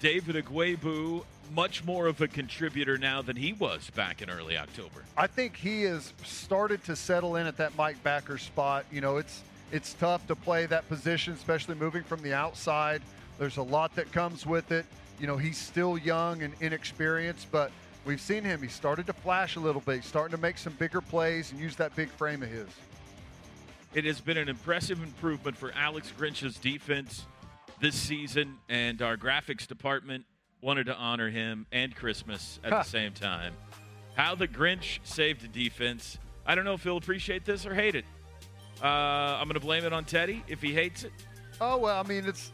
David 0.00 0.36
Ugwoegbu, 0.36 1.24
much 1.54 1.84
more 1.84 2.06
of 2.06 2.20
a 2.20 2.28
contributor 2.28 2.96
now 2.96 3.22
than 3.22 3.36
he 3.36 3.52
was 3.52 3.90
back 3.90 4.22
in 4.22 4.30
early 4.30 4.56
October. 4.56 5.04
I 5.16 5.26
think 5.26 5.56
he 5.56 5.82
has 5.82 6.12
started 6.24 6.82
to 6.84 6.96
settle 6.96 7.36
in 7.36 7.46
at 7.46 7.56
that 7.58 7.76
Mike 7.76 8.02
Backer 8.02 8.38
spot. 8.38 8.84
You 8.90 9.00
know, 9.00 9.18
it's 9.18 9.42
it's 9.72 9.94
tough 9.94 10.26
to 10.26 10.34
play 10.34 10.66
that 10.66 10.88
position, 10.88 11.34
especially 11.34 11.74
moving 11.74 12.02
from 12.02 12.22
the 12.22 12.34
outside. 12.34 13.02
There's 13.38 13.58
a 13.58 13.62
lot 13.62 13.94
that 13.94 14.10
comes 14.10 14.44
with 14.44 14.72
it. 14.72 14.86
You 15.20 15.26
know, 15.26 15.36
he's 15.36 15.58
still 15.58 15.98
young 15.98 16.42
and 16.42 16.54
inexperienced, 16.60 17.48
but 17.52 17.70
we've 18.04 18.20
seen 18.20 18.42
him. 18.42 18.62
He 18.62 18.68
started 18.68 19.06
to 19.06 19.12
flash 19.12 19.56
a 19.56 19.60
little 19.60 19.82
bit. 19.82 20.02
Starting 20.02 20.34
to 20.34 20.40
make 20.40 20.56
some 20.56 20.72
bigger 20.74 21.00
plays 21.00 21.52
and 21.52 21.60
use 21.60 21.76
that 21.76 21.94
big 21.94 22.08
frame 22.08 22.42
of 22.42 22.48
his. 22.48 22.68
It 23.92 24.04
has 24.04 24.20
been 24.20 24.38
an 24.38 24.48
impressive 24.48 25.02
improvement 25.02 25.56
for 25.56 25.72
Alex 25.72 26.12
Grinch's 26.18 26.56
defense 26.56 27.26
this 27.80 27.94
season, 27.94 28.58
and 28.68 29.02
our 29.02 29.16
graphics 29.16 29.66
department 29.66 30.24
wanted 30.62 30.86
to 30.86 30.94
honor 30.94 31.28
him 31.28 31.66
and 31.72 31.94
Christmas 31.94 32.60
at 32.64 32.70
the 32.70 32.82
same 32.84 33.12
time. 33.12 33.52
How 34.14 34.34
the 34.34 34.48
Grinch 34.48 35.00
saved 35.02 35.42
the 35.42 35.48
defense. 35.48 36.18
I 36.46 36.54
don't 36.54 36.64
know 36.64 36.74
if 36.74 36.82
he'll 36.82 36.96
appreciate 36.96 37.44
this 37.44 37.66
or 37.66 37.74
hate 37.74 37.94
it. 37.94 38.04
Uh, 38.82 38.86
I'm 38.86 39.44
going 39.44 39.54
to 39.54 39.60
blame 39.60 39.84
it 39.84 39.92
on 39.92 40.04
Teddy 40.04 40.42
if 40.48 40.62
he 40.62 40.72
hates 40.72 41.04
it. 41.04 41.12
Oh 41.60 41.76
well, 41.76 42.02
I 42.02 42.06
mean, 42.08 42.24
it's. 42.26 42.52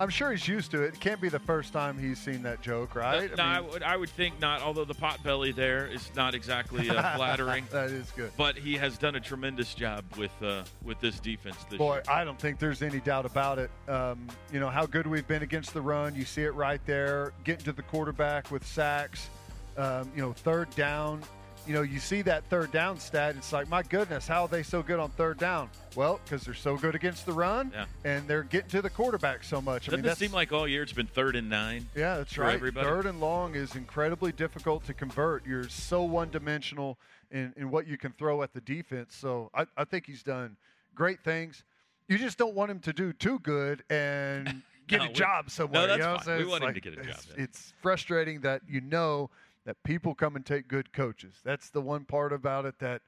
I'm 0.00 0.10
sure 0.10 0.30
he's 0.30 0.46
used 0.46 0.70
to 0.72 0.82
it. 0.82 0.94
It 0.94 1.00
can't 1.00 1.20
be 1.20 1.28
the 1.28 1.38
first 1.38 1.72
time 1.72 1.98
he's 1.98 2.18
seen 2.18 2.42
that 2.44 2.62
joke, 2.62 2.94
right? 2.94 3.34
No, 3.36 3.42
I 3.42 3.46
I, 3.46 3.60
mean, 3.60 3.70
would, 3.70 3.82
I 3.82 3.96
would 3.96 4.10
think 4.10 4.40
not, 4.40 4.62
although 4.62 4.84
the 4.84 4.94
pot 4.94 5.22
belly 5.22 5.52
there 5.52 5.86
is 5.86 6.10
not 6.14 6.34
exactly 6.34 6.88
uh, 6.88 6.94
flattering. 7.16 7.66
that 7.72 7.90
is 7.90 8.10
good. 8.12 8.30
But 8.36 8.56
he 8.56 8.74
has 8.74 8.96
done 8.98 9.16
a 9.16 9.20
tremendous 9.20 9.74
job 9.74 10.04
with 10.16 10.30
uh, 10.42 10.62
with 10.84 11.00
this 11.00 11.18
defense 11.18 11.56
this 11.68 11.78
Boy, 11.78 11.94
year. 11.94 12.02
I 12.08 12.24
don't 12.24 12.38
think 12.38 12.58
there's 12.58 12.82
any 12.82 13.00
doubt 13.00 13.26
about 13.26 13.58
it. 13.58 13.70
Um, 13.88 14.28
you 14.52 14.60
know 14.60 14.70
how 14.70 14.86
good 14.86 15.06
we've 15.06 15.26
been 15.26 15.42
against 15.42 15.74
the 15.74 15.80
run. 15.82 16.14
You 16.14 16.24
see 16.24 16.42
it 16.42 16.54
right 16.54 16.80
there. 16.86 17.32
Getting 17.44 17.64
to 17.64 17.72
the 17.72 17.82
quarterback 17.82 18.50
with 18.50 18.66
sacks. 18.66 19.28
Um, 19.76 20.10
you 20.14 20.22
know, 20.22 20.32
third 20.32 20.70
down. 20.74 21.22
You 21.68 21.74
know, 21.74 21.82
you 21.82 21.98
see 22.00 22.22
that 22.22 22.44
third 22.46 22.72
down 22.72 22.98
stat. 22.98 23.34
It's 23.36 23.52
like, 23.52 23.68
my 23.68 23.82
goodness, 23.82 24.26
how 24.26 24.42
are 24.44 24.48
they 24.48 24.62
so 24.62 24.82
good 24.82 24.98
on 24.98 25.10
third 25.10 25.36
down? 25.36 25.68
Well, 25.94 26.18
because 26.24 26.42
they're 26.42 26.54
so 26.54 26.78
good 26.78 26.94
against 26.94 27.26
the 27.26 27.32
run, 27.32 27.70
Yeah. 27.74 27.84
and 28.04 28.26
they're 28.26 28.42
getting 28.44 28.70
to 28.70 28.80
the 28.80 28.88
quarterback 28.88 29.44
so 29.44 29.60
much. 29.60 29.84
Doesn't 29.84 30.00
mean, 30.00 30.10
it 30.10 30.16
seem 30.16 30.32
like 30.32 30.50
all 30.50 30.66
year 30.66 30.82
it's 30.82 30.94
been 30.94 31.06
third 31.08 31.36
and 31.36 31.50
nine? 31.50 31.86
yeah, 31.94 32.16
that's 32.16 32.38
right. 32.38 32.54
everybody? 32.54 32.86
Third 32.86 33.04
and 33.04 33.20
long 33.20 33.54
is 33.54 33.76
incredibly 33.76 34.32
difficult 34.32 34.86
to 34.86 34.94
convert. 34.94 35.46
You're 35.46 35.68
so 35.68 36.02
one 36.04 36.30
dimensional 36.30 36.96
in, 37.30 37.52
in 37.58 37.70
what 37.70 37.86
you 37.86 37.98
can 37.98 38.12
throw 38.12 38.42
at 38.42 38.54
the 38.54 38.62
defense. 38.62 39.14
So 39.14 39.50
I, 39.52 39.66
I 39.76 39.84
think 39.84 40.06
he's 40.06 40.22
done 40.22 40.56
great 40.94 41.20
things. 41.22 41.64
You 42.08 42.16
just 42.16 42.38
don't 42.38 42.54
want 42.54 42.70
him 42.70 42.78
to 42.80 42.94
do 42.94 43.12
too 43.12 43.40
good 43.40 43.82
and 43.90 44.62
get 44.86 45.00
No, 45.00 45.04
a 45.04 45.08
we- 45.08 45.12
job 45.12 45.50
somewhere. 45.50 45.82
No, 45.82 45.86
that's 45.86 45.98
you 45.98 46.04
know 46.04 46.18
fine. 46.18 46.38
We 46.38 46.50
want 46.50 46.64
him 46.64 46.72
to 46.72 46.80
get 46.80 46.92
a 46.94 46.96
job, 46.96 47.06
It's, 47.08 47.26
yeah. 47.36 47.44
it's 47.44 47.74
frustrating 47.82 48.40
that 48.40 48.62
you 48.66 48.80
know 48.80 49.28
that 49.68 49.76
people 49.84 50.14
come 50.14 50.34
and 50.34 50.46
take 50.46 50.66
good 50.66 50.94
coaches. 50.94 51.34
That's 51.44 51.68
the 51.68 51.82
one 51.82 52.06
part 52.06 52.32
about 52.32 52.64
it 52.64 52.78
that 52.78 53.02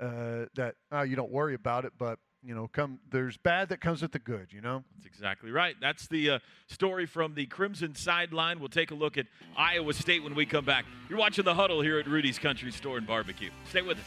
uh, 0.00 0.46
that 0.54 0.76
uh, 0.90 1.02
you 1.02 1.16
don't 1.16 1.30
worry 1.30 1.52
about 1.52 1.84
it, 1.84 1.92
but 1.98 2.18
you 2.42 2.54
know, 2.54 2.66
come 2.66 3.00
there's 3.10 3.36
bad 3.36 3.68
that 3.68 3.82
comes 3.82 4.00
with 4.00 4.12
the 4.12 4.18
good. 4.18 4.50
You 4.50 4.62
know. 4.62 4.84
That's 4.96 5.04
exactly 5.04 5.50
right. 5.50 5.76
That's 5.82 6.08
the 6.08 6.30
uh, 6.30 6.38
story 6.66 7.04
from 7.04 7.34
the 7.34 7.44
Crimson 7.44 7.94
sideline. 7.94 8.58
We'll 8.58 8.70
take 8.70 8.90
a 8.90 8.94
look 8.94 9.18
at 9.18 9.26
Iowa 9.54 9.92
State 9.92 10.24
when 10.24 10.34
we 10.34 10.46
come 10.46 10.64
back. 10.64 10.86
You're 11.10 11.18
watching 11.18 11.44
the 11.44 11.54
huddle 11.54 11.82
here 11.82 11.98
at 11.98 12.06
Rudy's 12.06 12.38
Country 12.38 12.72
Store 12.72 12.96
and 12.96 13.06
Barbecue. 13.06 13.50
Stay 13.68 13.82
with 13.82 13.98
us. 13.98 14.04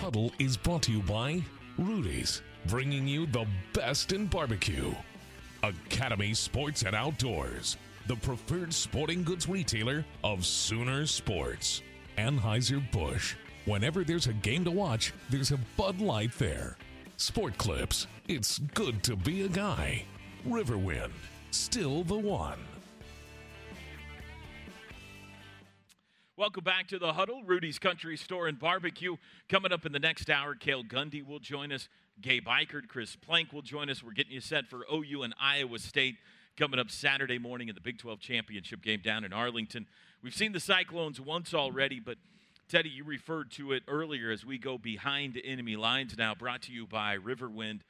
Huddle 0.00 0.32
is 0.38 0.56
brought 0.56 0.84
to 0.84 0.92
you 0.92 1.02
by 1.02 1.42
Rudy's, 1.76 2.40
bringing 2.66 3.06
you 3.06 3.26
the 3.26 3.44
best 3.74 4.14
in 4.14 4.24
barbecue. 4.24 4.94
Academy 5.62 6.34
Sports 6.34 6.82
and 6.82 6.94
Outdoors, 6.94 7.76
the 8.08 8.16
preferred 8.16 8.74
sporting 8.74 9.22
goods 9.22 9.48
retailer 9.48 10.04
of 10.24 10.44
Sooner 10.44 11.06
Sports. 11.06 11.82
Anheuser-Busch. 12.18 13.36
Whenever 13.64 14.02
there's 14.02 14.26
a 14.26 14.32
game 14.32 14.64
to 14.64 14.70
watch, 14.70 15.12
there's 15.30 15.52
a 15.52 15.58
Bud 15.76 16.00
Light 16.00 16.32
there. 16.38 16.76
Sport 17.16 17.56
Clips. 17.58 18.08
It's 18.26 18.58
good 18.58 19.02
to 19.04 19.14
be 19.14 19.42
a 19.42 19.48
guy. 19.48 20.04
Riverwind. 20.48 21.12
Still 21.52 22.02
the 22.02 22.18
one. 22.18 22.58
Welcome 26.36 26.64
back 26.64 26.88
to 26.88 26.98
the 26.98 27.12
Huddle, 27.12 27.44
Rudy's 27.44 27.78
Country 27.78 28.16
Store 28.16 28.48
and 28.48 28.58
Barbecue. 28.58 29.16
Coming 29.48 29.70
up 29.70 29.86
in 29.86 29.92
the 29.92 30.00
next 30.00 30.28
hour, 30.28 30.56
Cale 30.56 30.82
Gundy 30.82 31.24
will 31.24 31.38
join 31.38 31.70
us. 31.70 31.88
Gabe 32.20 32.46
Ikard, 32.46 32.88
Chris 32.88 33.16
Plank 33.16 33.52
will 33.52 33.62
join 33.62 33.90
us. 33.90 34.02
We're 34.02 34.12
getting 34.12 34.32
you 34.32 34.40
set 34.40 34.68
for 34.68 34.84
OU 34.92 35.22
and 35.22 35.34
Iowa 35.40 35.78
State 35.78 36.16
coming 36.56 36.78
up 36.78 36.90
Saturday 36.90 37.38
morning 37.38 37.68
in 37.68 37.74
the 37.74 37.80
Big 37.80 37.98
12 37.98 38.20
championship 38.20 38.82
game 38.82 39.00
down 39.02 39.24
in 39.24 39.32
Arlington. 39.32 39.86
We've 40.22 40.34
seen 40.34 40.52
the 40.52 40.60
Cyclones 40.60 41.20
once 41.20 41.54
already, 41.54 41.98
but 41.98 42.18
Teddy, 42.68 42.90
you 42.90 43.04
referred 43.04 43.50
to 43.52 43.72
it 43.72 43.82
earlier 43.88 44.30
as 44.30 44.46
we 44.46 44.58
go 44.58 44.78
behind 44.78 45.40
enemy 45.44 45.76
lines 45.76 46.16
now, 46.16 46.34
brought 46.34 46.62
to 46.62 46.72
you 46.72 46.86
by 46.86 47.16
Riverwind. 47.16 47.80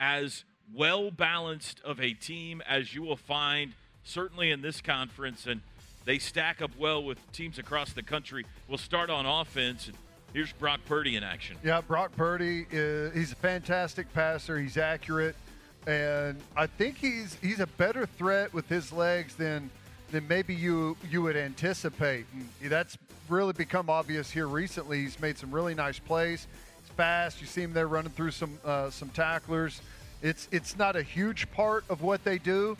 As 0.00 0.44
well 0.74 1.10
balanced 1.10 1.80
of 1.84 2.00
a 2.00 2.12
team 2.12 2.62
as 2.66 2.94
you 2.94 3.02
will 3.02 3.16
find, 3.16 3.74
certainly 4.04 4.50
in 4.50 4.62
this 4.62 4.80
conference, 4.80 5.46
and 5.46 5.60
they 6.04 6.18
stack 6.18 6.62
up 6.62 6.70
well 6.78 7.04
with 7.04 7.18
teams 7.32 7.58
across 7.58 7.92
the 7.92 8.02
country. 8.02 8.44
We'll 8.68 8.78
start 8.78 9.10
on 9.10 9.26
offense. 9.26 9.90
Here's 10.32 10.52
Brock 10.52 10.80
Purdy 10.86 11.16
in 11.16 11.22
action. 11.22 11.58
Yeah, 11.62 11.82
Brock 11.82 12.12
Purdy 12.16 12.66
is 12.70 13.12
he's 13.12 13.32
a 13.32 13.36
fantastic 13.36 14.12
passer. 14.14 14.58
He's 14.58 14.78
accurate, 14.78 15.36
and 15.86 16.40
I 16.56 16.66
think 16.66 16.96
he's 16.96 17.36
he's 17.42 17.60
a 17.60 17.66
better 17.66 18.06
threat 18.06 18.54
with 18.54 18.66
his 18.68 18.92
legs 18.92 19.34
than 19.34 19.70
than 20.10 20.26
maybe 20.28 20.54
you 20.54 20.96
you 21.10 21.20
would 21.20 21.36
anticipate. 21.36 22.24
And 22.32 22.70
that's 22.70 22.96
really 23.28 23.52
become 23.52 23.90
obvious 23.90 24.30
here 24.30 24.46
recently. 24.46 25.02
He's 25.02 25.20
made 25.20 25.36
some 25.36 25.50
really 25.50 25.74
nice 25.74 25.98
plays. 25.98 26.46
He's 26.80 26.94
fast. 26.96 27.42
You 27.42 27.46
see 27.46 27.62
him 27.62 27.74
there 27.74 27.86
running 27.86 28.12
through 28.12 28.30
some 28.30 28.58
uh, 28.64 28.88
some 28.88 29.10
tacklers. 29.10 29.82
It's 30.22 30.48
it's 30.50 30.78
not 30.78 30.96
a 30.96 31.02
huge 31.02 31.50
part 31.52 31.84
of 31.90 32.00
what 32.00 32.24
they 32.24 32.38
do, 32.38 32.78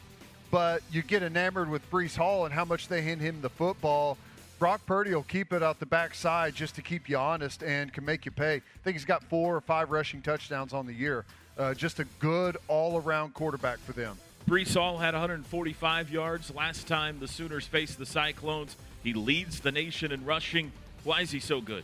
but 0.51 0.83
you 0.91 1.03
get 1.03 1.23
enamored 1.23 1.69
with 1.69 1.89
Breece 1.91 2.17
Hall 2.17 2.47
and 2.47 2.55
how 2.55 2.65
much 2.65 2.89
they 2.89 3.03
hand 3.03 3.21
him 3.21 3.43
the 3.43 3.51
football. 3.51 4.17
Brock 4.63 4.87
Purdy 4.87 5.13
will 5.13 5.25
keep 5.25 5.53
it 5.53 5.61
out 5.61 5.81
the 5.81 5.87
backside 5.87 6.55
just 6.55 6.77
to 6.77 6.83
keep 6.83 7.09
you 7.09 7.17
honest 7.17 7.65
and 7.65 7.93
can 7.93 8.05
make 8.05 8.25
you 8.25 8.31
pay. 8.31 8.55
I 8.55 8.63
think 8.85 8.95
he's 8.95 9.05
got 9.05 9.25
four 9.25 9.57
or 9.57 9.61
five 9.61 9.91
rushing 9.91 10.23
touchdowns 10.23 10.73
on 10.73 10.87
the 10.87 10.93
year. 10.93 11.25
Uh, 11.59 11.75
just 11.75 11.99
a 11.99 12.05
good 12.21 12.57
all-around 12.69 13.35
quarterback 13.35 13.81
for 13.81 13.91
them. 13.91 14.17
Breece 14.49 14.75
Hall 14.75 14.99
had 14.99 15.15
145 15.15 16.11
yards 16.13 16.55
last 16.55 16.87
time 16.87 17.19
the 17.19 17.27
Sooners 17.27 17.67
faced 17.67 17.99
the 17.99 18.07
Cyclones. 18.07 18.77
He 19.03 19.15
leads 19.15 19.59
the 19.59 19.73
nation 19.73 20.13
in 20.13 20.25
rushing. 20.25 20.71
Why 21.03 21.23
is 21.23 21.33
he 21.33 21.41
so 21.41 21.61
good? 21.61 21.83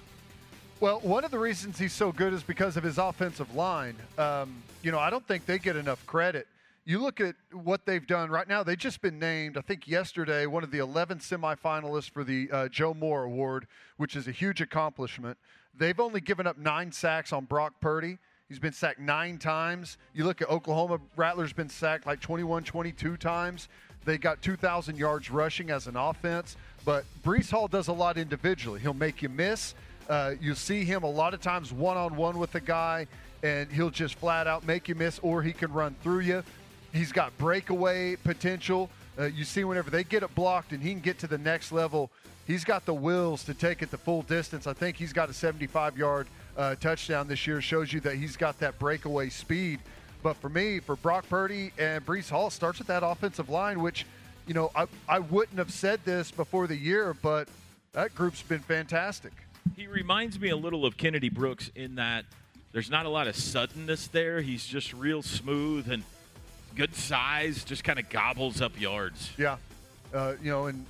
Well, 0.78 1.00
one 1.00 1.24
of 1.24 1.32
the 1.32 1.38
reasons 1.40 1.80
he's 1.80 1.92
so 1.92 2.12
good 2.12 2.32
is 2.32 2.44
because 2.44 2.76
of 2.76 2.84
his 2.84 2.96
offensive 2.96 3.56
line. 3.56 3.96
Um, 4.16 4.62
you 4.84 4.92
know, 4.92 5.00
I 5.00 5.10
don't 5.10 5.26
think 5.26 5.46
they 5.46 5.58
get 5.58 5.74
enough 5.74 6.06
credit. 6.06 6.46
You 6.88 7.00
look 7.00 7.20
at 7.20 7.36
what 7.52 7.84
they've 7.84 8.06
done 8.06 8.30
right 8.30 8.48
now, 8.48 8.62
they've 8.62 8.78
just 8.78 9.02
been 9.02 9.18
named, 9.18 9.58
I 9.58 9.60
think 9.60 9.86
yesterday, 9.86 10.46
one 10.46 10.64
of 10.64 10.70
the 10.70 10.78
11 10.78 11.18
semifinalists 11.18 12.08
for 12.08 12.24
the 12.24 12.48
uh, 12.50 12.68
Joe 12.68 12.94
Moore 12.94 13.24
Award, 13.24 13.66
which 13.98 14.16
is 14.16 14.26
a 14.26 14.30
huge 14.30 14.62
accomplishment. 14.62 15.36
They've 15.76 16.00
only 16.00 16.22
given 16.22 16.46
up 16.46 16.56
nine 16.56 16.90
sacks 16.90 17.30
on 17.30 17.44
Brock 17.44 17.74
Purdy. 17.82 18.16
He's 18.48 18.58
been 18.58 18.72
sacked 18.72 19.00
nine 19.00 19.36
times. 19.36 19.98
You 20.14 20.24
look 20.24 20.40
at 20.40 20.48
Oklahoma, 20.48 20.98
Rattler's 21.14 21.52
been 21.52 21.68
sacked 21.68 22.06
like 22.06 22.20
21, 22.20 22.64
22 22.64 23.18
times. 23.18 23.68
They 24.06 24.16
got 24.16 24.40
2,000 24.40 24.96
yards 24.96 25.30
rushing 25.30 25.68
as 25.68 25.88
an 25.88 25.96
offense, 25.96 26.56
but 26.86 27.04
Breece 27.22 27.50
Hall 27.50 27.68
does 27.68 27.88
a 27.88 27.92
lot 27.92 28.16
individually. 28.16 28.80
He'll 28.80 28.94
make 28.94 29.20
you 29.20 29.28
miss. 29.28 29.74
Uh, 30.08 30.36
you 30.40 30.54
see 30.54 30.84
him 30.84 31.02
a 31.02 31.10
lot 31.10 31.34
of 31.34 31.42
times 31.42 31.70
one 31.70 31.98
on 31.98 32.16
one 32.16 32.38
with 32.38 32.52
the 32.52 32.62
guy, 32.62 33.06
and 33.42 33.70
he'll 33.70 33.90
just 33.90 34.14
flat 34.14 34.46
out 34.46 34.66
make 34.66 34.88
you 34.88 34.94
miss, 34.94 35.18
or 35.18 35.42
he 35.42 35.52
can 35.52 35.70
run 35.70 35.94
through 36.02 36.20
you. 36.20 36.42
He's 36.92 37.12
got 37.12 37.36
breakaway 37.38 38.16
potential. 38.16 38.90
Uh, 39.18 39.24
you 39.24 39.44
see, 39.44 39.64
whenever 39.64 39.90
they 39.90 40.04
get 40.04 40.22
it 40.22 40.34
blocked 40.34 40.72
and 40.72 40.82
he 40.82 40.90
can 40.90 41.00
get 41.00 41.18
to 41.18 41.26
the 41.26 41.38
next 41.38 41.72
level, 41.72 42.10
he's 42.46 42.64
got 42.64 42.86
the 42.86 42.94
wills 42.94 43.44
to 43.44 43.54
take 43.54 43.82
it 43.82 43.90
the 43.90 43.98
full 43.98 44.22
distance. 44.22 44.66
I 44.66 44.72
think 44.72 44.96
he's 44.96 45.12
got 45.12 45.28
a 45.28 45.32
75 45.32 45.98
yard 45.98 46.26
uh, 46.56 46.74
touchdown 46.76 47.28
this 47.28 47.46
year, 47.46 47.60
shows 47.60 47.92
you 47.92 48.00
that 48.00 48.16
he's 48.16 48.36
got 48.36 48.58
that 48.60 48.78
breakaway 48.78 49.28
speed. 49.28 49.80
But 50.22 50.36
for 50.36 50.48
me, 50.48 50.80
for 50.80 50.96
Brock 50.96 51.28
Purdy 51.28 51.72
and 51.78 52.04
Breece 52.04 52.30
Hall, 52.30 52.50
starts 52.50 52.78
with 52.78 52.88
that 52.88 53.04
offensive 53.04 53.48
line, 53.48 53.80
which, 53.80 54.04
you 54.46 54.54
know, 54.54 54.70
I, 54.74 54.86
I 55.08 55.20
wouldn't 55.20 55.58
have 55.58 55.72
said 55.72 56.00
this 56.04 56.30
before 56.30 56.66
the 56.66 56.76
year, 56.76 57.14
but 57.22 57.48
that 57.92 58.14
group's 58.14 58.42
been 58.42 58.60
fantastic. 58.60 59.32
He 59.76 59.86
reminds 59.86 60.40
me 60.40 60.48
a 60.48 60.56
little 60.56 60.84
of 60.84 60.96
Kennedy 60.96 61.28
Brooks 61.28 61.70
in 61.74 61.96
that 61.96 62.24
there's 62.72 62.90
not 62.90 63.06
a 63.06 63.08
lot 63.08 63.28
of 63.28 63.36
suddenness 63.36 64.08
there. 64.08 64.40
He's 64.40 64.66
just 64.66 64.92
real 64.92 65.22
smooth 65.22 65.90
and 65.90 66.02
good 66.74 66.94
size, 66.94 67.64
just 67.64 67.84
kind 67.84 67.98
of 67.98 68.08
gobbles 68.08 68.60
up 68.60 68.78
yards. 68.80 69.30
Yeah. 69.36 69.56
Uh, 70.12 70.34
you 70.42 70.50
know, 70.50 70.66
and 70.66 70.86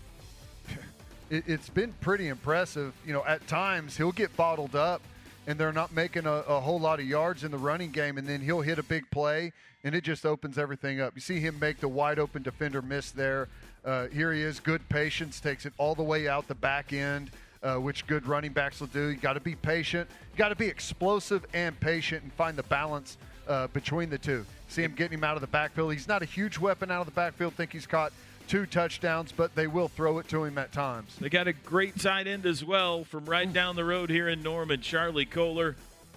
it, 1.31 1.45
has 1.45 1.68
been 1.70 1.93
pretty 2.01 2.29
impressive. 2.29 2.93
You 3.07 3.12
know, 3.12 3.24
at 3.24 3.47
times 3.49 3.97
he'll 3.97 4.12
get 4.12 4.37
bottled 4.37 4.76
up 4.76 5.03
and 5.47 5.59
they're 5.59 5.72
not 5.72 5.93
making 5.93 6.26
a, 6.26 6.31
a, 6.31 6.61
whole 6.61 6.79
lot 6.79 7.01
of 7.01 7.07
yards 7.07 7.43
in 7.43 7.51
the 7.51 7.59
running 7.59 7.91
game, 7.91 8.18
and 8.18 8.26
then 8.26 8.43
he'll 8.43 8.61
hit 8.61 8.79
a 8.79 8.83
big 8.83 9.11
play 9.11 9.53
and 9.83 9.95
it 9.95 10.05
just 10.05 10.26
opens 10.26 10.59
everything 10.59 11.01
up. 11.01 11.12
You 11.14 11.20
see 11.20 11.41
him 11.41 11.59
make 11.59 11.81
the 11.81 11.89
wide 11.89 12.18
open 12.18 12.43
defender 12.43 12.83
miss 12.83 13.11
there. 13.11 13.49
Uh, 13.85 14.09
here 14.09 14.33
he 14.33 14.43
is, 14.43 14.61
good 14.61 14.87
patience, 14.89 15.41
takes 15.41 15.64
it 15.64 15.72
all 15.79 15.95
the 15.95 16.03
way 16.03 16.29
out 16.29 16.49
the 16.49 16.55
back 16.55 16.93
end. 16.93 17.31
Uh, 17.61 17.74
which 17.74 18.07
good 18.07 18.24
running 18.29 18.53
backs 18.53 18.79
will 18.79 18.87
do. 18.87 19.09
You 19.09 19.16
got 19.16 19.33
to 19.33 19.41
be 19.41 19.57
patient. 19.57 20.09
You 20.33 20.39
got 20.39 20.51
to 20.51 20.55
be 20.55 20.68
explosive 20.68 21.45
and 21.53 21.79
patient 21.81 22.22
and 22.22 22.33
find 22.35 22.57
the 22.57 22.62
balance 22.62 23.16
uh, 23.49 23.67
between 23.69 24.11
the 24.11 24.19
two. 24.19 24.45
See 24.69 24.83
him 24.83 24.95
getting 24.95 25.19
him 25.19 25.25
out 25.25 25.37
of 25.37 25.41
the 25.41 25.47
backfield. 25.47 25.93
He's 25.93 26.09
not 26.09 26.23
a 26.23 26.27
huge 26.27 26.59
weapon 26.59 26.91
out 26.91 27.01
of 27.01 27.07
the 27.07 27.13
backfield. 27.13 27.55
Think 27.55 27.73
he's 27.73 27.87
caught 27.87 28.13
two 28.47 28.67
touchdowns, 28.67 29.33
but 29.33 29.55
they 29.55 29.67
will 29.67 29.89
throw 29.89 30.19
it 30.19 30.29
to 30.29 30.45
him 30.45 30.59
at 30.59 30.73
times. 30.73 31.15
They 31.21 31.29
got 31.29 31.49
a 31.49 31.53
great 31.53 31.99
tight 31.99 32.27
end 32.27 32.47
as 32.47 32.65
well 32.65 33.05
from 33.05 33.27
right 33.27 33.51
down 33.53 33.77
the 33.77 33.85
road 33.85 34.11
here 34.11 34.29
in 34.29 34.43
Norman, 34.43 34.81
Charlie 34.81 35.27
Kolar. 35.27 35.77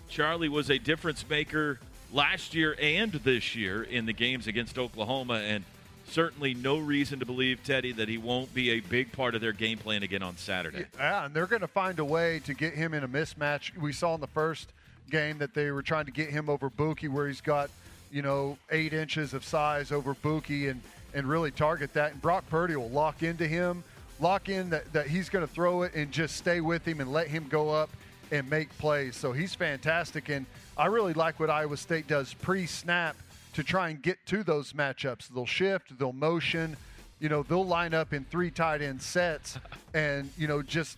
Charlie 0.10 0.50
was 0.50 0.70
a 0.70 0.78
difference 0.78 1.28
maker 1.30 1.80
last 2.12 2.54
year 2.54 2.76
and 2.82 3.12
this 3.12 3.56
year 3.56 3.84
in 3.84 4.06
the 4.06 4.14
games 4.14 4.48
against 4.48 4.78
Oklahoma, 4.78 5.36
and 5.36 5.64
certainly 6.08 6.54
no 6.54 6.78
reason 6.78 7.20
to 7.20 7.26
believe, 7.26 7.64
Teddy, 7.64 7.94
that 7.94 8.10
he 8.10 8.18
won't 8.18 8.54
be 8.54 8.72
a 8.72 8.80
big 8.82 9.12
part 9.12 9.36
of 9.36 9.42
their 9.42 9.54
game 9.54 9.78
plan 9.78 10.04
again 10.04 10.24
on 10.24 10.36
Saturday. 10.38 10.86
Yeah, 10.98 11.26
and 11.26 11.34
they're 11.34 11.48
going 11.48 11.62
to 11.62 11.68
find 11.68 12.00
a 12.00 12.06
way 12.06 12.40
to 12.46 12.54
get 12.54 12.74
him 12.74 12.94
in 12.94 13.04
a 13.04 13.08
mismatch. 13.08 13.78
We 13.78 13.94
saw 13.94 14.16
in 14.16 14.22
the 14.22 14.28
first 14.28 14.70
game 15.10 15.38
that 15.39 15.54
they 15.54 15.72
were 15.72 15.82
trying 15.82 16.06
to 16.06 16.12
get 16.12 16.30
him 16.30 16.49
over 16.49 16.70
Buki, 16.70 17.10
where 17.10 17.28
he's 17.28 17.41
got, 17.41 17.70
you 18.12 18.22
know, 18.22 18.58
eight 18.72 18.93
inches 18.93 19.34
of 19.34 19.43
size 19.43 19.91
over 19.91 20.16
Buki 20.16 20.70
and, 20.70 20.82
and 21.14 21.28
really 21.28 21.52
target 21.52 21.93
that. 21.93 22.14
And 22.14 22.22
Brock 22.22 22.47
Purdy 22.49 22.76
will 22.76 22.89
lock 22.89 23.24
into 23.24 23.47
him, 23.47 23.84
lock 24.20 24.49
in 24.49 24.70
that, 24.70 24.91
that 24.93 25.08
he's 25.08 25.30
going 25.30 25.45
to 25.45 25.54
throw 25.54 25.84
it 25.84 25.93
and 25.95 26.12
just 26.12 26.38
stay 26.38 26.62
with 26.62 26.88
him 26.88 27.02
and 27.02 27.12
let 27.12 27.28
him 27.28 27.47
go 27.49 27.70
up 27.70 27.89
and 28.32 28.49
make 28.49 28.70
plays. 28.78 29.16
So 29.16 29.32
he's 29.32 29.56
fantastic. 29.56 30.30
And 30.30 30.45
I 30.78 30.86
really 30.86 31.14
like 31.14 31.39
what 31.39 31.49
Iowa 31.49 31.78
State 31.78 32.08
does 32.08 32.34
pre 32.34 32.66
snap– 32.66 33.16
to 33.54 33.64
try 33.64 33.89
and 33.89 34.02
get 34.02 34.26
to 34.28 34.43
those 34.43 34.74
matchups. 34.74 35.28
They'll 35.28 35.45
shift, 35.45 35.97
they'll 35.97 36.14
motion, 36.14 36.78
you 37.20 37.30
know, 37.30 37.43
they'll 37.43 37.66
line 37.66 37.93
up 37.93 38.14
in 38.14 38.26
three 38.26 38.52
tight 38.52 38.82
end 38.82 39.02
sets 39.02 39.58
and, 39.93 40.30
you 40.38 40.47
know, 40.47 40.62
just 40.62 40.97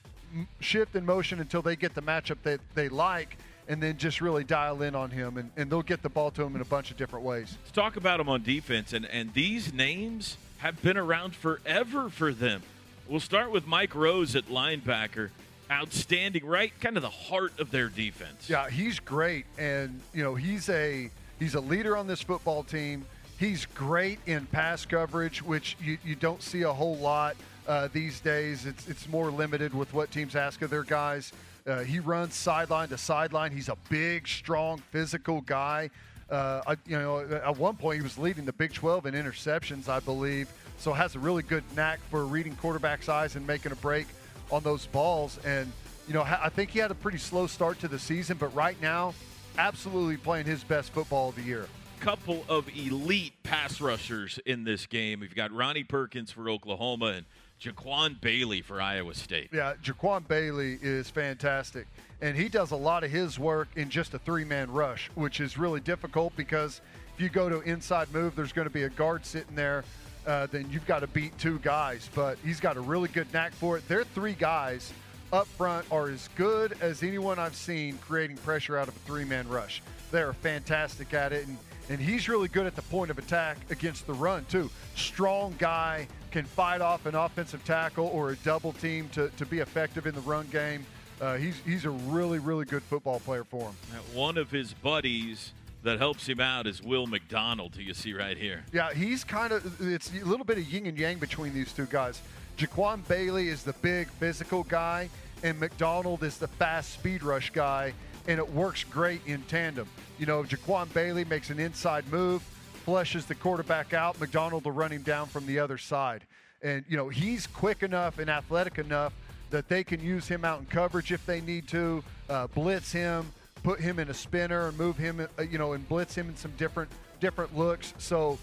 shift 0.60 0.95
and 0.95 1.06
motion 1.06 1.39
until 1.39 1.62
they 1.62 1.76
get 1.76 1.95
the 1.95 2.01
matchup 2.01 2.38
that 2.43 2.60
they 2.76 2.89
like 2.89 3.38
and 3.68 3.82
then 3.82 3.97
just 3.97 4.22
really 4.22 4.43
dial 4.43 4.82
in 4.82 4.95
on 4.95 5.09
him 5.09 5.38
and, 5.38 5.51
and 5.57 5.70
they'll 5.70 5.82
get 5.82 6.01
the 6.01 6.09
ball 6.09 6.32
to 6.32 6.43
him 6.43 6.55
in 6.55 6.61
a 6.61 6.66
bunch 6.66 6.91
of 6.91 6.97
different 6.97 7.26
ways. 7.26 7.57
Let's 7.61 7.72
talk 7.72 7.95
about 7.95 8.20
him 8.20 8.30
on 8.30 8.43
defense 8.43 8.93
and, 8.93 9.05
and 9.05 9.34
these 9.34 9.74
names 9.74 10.38
have 10.59 10.82
been 10.82 10.97
around 10.97 11.36
forever 11.36 12.09
for 12.09 12.34
them. 12.34 12.61
We'll 13.07 13.20
start 13.20 13.51
with 13.51 13.68
Mike 13.68 13.95
Rose 13.95 14.36
at 14.36 14.45
linebacker. 14.45 15.30
Outstanding, 15.72 16.45
right? 16.45 16.72
Kind 16.82 16.97
of 16.97 17.03
the 17.03 17.09
heart 17.09 17.59
of 17.59 17.72
their 17.72 17.88
defense. 17.88 18.49
Yeah, 18.49 18.70
he's 18.70 18.99
great. 18.99 19.45
And, 19.57 20.01
you 20.14 20.22
know, 20.22 20.36
he's 20.36 20.70
a 20.70 21.09
He's 21.39 21.55
a 21.55 21.59
leader 21.59 21.97
on 21.97 22.07
this 22.07 22.22
football 22.22 22.64
team. 22.64 23.05
He's 23.38 23.66
great 23.66 24.20
in 24.26 24.45
pass 24.45 24.86
coverage, 24.86 25.43
which 25.43 25.76
you, 25.82 25.97
you 26.05 26.16
don't 26.16 26.41
see 26.41 26.61
a 26.61 26.72
whole 26.72 26.95
lot 26.95 27.36
uh, 27.68 27.89
these 27.91 28.22
days. 28.22 28.66
It's, 28.66 28.88
it's 28.88 29.09
more 29.09 29.30
limited 29.30 29.74
with 29.74 29.93
what 29.93 30.09
teams 30.09 30.38
ask 30.38 30.61
of 30.61 30.70
their 30.70 30.84
guys. 30.84 31.34
Uh, 31.66 31.80
he 31.80 31.99
runs 31.99 32.36
sideline 32.36 32.89
to 32.89 32.97
sideline. 32.97 33.51
He's 33.51 33.70
a 33.70 33.78
big, 33.89 34.28
strong, 34.28 34.80
physical 34.91 35.41
guy. 35.41 35.89
Uh, 36.30 36.61
I, 36.68 36.72
you 36.86 36.97
know, 36.97 37.20
at 37.20 37.57
one 37.57 37.76
point 37.76 37.97
he 37.97 38.03
was 38.03 38.18
leading 38.18 38.45
the 38.45 38.53
Big 38.53 38.74
12 38.74 39.05
in 39.05 39.14
interceptions, 39.14 39.88
I 39.88 39.99
believe. 39.99 40.51
So 40.78 40.91
has 40.93 41.16
a 41.16 41.20
really 41.20 41.43
good 41.43 41.64
knack 41.76 41.99
for 42.09 42.26
reading 42.26 42.55
quarterbacks' 42.55 43.07
eyes 43.07 43.36
and 43.36 43.45
making 43.45 43.72
a 43.72 43.76
break 43.76 44.07
on 44.51 44.64
those 44.64 44.88
balls. 44.88 45.39
And 45.45 45.72
you 46.07 46.14
know, 46.14 46.24
I 46.24 46.49
think 46.49 46.72
he 46.72 46.80
had 46.80 46.91
a 46.91 46.95
pretty 46.95 47.18
slow 47.18 47.47
start 47.47 47.80
to 47.80 47.88
the 47.88 47.99
season, 47.99 48.38
but 48.38 48.53
right 48.53 48.82
now 48.82 49.14
absolutely 49.57 50.18
playing 50.18 50.45
his 50.45 50.64
best 50.64 50.91
football 50.91 51.30
of 51.30 51.36
the 51.36 51.43
year. 51.43 51.68
couple 51.99 52.43
of 52.49 52.68
elite 52.76 53.32
pass 53.43 53.80
rushers 53.80 54.38
in 54.45 54.66
this 54.66 54.86
game. 54.88 55.22
We've 55.22 55.36
got 55.36 55.53
Ronnie 55.53 55.86
Perkins 55.86 56.32
for 56.32 56.49
Oklahoma 56.49 57.05
and 57.05 57.26
Jaquan 57.64 58.20
Bailey 58.20 58.61
for 58.61 58.82
Iowa 58.82 59.14
State. 59.14 59.49
Yeah, 59.53 59.76
Jaquan 59.82 60.28
Bailey 60.28 60.78
is 60.82 61.09
fantastic. 61.09 61.88
And 62.22 62.36
he 62.36 62.49
does 62.49 62.72
a 62.72 62.76
lot 62.76 63.03
of 63.03 63.11
his 63.11 63.39
work 63.39 63.70
in 63.76 63.89
just 63.89 64.14
a 64.14 64.20
three 64.20 64.43
man 64.43 64.72
rush, 64.72 65.09
which 65.16 65.39
is 65.39 65.57
really 65.57 65.80
difficult 65.80 66.36
because 66.36 66.82
if 67.16 67.22
you 67.22 67.30
go 67.30 67.47
to 67.47 67.61
inside 67.61 68.11
move, 68.14 68.36
there's 68.36 68.51
going 68.51 68.68
to 68.68 68.74
be 68.74 68.84
a 68.84 68.89
guard 68.89 69.26
sitting 69.26 69.55
there. 69.55 69.86
Uh, 70.28 70.47
then 70.47 70.70
you've 70.72 70.86
got 70.88 70.99
to 70.99 71.07
beat 71.07 71.38
two 71.38 71.59
guys. 71.59 72.09
But 72.14 72.38
he's 72.43 72.59
got 72.59 72.76
a 72.76 72.82
really 72.82 73.09
good 73.09 73.32
knack 73.34 73.53
for 73.53 73.78
it. 73.78 73.88
Their 73.88 74.03
three 74.03 74.34
guys 74.34 74.91
up 75.32 75.47
front 75.47 75.86
are 75.91 76.09
as 76.09 76.30
good 76.36 76.78
as 76.82 77.01
anyone 77.01 77.39
I've 77.39 77.55
seen 77.55 77.97
creating 77.97 78.38
pressure 78.38 78.78
out 78.78 78.88
of 78.88 78.95
a 78.95 78.99
three 78.99 79.26
man 79.26 79.47
rush. 79.47 79.82
They're 80.11 80.34
fantastic 80.34 81.14
at 81.14 81.32
it. 81.32 81.47
And, 81.47 81.57
and 81.89 81.99
he's 81.99 82.28
really 82.28 82.47
good 82.49 82.66
at 82.66 82.76
the 82.76 82.82
point 82.84 83.09
of 83.09 83.18
attack 83.18 83.57
against 83.70 84.05
the 84.05 84.14
run, 84.14 84.45
too. 84.45 84.70
Strong 84.95 85.55
guy, 85.59 86.07
can 86.34 86.46
fight 86.46 86.82
off 86.82 87.06
an 87.06 87.14
offensive 87.14 87.64
tackle 87.64 88.08
or 88.08 88.32
a 88.32 88.36
double 88.38 88.74
team 88.74 89.08
to, 89.10 89.30
to 89.38 89.46
be 89.46 89.60
effective 89.60 90.08
in 90.08 90.16
the 90.16 90.22
run 90.22 90.48
game. 90.48 90.84
Uh, 91.22 91.36
he's, 91.36 91.56
he's 91.64 91.86
a 91.86 91.92
really, 91.92 92.40
really 92.40 92.66
good 92.66 92.82
football 92.82 93.20
player 93.20 93.44
for 93.44 93.62
him. 93.62 93.76
One 94.16 94.40
of 94.40 94.50
his 94.50 94.74
buddies 94.74 95.54
that 95.84 96.00
helps 96.00 96.28
him 96.28 96.40
out 96.40 96.66
is 96.66 96.82
Will 96.82 97.06
McDonald, 97.06 97.76
who 97.76 97.84
you 97.84 97.94
see 97.94 98.14
right 98.14 98.36
here. 98.36 98.66
Yeah, 98.74 98.94
he's 98.94 99.24
kind 99.24 99.54
of, 99.54 99.80
it's 99.80 100.12
a 100.12 100.26
little 100.26 100.44
bit 100.44 100.58
of 100.58 100.64
yin 100.64 100.88
and 100.88 100.98
yang 100.98 101.20
between 101.20 101.54
these 101.54 101.72
two 101.72 101.86
guys. 101.86 102.20
Jaquan 102.58 103.08
Bailey 103.08 103.50
is 103.50 103.62
the 103.62 103.74
big 103.74 104.08
physical 104.08 104.64
guy, 104.64 105.10
and 105.44 105.60
McDonald 105.60 106.24
is 106.24 106.40
the 106.40 106.48
fast 106.48 106.94
speed 106.94 107.22
rush 107.22 107.52
guy, 107.52 107.94
and 108.28 108.40
it 108.40 108.54
works 108.54 108.84
great 108.86 109.22
in 109.28 109.44
tandem. 109.44 109.88
You 110.18 110.26
know, 110.26 110.42
Jaquan 110.42 110.92
Bailey 110.94 111.26
makes 111.26 111.52
an 111.52 111.60
inside 111.60 112.12
move, 112.12 112.42
flushes 112.84 113.26
the 113.26 113.36
quarterback 113.36 113.94
out. 113.94 114.20
McDonald 114.20 114.66
will 114.66 114.72
run 114.72 114.92
him 114.92 115.02
down 115.04 115.28
from 115.28 115.46
the 115.46 115.60
other 115.60 115.78
side. 115.78 116.24
And, 116.62 116.84
you 116.88 116.98
know, 116.98 117.10
he's 117.10 117.48
quick 117.48 117.84
enough 117.84 118.20
and 118.20 118.30
athletic 118.30 118.78
enough 118.78 119.14
that 119.50 119.68
they 119.70 119.84
can 119.84 120.02
use 120.02 120.28
him 120.28 120.44
out 120.44 120.60
in 120.60 120.66
coverage 120.66 121.12
if 121.12 121.26
they 121.26 121.42
need 121.42 121.68
to, 121.70 122.04
uh, 122.30 122.48
blitz 122.48 122.92
him, 122.92 123.32
put 123.64 123.80
him 123.80 124.00
in 124.00 124.10
a 124.10 124.14
spinner 124.14 124.68
and 124.68 124.78
move 124.78 124.98
him, 124.98 125.26
uh, 125.38 125.42
you 125.44 125.58
know, 125.58 125.74
and 125.74 125.88
blitz 125.88 126.16
him 126.16 126.30
in 126.30 126.36
some 126.36 126.52
different 126.58 126.90
different 127.20 127.56
looks. 127.58 127.94
So 128.00 128.38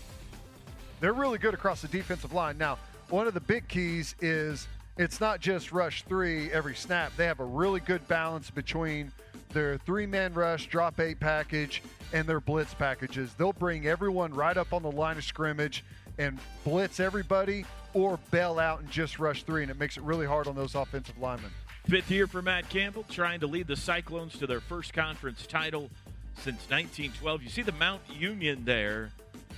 they're 1.01 1.13
really 1.13 1.39
good 1.39 1.53
across 1.53 1.83
the 1.83 1.89
defensive 1.89 2.33
line. 2.33 2.57
Now, 2.57 2.79
one 3.11 3.27
of 3.27 3.35
the 3.35 3.41
big 3.41 3.69
keys 3.69 4.15
is 4.21 4.69
it's 4.97 5.21
not 5.21 5.41
just 5.41 5.73
rush 5.73 6.03
three 6.05 6.51
every 6.53 6.75
snap. 6.75 7.15
They 7.17 7.27
have 7.27 7.41
a 7.41 7.45
really 7.45 7.81
good 7.81 8.07
balance 8.09 8.51
between 8.51 9.13
their 9.53 9.79
three 9.79 10.07
man 10.07 10.35
rush, 10.35 10.69
drop 10.69 11.01
eight 11.01 11.21
package, 11.21 11.83
and 12.13 12.27
their 12.27 12.41
blitz 12.41 12.75
packages. 12.75 13.35
They'll 13.35 13.53
bring 13.53 13.87
everyone 13.87 14.35
right 14.35 14.57
up 14.57 14.73
on 14.73 14.83
the 14.83 14.91
line 14.91 15.19
of 15.19 15.25
scrimmage 15.25 15.85
and 16.19 16.39
blitz 16.65 17.01
everybody 17.01 17.65
or 17.95 18.19
bail 18.31 18.59
out 18.59 18.81
and 18.81 18.91
just 18.91 19.19
rush 19.19 19.43
three, 19.43 19.63
and 19.63 19.71
it 19.71 19.79
makes 19.79 19.97
it 19.97 20.03
really 20.03 20.27
hard 20.27 20.47
on 20.47 20.55
those 20.55 20.75
offensive 20.75 21.19
linemen. 21.19 21.51
Fifth 21.89 22.11
year 22.11 22.27
for 22.27 22.43
Matt 22.43 22.69
Campbell, 22.69 23.05
trying 23.09 23.41
to 23.41 23.47
lead 23.47 23.67
the 23.67 23.77
Cyclones 23.77 24.39
to 24.39 24.47
their 24.47 24.61
first 24.61 24.93
conference 24.93 25.47
title 25.47 25.91
since 26.37 26.69
1912. 26.69 27.43
You 27.43 27.49
see 27.49 27.63
the 27.63 27.73
Mount 27.73 28.03
Union 28.09 28.65
there 28.65 29.11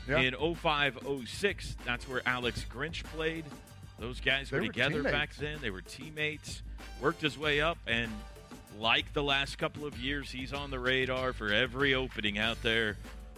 yeah. 0.08 0.18
in 0.18 0.54
05 0.54 0.98
06. 1.26 1.76
That's 1.84 2.08
where 2.08 2.22
Alex 2.26 2.64
Grinch 2.72 3.04
played. 3.04 3.44
Those 3.98 4.20
guys 4.20 4.50
were, 4.50 4.60
were 4.60 4.66
together 4.66 4.94
teammates. 5.02 5.12
back 5.12 5.34
then. 5.36 5.58
They 5.60 5.70
were 5.70 5.82
teammates. 5.82 6.62
Worked 7.00 7.22
his 7.22 7.36
way 7.36 7.60
up, 7.60 7.78
and 7.86 8.10
like 8.78 9.12
the 9.12 9.22
last 9.22 9.58
couple 9.58 9.86
of 9.86 9.98
years, 9.98 10.30
he's 10.30 10.52
on 10.52 10.70
the 10.70 10.78
radar 10.78 11.32
for 11.32 11.52
every 11.52 11.94
opening 11.94 12.38
out 12.38 12.60
there 12.62 12.96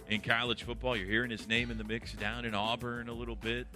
in 0.09 0.21
college 0.21 0.63
football. 0.63 0.95
You're 0.95 1.07
hearing 1.07 1.31
his 1.31 1.47
name 1.47 1.71
in 1.71 1.77
the 1.77 1.83
mix 1.83 2.13
down 2.13 2.45
in 2.45 2.55
Auburn 2.55 3.09
a 3.09 3.13
little 3.13 3.35
bit. 3.35 3.67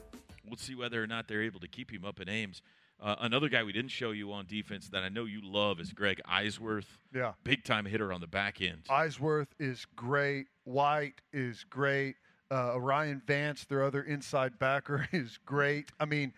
We'll 0.48 0.58
see 0.58 0.76
whether 0.76 1.02
or 1.02 1.08
not 1.08 1.28
they're 1.28 1.44
able 1.44 1.60
to 1.60 1.68
keep 1.68 1.92
him 1.92 2.06
up 2.06 2.20
in 2.20 2.30
Ames. 2.30 2.62
Uh, 3.02 3.16
another 3.22 3.48
guy 3.48 3.64
we 3.64 3.72
didn't 3.72 3.92
show 3.92 4.12
you 4.12 4.32
on 4.34 4.46
defense 4.46 4.90
that 4.90 5.04
I 5.04 5.10
know 5.10 5.24
you 5.26 5.40
love 5.44 5.80
is 5.80 5.94
Greg 5.94 6.20
Eisworth. 6.30 6.98
Yeah. 7.14 7.34
Big 7.44 7.64
time 7.64 7.86
hitter 7.86 8.12
on 8.12 8.20
the 8.20 8.28
back 8.28 8.62
end. 8.62 8.84
Eisworth 8.90 9.48
is 9.58 9.86
great. 9.96 10.48
White 10.66 11.22
is 11.32 11.66
great. 11.70 12.16
Uh, 12.52 12.74
O'Rien 12.74 13.22
Vance, 13.26 13.66
their 13.66 13.84
other 13.84 14.02
inside 14.02 14.60
backer, 14.60 15.08
is 15.14 15.40
great. 15.46 15.92
I 16.00 16.06
mean, 16.06 16.34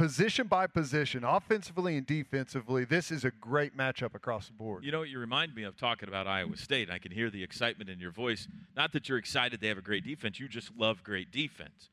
position 0.00 0.46
by 0.46 0.66
position, 0.66 1.24
offensively 1.24 1.94
and 1.94 2.06
defensively, 2.06 2.86
this 2.86 3.10
is 3.10 3.22
a 3.26 3.30
great 3.32 3.76
matchup 3.76 4.14
across 4.14 4.46
the 4.46 4.54
board. 4.54 4.82
You 4.82 4.92
know 4.92 5.00
what 5.00 5.10
you 5.10 5.18
remind 5.18 5.54
me 5.54 5.62
of 5.64 5.76
talking 5.76 6.08
about 6.08 6.26
Iowa 6.26 6.56
State? 6.56 6.90
I 6.90 6.98
can 6.98 7.12
hear 7.12 7.28
the 7.28 7.42
excitement 7.42 7.90
in 7.90 8.00
your 8.00 8.10
voice. 8.10 8.48
Not 8.74 8.94
that 8.94 9.10
you're 9.10 9.18
excited 9.18 9.60
they 9.60 9.68
have 9.68 9.76
a 9.76 9.82
great 9.82 10.02
defense, 10.02 10.40
you 10.40 10.48
just 10.48 10.70
love 10.74 11.04
great 11.04 11.30
defense. 11.30 11.90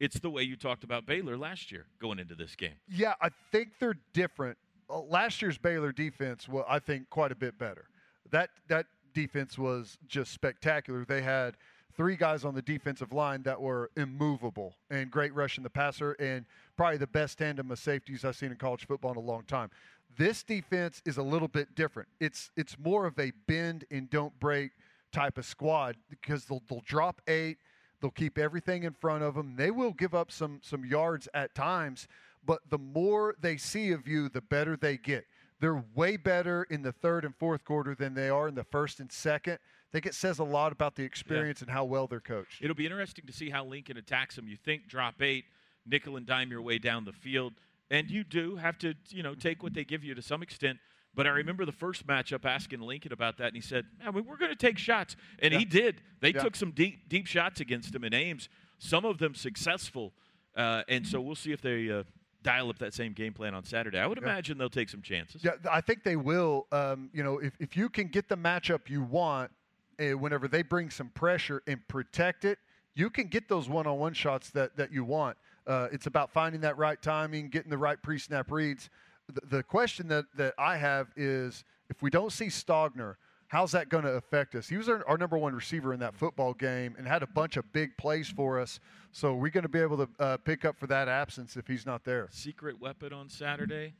It's 0.00 0.18
the 0.18 0.30
way 0.30 0.44
you 0.44 0.56
talked 0.56 0.82
about 0.82 1.04
Baylor 1.04 1.36
last 1.36 1.70
year 1.70 1.84
going 2.00 2.18
into 2.18 2.34
this 2.34 2.56
game. 2.56 2.74
Yeah, 2.88 3.12
I 3.20 3.28
think 3.52 3.78
they're 3.78 3.98
different. 4.14 4.56
Uh, 4.88 5.00
last 5.02 5.42
year's 5.42 5.58
Baylor 5.58 5.92
defense 5.92 6.48
was, 6.48 6.64
I 6.66 6.78
think, 6.78 7.10
quite 7.10 7.32
a 7.32 7.36
bit 7.36 7.58
better. 7.58 7.84
That 8.30 8.48
that 8.68 8.86
defense 9.12 9.58
was 9.58 9.98
just 10.08 10.32
spectacular. 10.32 11.04
They 11.04 11.20
had 11.20 11.58
three 11.96 12.16
guys 12.16 12.44
on 12.44 12.54
the 12.54 12.62
defensive 12.62 13.12
line 13.12 13.42
that 13.42 13.60
were 13.60 13.90
immovable 13.96 14.74
and 14.90 15.10
great 15.10 15.34
rushing 15.34 15.62
the 15.62 15.70
passer 15.70 16.12
and 16.12 16.44
probably 16.76 16.98
the 16.98 17.06
best 17.06 17.38
tandem 17.38 17.70
of 17.70 17.78
safeties 17.78 18.24
I've 18.24 18.36
seen 18.36 18.50
in 18.50 18.56
college 18.56 18.86
football 18.86 19.12
in 19.12 19.16
a 19.16 19.20
long 19.20 19.44
time. 19.44 19.70
This 20.16 20.42
defense 20.42 21.02
is 21.04 21.16
a 21.16 21.22
little 21.22 21.48
bit 21.48 21.74
different. 21.74 22.08
It's 22.20 22.50
it's 22.56 22.76
more 22.78 23.06
of 23.06 23.18
a 23.18 23.32
bend 23.46 23.84
and 23.90 24.10
don't 24.10 24.38
break 24.40 24.72
type 25.12 25.38
of 25.38 25.44
squad 25.44 25.96
because 26.10 26.44
they'll, 26.44 26.62
they'll 26.68 26.82
drop 26.86 27.20
eight– 27.26 27.58
They'll 28.02 28.10
keep 28.10 28.36
everything 28.36 28.82
in 28.82 28.94
front 28.94 29.22
of 29.22 29.36
them. 29.36 29.54
They 29.56 29.70
will 29.70 29.92
give 29.92 30.12
up 30.12 30.32
some 30.32 30.58
some 30.60 30.84
yards 30.84 31.28
at 31.32 31.54
times, 31.54 32.08
but 32.44 32.60
the 32.68 32.78
more 32.78 33.36
they 33.40 33.56
see 33.56 33.92
of 33.92 34.08
you, 34.08 34.28
the 34.28 34.40
better 34.40 34.76
they 34.76 34.96
get. 34.96 35.24
They're 35.60 35.84
way 35.94 36.16
better 36.16 36.64
in 36.64 36.82
the 36.82 36.90
third 36.90 37.24
and 37.24 37.36
fourth 37.36 37.64
quarter 37.64 37.94
than 37.94 38.14
they 38.14 38.28
are 38.28 38.48
in 38.48 38.56
the 38.56 38.64
first 38.64 38.98
and 38.98 39.12
second. 39.12 39.60
I 39.92 39.98
think 39.98 40.06
it 40.06 40.14
says 40.14 40.38
a 40.38 40.44
lot 40.44 40.72
about 40.72 40.96
the 40.96 41.02
experience 41.02 41.60
yeah. 41.60 41.64
and 41.64 41.70
how 41.70 41.84
well 41.84 42.06
they're 42.06 42.18
coached. 42.18 42.62
It'll 42.62 42.74
be 42.74 42.86
interesting 42.86 43.26
to 43.26 43.32
see 43.32 43.50
how 43.50 43.62
Lincoln 43.66 43.98
attacks 43.98 44.36
them. 44.36 44.48
You 44.48 44.56
think 44.56 44.88
drop 44.88 45.20
eight, 45.20 45.44
nickel 45.84 46.16
and 46.16 46.24
dime 46.24 46.50
your 46.50 46.62
way 46.62 46.78
down 46.78 47.04
the 47.04 47.12
field, 47.12 47.52
and 47.90 48.10
you 48.10 48.24
do 48.24 48.56
have 48.56 48.78
to, 48.78 48.94
you 49.10 49.22
know, 49.22 49.34
take 49.34 49.62
what 49.62 49.74
they 49.74 49.84
give 49.84 50.02
you 50.02 50.14
to 50.14 50.22
some 50.22 50.42
extent. 50.42 50.78
But 51.14 51.26
I 51.26 51.30
remember 51.30 51.66
the 51.66 51.72
first 51.72 52.06
matchup 52.06 52.46
asking 52.46 52.80
Lincoln 52.80 53.12
about 53.12 53.36
that, 53.36 53.48
and 53.48 53.54
he 53.54 53.60
said, 53.60 53.84
I 54.02 54.10
mean, 54.10 54.24
we're 54.24 54.38
going 54.38 54.50
to 54.50 54.56
take 54.56 54.78
shots. 54.78 55.14
And 55.40 55.52
yeah. 55.52 55.58
he 55.58 55.66
did. 55.66 56.00
They 56.20 56.32
yeah. 56.32 56.42
took 56.42 56.56
some 56.56 56.70
deep, 56.70 57.10
deep 57.10 57.26
shots 57.26 57.60
against 57.60 57.94
him 57.94 58.02
in 58.02 58.14
Ames, 58.14 58.48
some 58.78 59.04
of 59.04 59.18
them 59.18 59.34
successful. 59.34 60.14
Uh, 60.56 60.84
and 60.88 61.06
so 61.06 61.20
we'll 61.20 61.34
see 61.34 61.52
if 61.52 61.60
they 61.60 61.90
uh, 61.90 62.04
dial 62.42 62.70
up 62.70 62.78
that 62.78 62.94
same 62.94 63.12
game 63.12 63.34
plan 63.34 63.54
on 63.54 63.62
Saturday. 63.62 63.98
I 63.98 64.06
would 64.06 64.16
imagine 64.16 64.56
they'll 64.56 64.70
take 64.70 64.88
some 64.88 65.02
chances. 65.02 65.44
Yeah, 65.44 65.52
I 65.70 65.82
think 65.82 66.02
they 66.02 66.16
will. 66.16 66.66
Um, 66.72 67.10
you 67.12 67.22
know, 67.22 67.40
if, 67.40 67.52
if 67.60 67.76
you 67.76 67.90
can 67.90 68.06
get 68.06 68.30
the 68.30 68.36
matchup 68.38 68.88
you 68.88 69.02
want, 69.02 69.50
whenever 70.10 70.48
they 70.48 70.62
bring 70.62 70.90
some 70.90 71.08
pressure 71.10 71.62
and 71.66 71.86
protect 71.88 72.44
it, 72.44 72.58
you 72.94 73.08
can 73.08 73.28
get 73.28 73.48
those 73.48 73.68
one 73.68 73.86
on 73.86 73.98
one 73.98 74.12
shots 74.12 74.50
that, 74.50 74.76
that 74.76 74.92
you 74.92 75.04
want. 75.04 75.36
Uh, 75.66 75.88
it's 75.92 76.06
about 76.06 76.32
finding 76.32 76.60
that 76.62 76.76
right 76.76 77.00
timing, 77.00 77.48
getting 77.48 77.70
the 77.70 77.78
right 77.78 78.02
pre 78.02 78.18
snap 78.18 78.50
reads 78.50 78.90
the, 79.48 79.62
question 79.62 80.08
that, 80.08 80.24
that 80.36 80.54
I 80.58 80.76
have 80.76 81.08
is 81.16 81.64
if 81.88 82.02
we 82.02 82.10
don't 82.10 82.32
see 82.32 82.46
Stogner, 82.46 83.16
how's 83.48 83.72
that 83.72 83.88
going 83.88 84.04
to 84.04 84.12
affect 84.12 84.54
us? 84.54 84.68
He 84.68 84.76
was 84.76 84.88
our, 84.88 85.06
our, 85.06 85.18
number 85.18 85.38
one 85.38 85.54
receiver 85.54 85.92
in 85.92 86.00
that 86.00 86.14
football 86.14 86.54
game 86.54 86.94
and 86.98 87.06
had 87.06 87.22
a 87.22 87.26
bunch 87.26 87.56
of 87.56 87.70
big 87.72 87.96
plays 87.96 88.28
for 88.28 88.58
us. 88.58 88.80
So 89.12 89.30
are 89.30 89.36
we 89.36 89.50
going 89.50 89.62
to 89.62 89.68
be 89.68 89.80
able 89.80 89.98
to 89.98 90.08
uh, 90.18 90.36
pick 90.38 90.64
up 90.64 90.78
for 90.78 90.86
that 90.88 91.08
absence 91.08 91.56
if 91.56 91.66
he's 91.66 91.86
not 91.86 92.04
there? 92.04 92.28
Secret 92.30 92.80
weapon 92.80 93.12
on 93.12 93.28
Saturday, 93.28 93.94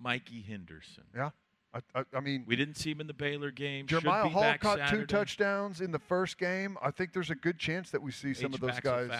Mikey 0.00 0.42
Henderson. 0.42 1.04
Yeah. 1.14 1.30
I, 1.74 1.80
I, 1.94 2.04
I, 2.14 2.20
mean, 2.20 2.44
we 2.46 2.54
didn't 2.56 2.76
see 2.76 2.90
him 2.90 3.00
in 3.00 3.06
the 3.06 3.14
Baylor 3.14 3.50
game. 3.50 3.86
Jeremiah 3.86 4.28
Hall 4.28 4.54
caught 4.60 4.78
Saturday. 4.78 5.02
two 5.02 5.06
touchdowns 5.06 5.80
in 5.80 5.90
the 5.90 5.98
first 5.98 6.38
game. 6.38 6.76
I 6.82 6.90
think 6.90 7.12
there's 7.12 7.30
a 7.30 7.34
good 7.34 7.58
chance 7.58 7.90
that 7.90 8.02
we 8.02 8.12
see 8.12 8.34
some 8.34 8.52
of 8.52 8.60
those 8.60 8.80
guys 8.80 9.10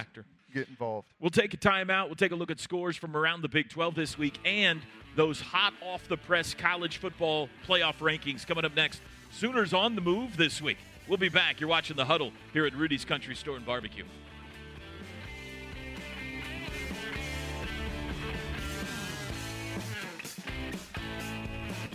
get 0.52 0.68
involved. 0.68 1.08
We'll 1.18 1.30
take 1.30 1.54
a 1.54 1.56
timeout. 1.56 2.06
We'll 2.06 2.14
take 2.14 2.32
a 2.32 2.36
look 2.36 2.50
at 2.50 2.60
scores 2.60 2.96
from 2.96 3.16
around 3.16 3.42
the 3.42 3.48
Big 3.48 3.70
12 3.70 3.94
this 3.94 4.18
week 4.18 4.38
and 4.44 4.82
those 5.16 5.40
hot 5.40 5.72
off 5.82 6.06
the 6.08 6.16
press 6.16 6.54
college 6.54 6.98
football 6.98 7.48
playoff 7.66 7.96
rankings 7.98 8.46
coming 8.46 8.64
up 8.64 8.76
next. 8.76 9.00
Sooners 9.30 9.72
on 9.72 9.94
the 9.94 10.00
move 10.00 10.36
this 10.36 10.60
week. 10.60 10.78
We'll 11.08 11.18
be 11.18 11.30
back. 11.30 11.58
You're 11.58 11.70
watching 11.70 11.96
the 11.96 12.04
huddle 12.04 12.32
here 12.52 12.66
at 12.66 12.74
Rudy's 12.74 13.04
Country 13.04 13.34
Store 13.34 13.56
and 13.56 13.66
Barbecue. 13.66 14.04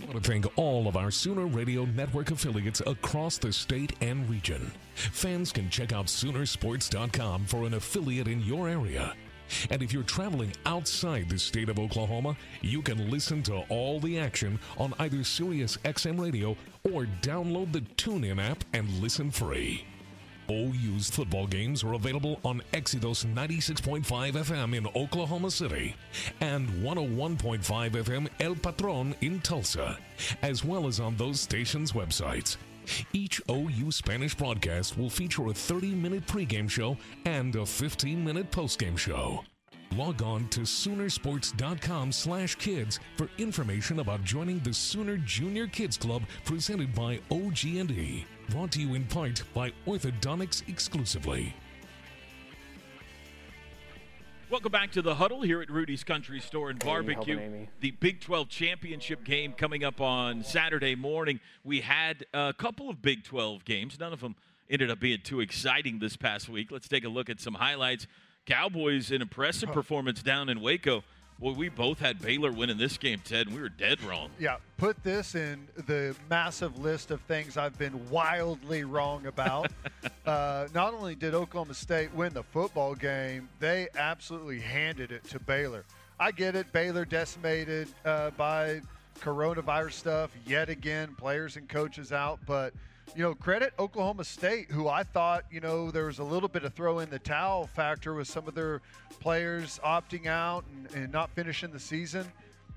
Want 0.08 0.24
to 0.24 0.30
thank 0.30 0.58
all 0.58 0.88
of 0.88 0.96
our 0.96 1.10
Sooner 1.10 1.46
Radio 1.46 1.84
Network 1.84 2.30
affiliates 2.30 2.80
across 2.86 3.36
the 3.36 3.52
state 3.52 3.92
and 4.00 4.28
region. 4.30 4.72
Fans 4.94 5.52
can 5.52 5.68
check 5.68 5.92
out 5.92 6.06
Soonersports.com 6.06 7.44
for 7.44 7.64
an 7.64 7.74
affiliate 7.74 8.26
in 8.26 8.40
your 8.40 8.70
area. 8.70 9.14
And 9.70 9.82
if 9.82 9.92
you're 9.92 10.02
traveling 10.02 10.52
outside 10.64 11.28
the 11.28 11.38
state 11.38 11.68
of 11.68 11.78
Oklahoma, 11.78 12.36
you 12.62 12.80
can 12.80 13.10
listen 13.10 13.42
to 13.44 13.58
all 13.68 14.00
the 14.00 14.18
action 14.18 14.58
on 14.78 14.94
either 14.98 15.22
Sirius 15.24 15.76
XM 15.78 16.18
Radio 16.18 16.56
or 16.90 17.06
download 17.20 17.72
the 17.72 17.80
TuneIn 17.80 18.42
app 18.42 18.64
and 18.72 18.88
listen 19.00 19.30
free. 19.30 19.84
OU's 20.50 21.10
football 21.10 21.46
games 21.46 21.84
are 21.84 21.94
available 21.94 22.40
on 22.44 22.62
Exodus 22.72 23.24
96.5 23.24 24.04
FM 24.32 24.76
in 24.76 24.86
Oklahoma 24.96 25.50
City 25.50 25.94
and 26.40 26.68
101.5 26.82 27.90
FM 27.90 28.28
El 28.40 28.54
Patron 28.54 29.14
in 29.20 29.40
Tulsa, 29.40 29.98
as 30.42 30.64
well 30.64 30.86
as 30.86 31.00
on 31.00 31.16
those 31.16 31.40
stations' 31.40 31.92
websites. 31.92 32.56
Each 33.12 33.40
OU 33.50 33.90
Spanish 33.90 34.34
broadcast 34.34 34.96
will 34.96 35.10
feature 35.10 35.46
a 35.48 35.52
30 35.52 35.94
minute 35.94 36.26
pregame 36.26 36.70
show 36.70 36.96
and 37.26 37.54
a 37.56 37.66
15 37.66 38.24
minute 38.24 38.50
postgame 38.50 38.96
show. 38.96 39.44
Log 39.96 40.22
on 40.22 40.48
to 40.48 40.60
Soonersports.com 40.60 42.12
slash 42.12 42.54
kids 42.56 43.00
for 43.16 43.28
information 43.38 44.00
about 44.00 44.22
joining 44.22 44.58
the 44.60 44.72
Sooner 44.72 45.16
Junior 45.18 45.66
Kids 45.66 45.96
Club 45.96 46.22
presented 46.44 46.94
by 46.94 47.20
OG&E. 47.30 48.24
Brought 48.50 48.72
to 48.72 48.80
you 48.80 48.94
in 48.94 49.04
part 49.04 49.42
by 49.54 49.72
Orthodontics 49.86 50.68
exclusively. 50.68 51.54
Welcome 54.50 54.72
back 54.72 54.92
to 54.92 55.02
the 55.02 55.14
huddle 55.14 55.42
here 55.42 55.60
at 55.60 55.68
Rudy's 55.68 56.04
Country 56.04 56.40
Store 56.40 56.70
and 56.70 56.78
Barbecue. 56.78 57.66
The 57.80 57.90
Big 57.90 58.20
12 58.20 58.48
championship 58.48 59.22
game 59.22 59.52
coming 59.52 59.84
up 59.84 60.00
on 60.00 60.42
Saturday 60.42 60.94
morning. 60.94 61.40
We 61.64 61.82
had 61.82 62.24
a 62.32 62.54
couple 62.56 62.88
of 62.88 63.02
Big 63.02 63.24
12 63.24 63.66
games. 63.66 63.98
None 64.00 64.12
of 64.12 64.20
them 64.20 64.36
ended 64.70 64.90
up 64.90 65.00
being 65.00 65.18
too 65.22 65.40
exciting 65.40 65.98
this 65.98 66.16
past 66.16 66.48
week. 66.48 66.70
Let's 66.70 66.88
take 66.88 67.04
a 67.04 67.10
look 67.10 67.28
at 67.28 67.40
some 67.40 67.54
highlights. 67.54 68.06
Cowboys, 68.48 69.10
an 69.10 69.20
impressive 69.20 69.70
performance 69.72 70.22
down 70.22 70.48
in 70.48 70.62
Waco. 70.62 71.04
Boy, 71.38 71.52
we 71.52 71.68
both 71.68 71.98
had 72.00 72.18
Baylor 72.22 72.50
winning 72.50 72.78
this 72.78 72.96
game, 72.96 73.20
Ted, 73.22 73.46
and 73.46 73.54
we 73.54 73.60
were 73.60 73.68
dead 73.68 74.02
wrong. 74.02 74.30
Yeah, 74.40 74.56
put 74.78 75.04
this 75.04 75.34
in 75.34 75.68
the 75.86 76.16
massive 76.30 76.78
list 76.78 77.10
of 77.10 77.20
things 77.22 77.58
I've 77.58 77.78
been 77.78 78.08
wildly 78.08 78.84
wrong 78.84 79.26
about. 79.26 79.70
uh, 80.26 80.66
not 80.74 80.94
only 80.94 81.14
did 81.14 81.34
Oklahoma 81.34 81.74
State 81.74 82.12
win 82.14 82.32
the 82.32 82.42
football 82.42 82.94
game, 82.94 83.50
they 83.60 83.88
absolutely 83.94 84.60
handed 84.60 85.12
it 85.12 85.24
to 85.24 85.38
Baylor. 85.38 85.84
I 86.18 86.30
get 86.32 86.56
it, 86.56 86.72
Baylor 86.72 87.04
decimated 87.04 87.88
uh, 88.06 88.30
by 88.30 88.80
coronavirus 89.20 89.92
stuff 89.92 90.30
yet 90.46 90.70
again, 90.70 91.14
players 91.18 91.56
and 91.56 91.68
coaches 91.68 92.12
out, 92.12 92.40
but 92.46 92.72
you 93.14 93.22
know, 93.22 93.34
credit 93.34 93.72
Oklahoma 93.78 94.24
State, 94.24 94.70
who 94.70 94.88
I 94.88 95.02
thought, 95.02 95.44
you 95.50 95.60
know, 95.60 95.90
there 95.90 96.06
was 96.06 96.18
a 96.18 96.24
little 96.24 96.48
bit 96.48 96.64
of 96.64 96.74
throw 96.74 97.00
in 97.00 97.10
the 97.10 97.18
towel 97.18 97.66
factor 97.66 98.14
with 98.14 98.28
some 98.28 98.46
of 98.48 98.54
their 98.54 98.80
players 99.20 99.80
opting 99.84 100.26
out 100.26 100.64
and, 100.72 101.02
and 101.02 101.12
not 101.12 101.30
finishing 101.30 101.70
the 101.72 101.80
season. 101.80 102.26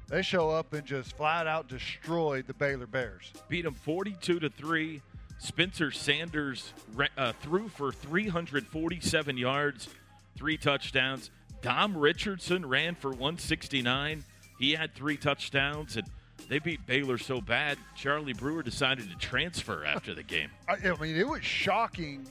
They 0.08 0.22
show 0.22 0.50
up 0.50 0.74
and 0.74 0.86
just 0.86 1.16
flat 1.16 1.48
out 1.48 1.68
destroyed 1.68 2.48
the 2.48 2.54
Baylor 2.54 2.88
Bears. 2.88 3.32
Beat 3.48 3.64
them 3.64 3.74
42 3.74 4.40
to 4.40 4.50
3. 4.50 5.02
Spencer 5.38 5.90
Sanders 5.90 6.74
uh, 7.18 7.34
threw 7.42 7.68
for 7.68 7.92
347 7.92 9.38
yards, 9.38 9.90
three 10.36 10.58
touchdowns. 10.58 11.32
Dom 11.62 11.98
Richardson 11.98 12.66
ran 12.66 12.96
for 12.96 13.10
169. 13.10 14.24
He 14.60 14.74
had 14.74 14.94
three 14.94 15.18
touchdowns, 15.18 15.98
and 15.98 16.08
they 16.50 16.60
beat 16.60 16.86
Baylor 16.86 17.18
so 17.18 17.42
bad, 17.42 17.78
Charlie 17.96 18.34
Brewer 18.34 18.64
decided 18.64 19.10
to 19.10 19.16
transfer 19.18 19.86
after 19.86 20.14
the 20.14 20.24
game. 20.24 20.50
I, 20.68 20.74
I 20.74 20.96
mean, 21.02 21.16
it 21.16 21.28
was 21.28 21.44
shocking 21.44 22.28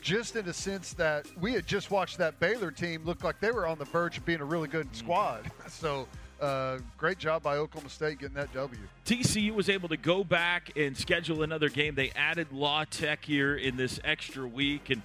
just 0.00 0.36
in 0.36 0.44
the 0.44 0.52
sense 0.52 0.92
that 0.94 1.26
we 1.40 1.54
had 1.54 1.66
just 1.66 1.90
watched 1.90 2.18
that 2.18 2.38
Baylor 2.38 2.70
team 2.70 3.04
look 3.04 3.24
like 3.24 3.40
they 3.40 3.50
were 3.50 3.66
on 3.66 3.78
the 3.78 3.86
verge 3.86 4.18
of 4.18 4.24
being 4.24 4.40
a 4.40 4.44
really 4.44 4.68
good 4.68 4.94
squad. 4.94 5.50
So, 5.68 6.06
uh, 6.40 6.78
great 6.98 7.18
job 7.18 7.42
by 7.42 7.56
Oklahoma 7.56 7.88
State 7.90 8.18
getting 8.18 8.34
that 8.34 8.52
W. 8.52 8.80
TCU 9.06 9.52
was 9.52 9.68
able 9.68 9.88
to 9.88 9.96
go 9.96 10.22
back 10.22 10.76
and 10.76 10.96
schedule 10.96 11.42
another 11.42 11.68
game. 11.68 11.94
They 11.94 12.10
added 12.10 12.48
La 12.52 12.84
Tech 12.84 13.24
here 13.24 13.56
in 13.56 13.76
this 13.76 13.98
extra 14.04 14.46
week, 14.46 14.90
and 14.90 15.02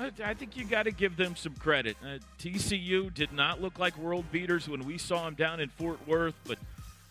I, 0.00 0.10
I 0.24 0.34
think 0.34 0.56
you 0.56 0.64
got 0.64 0.84
to 0.84 0.92
give 0.92 1.16
them 1.16 1.36
some 1.36 1.54
credit. 1.54 1.96
Uh, 2.02 2.18
TCU 2.38 3.12
did 3.12 3.32
not 3.32 3.60
look 3.60 3.78
like 3.78 3.96
world 3.98 4.30
beaters 4.30 4.68
when 4.68 4.84
we 4.84 4.98
saw 4.98 5.24
them 5.24 5.34
down 5.34 5.60
in 5.60 5.68
Fort 5.68 5.98
Worth, 6.06 6.34
but 6.44 6.58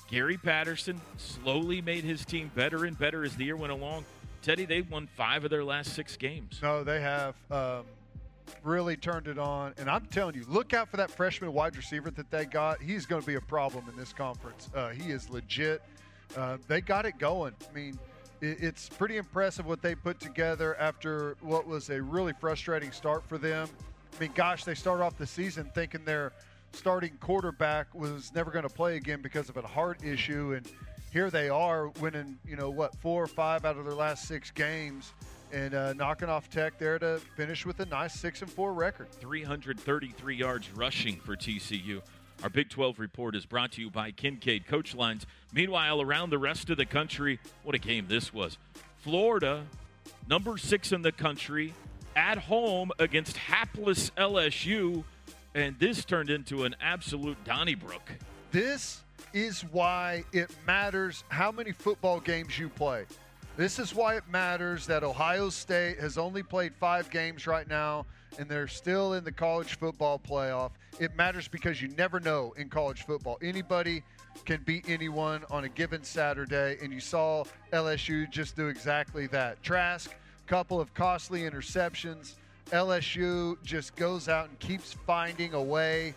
Gary 0.07 0.37
Patterson 0.37 1.01
slowly 1.17 1.81
made 1.81 2.03
his 2.03 2.23
team 2.23 2.49
better 2.55 2.85
and 2.85 2.97
better 2.97 3.23
as 3.23 3.35
the 3.35 3.43
year 3.43 3.57
went 3.57 3.73
along. 3.73 4.05
Teddy, 4.41 4.65
they 4.65 4.81
won 4.81 5.07
five 5.17 5.43
of 5.43 5.49
their 5.49 5.63
last 5.63 5.93
six 5.93 6.15
games. 6.15 6.59
No, 6.63 6.83
they 6.83 7.01
have 7.01 7.35
um, 7.51 7.83
really 8.63 8.95
turned 8.95 9.27
it 9.27 9.37
on. 9.37 9.73
And 9.77 9.89
I'm 9.89 10.05
telling 10.05 10.35
you, 10.35 10.45
look 10.47 10.73
out 10.73 10.89
for 10.89 10.97
that 10.97 11.11
freshman 11.11 11.51
wide 11.51 11.75
receiver 11.75 12.09
that 12.11 12.31
they 12.31 12.45
got. 12.45 12.81
He's 12.81 13.05
going 13.05 13.21
to 13.21 13.27
be 13.27 13.35
a 13.35 13.41
problem 13.41 13.83
in 13.89 13.97
this 13.97 14.13
conference. 14.13 14.69
Uh, 14.73 14.89
he 14.89 15.11
is 15.11 15.29
legit. 15.29 15.81
Uh, 16.37 16.57
they 16.67 16.79
got 16.79 17.05
it 17.05 17.19
going. 17.19 17.53
I 17.69 17.73
mean, 17.73 17.99
it, 18.39 18.57
it's 18.61 18.87
pretty 18.87 19.17
impressive 19.17 19.65
what 19.65 19.81
they 19.81 19.95
put 19.95 20.21
together 20.21 20.77
after 20.77 21.35
what 21.41 21.67
was 21.67 21.89
a 21.89 22.01
really 22.01 22.33
frustrating 22.39 22.91
start 22.91 23.27
for 23.27 23.37
them. 23.37 23.67
I 24.15 24.21
mean, 24.21 24.31
gosh, 24.33 24.63
they 24.63 24.75
started 24.75 25.03
off 25.03 25.17
the 25.17 25.27
season 25.27 25.69
thinking 25.75 26.05
their 26.05 26.31
starting 26.73 27.17
quarterback 27.19 27.93
was 27.93 28.31
never 28.33 28.51
going 28.51 28.67
to 28.67 28.73
play 28.73 28.95
again 28.95 29.21
because 29.21 29.49
of 29.49 29.57
a 29.57 29.61
heart 29.61 30.03
issue, 30.03 30.53
and 30.53 30.69
here 31.11 31.29
they 31.29 31.49
are 31.49 31.87
winning, 31.99 32.37
you 32.47 32.55
know, 32.55 32.69
what 32.69 32.95
four 32.95 33.23
or 33.23 33.27
five 33.27 33.65
out 33.65 33.77
of 33.77 33.85
their 33.85 33.93
last 33.93 34.27
six 34.27 34.51
games, 34.51 35.13
and 35.51 35.73
uh, 35.73 35.93
knocking 35.93 36.29
off 36.29 36.49
Tech 36.49 36.77
there 36.77 36.99
to 36.99 37.19
finish 37.35 37.65
with 37.65 37.79
a 37.79 37.85
nice 37.85 38.13
six 38.13 38.41
and 38.41 38.51
four 38.51 38.73
record. 38.73 39.11
333 39.11 40.35
yards 40.35 40.69
rushing 40.75 41.17
for 41.17 41.35
TCU. 41.35 42.01
Our 42.43 42.49
Big 42.49 42.69
12 42.69 42.99
report 42.99 43.35
is 43.35 43.47
brought 43.47 43.71
to 43.73 43.81
you 43.81 43.89
by 43.89 44.11
Kincaid 44.11 44.67
Coach 44.67 44.93
Lines. 44.93 45.25
Meanwhile, 45.53 46.01
around 46.01 46.29
the 46.29 46.37
rest 46.37 46.69
of 46.69 46.77
the 46.77 46.85
country, 46.85 47.39
what 47.63 47.73
a 47.73 47.79
game 47.79 48.05
this 48.07 48.31
was. 48.31 48.59
Florida, 48.97 49.63
number 50.29 50.57
six 50.57 50.91
in 50.91 51.01
the 51.01 51.11
country, 51.11 51.73
at 52.15 52.37
home 52.37 52.91
against 52.99 53.37
hapless 53.37 54.11
LSU, 54.11 55.03
and 55.57 55.77
this 55.79 56.05
turned 56.05 56.29
into 56.29 56.65
an 56.65 56.75
absolute 56.79 57.43
Donnybrook. 57.43 58.11
This 58.51 59.01
is 59.33 59.61
why 59.71 60.23
it 60.31 60.51
matters 60.67 61.23
how 61.29 61.51
many 61.51 61.71
football 61.71 62.19
games 62.19 62.59
you 62.59 62.69
play. 62.69 63.05
This 63.55 63.79
is 63.79 63.95
why 63.95 64.17
it 64.17 64.23
matters 64.29 64.85
that 64.85 65.03
Ohio 65.03 65.49
State 65.49 65.97
has 65.97 66.19
only 66.19 66.43
played 66.43 66.75
five 66.75 67.09
games 67.09 67.47
right 67.47 67.67
now 67.67 68.05
and 68.37 68.47
they're 68.47 68.67
still 68.67 69.13
in 69.13 69.23
the 69.23 69.31
college 69.31 69.79
football 69.79 70.19
playoff. 70.19 70.73
It 70.99 71.15
matters 71.15 71.47
because 71.47 71.81
you 71.81 71.87
never 71.87 72.19
know 72.19 72.53
in 72.57 72.69
college 72.69 73.03
football. 73.07 73.39
Anybody 73.41 74.03
can 74.45 74.61
beat 74.63 74.87
anyone 74.87 75.43
on 75.49 75.63
a 75.63 75.69
given 75.69 76.03
Saturday, 76.03 76.77
and 76.83 76.93
you 76.93 76.99
saw 76.99 77.43
LSU 77.73 78.29
just 78.29 78.55
do 78.55 78.67
exactly 78.67 79.25
that. 79.27 79.63
Trask, 79.63 80.13
couple 80.45 80.79
of 80.79 80.93
costly 80.93 81.41
interceptions. 81.41 82.35
LSU 82.71 83.61
just 83.63 83.95
goes 83.95 84.27
out 84.27 84.49
and 84.49 84.59
keeps 84.59 84.93
finding 85.05 85.53
a 85.53 85.61
way. 85.61 86.13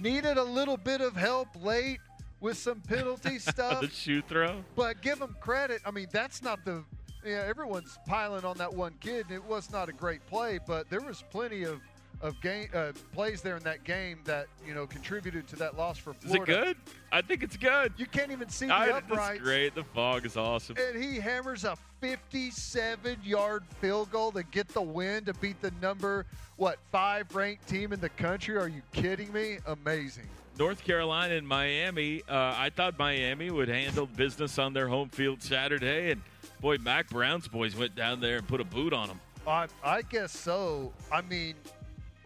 Needed 0.00 0.36
a 0.36 0.42
little 0.42 0.76
bit 0.76 1.00
of 1.00 1.14
help 1.16 1.48
late 1.62 1.98
with 2.40 2.56
some 2.56 2.80
penalty 2.80 3.38
stuff. 3.38 3.80
the 3.80 3.88
shoe 3.88 4.22
throw. 4.22 4.64
But 4.76 5.02
give 5.02 5.18
them 5.18 5.36
credit. 5.40 5.82
I 5.84 5.90
mean, 5.90 6.06
that's 6.12 6.42
not 6.42 6.64
the. 6.64 6.84
Yeah, 7.24 7.44
everyone's 7.46 7.98
piling 8.06 8.46
on 8.46 8.56
that 8.56 8.72
one 8.72 8.94
kid, 9.00 9.26
and 9.28 9.32
it 9.34 9.44
was 9.44 9.70
not 9.70 9.90
a 9.90 9.92
great 9.92 10.26
play, 10.26 10.58
but 10.66 10.88
there 10.88 11.02
was 11.02 11.22
plenty 11.30 11.64
of 11.64 11.80
of 12.22 12.40
game 12.40 12.68
uh, 12.74 12.92
plays 13.12 13.40
there 13.40 13.56
in 13.56 13.62
that 13.62 13.84
game 13.84 14.18
that 14.24 14.46
you 14.66 14.74
know 14.74 14.86
contributed 14.86 15.46
to 15.48 15.56
that 15.56 15.76
loss 15.76 15.98
for 15.98 16.12
Florida. 16.12 16.52
Is 16.52 16.58
it 16.58 16.64
good? 16.64 16.76
I 17.12 17.22
think 17.22 17.42
it's 17.42 17.56
good. 17.56 17.92
You 17.96 18.06
can't 18.06 18.30
even 18.30 18.48
see 18.48 18.66
the 18.66 18.74
I, 18.74 18.88
uprights. 18.90 19.38
That's 19.38 19.40
great. 19.40 19.74
The 19.74 19.84
fog 19.84 20.26
is 20.26 20.36
awesome. 20.36 20.76
And 20.78 21.02
he 21.02 21.18
hammers 21.18 21.64
a 21.64 21.76
57-yard 22.02 23.64
field 23.80 24.10
goal 24.10 24.32
to 24.32 24.42
get 24.42 24.68
the 24.68 24.82
win 24.82 25.24
to 25.24 25.34
beat 25.34 25.60
the 25.60 25.72
number 25.82 26.26
what 26.56 26.78
five 26.92 27.34
ranked 27.34 27.66
team 27.66 27.92
in 27.92 28.00
the 28.00 28.08
country. 28.10 28.56
Are 28.56 28.68
you 28.68 28.82
kidding 28.92 29.32
me? 29.32 29.58
Amazing. 29.66 30.28
North 30.58 30.84
Carolina 30.84 31.34
and 31.34 31.48
Miami. 31.48 32.22
Uh, 32.28 32.54
I 32.56 32.70
thought 32.74 32.98
Miami 32.98 33.50
would 33.50 33.68
handle 33.68 34.06
business 34.06 34.58
on 34.58 34.74
their 34.74 34.88
home 34.88 35.08
field 35.08 35.42
Saturday, 35.42 36.10
and 36.10 36.20
boy, 36.60 36.76
Mack 36.76 37.08
Brown's 37.08 37.48
boys 37.48 37.74
went 37.74 37.94
down 37.94 38.20
there 38.20 38.36
and 38.36 38.46
put 38.46 38.60
a 38.60 38.64
boot 38.64 38.92
on 38.92 39.08
them. 39.08 39.20
I, 39.46 39.68
I 39.82 40.02
guess 40.02 40.32
so. 40.36 40.92
I 41.10 41.22
mean, 41.22 41.54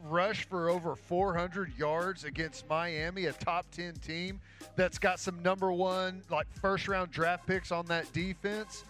rush 0.05 0.47
for 0.49 0.69
over 0.69 0.95
400 0.95 1.73
yards 1.77 2.25
against 2.25 2.69
Miami, 2.69 3.27
a 3.27 3.33
top 3.33 3.67
10 3.71 3.95
team 3.95 4.41
that's 4.77 4.99
got 4.99 5.19
some 5.19 5.43
number 5.43 5.73
one, 5.73 6.23
like 6.31 6.47
first 6.61 6.89
round 6.89 7.11
draft 7.11 7.47
picks 7.47 7.73
on 7.73 7.87
that 7.87 8.13
defense. 8.13 8.85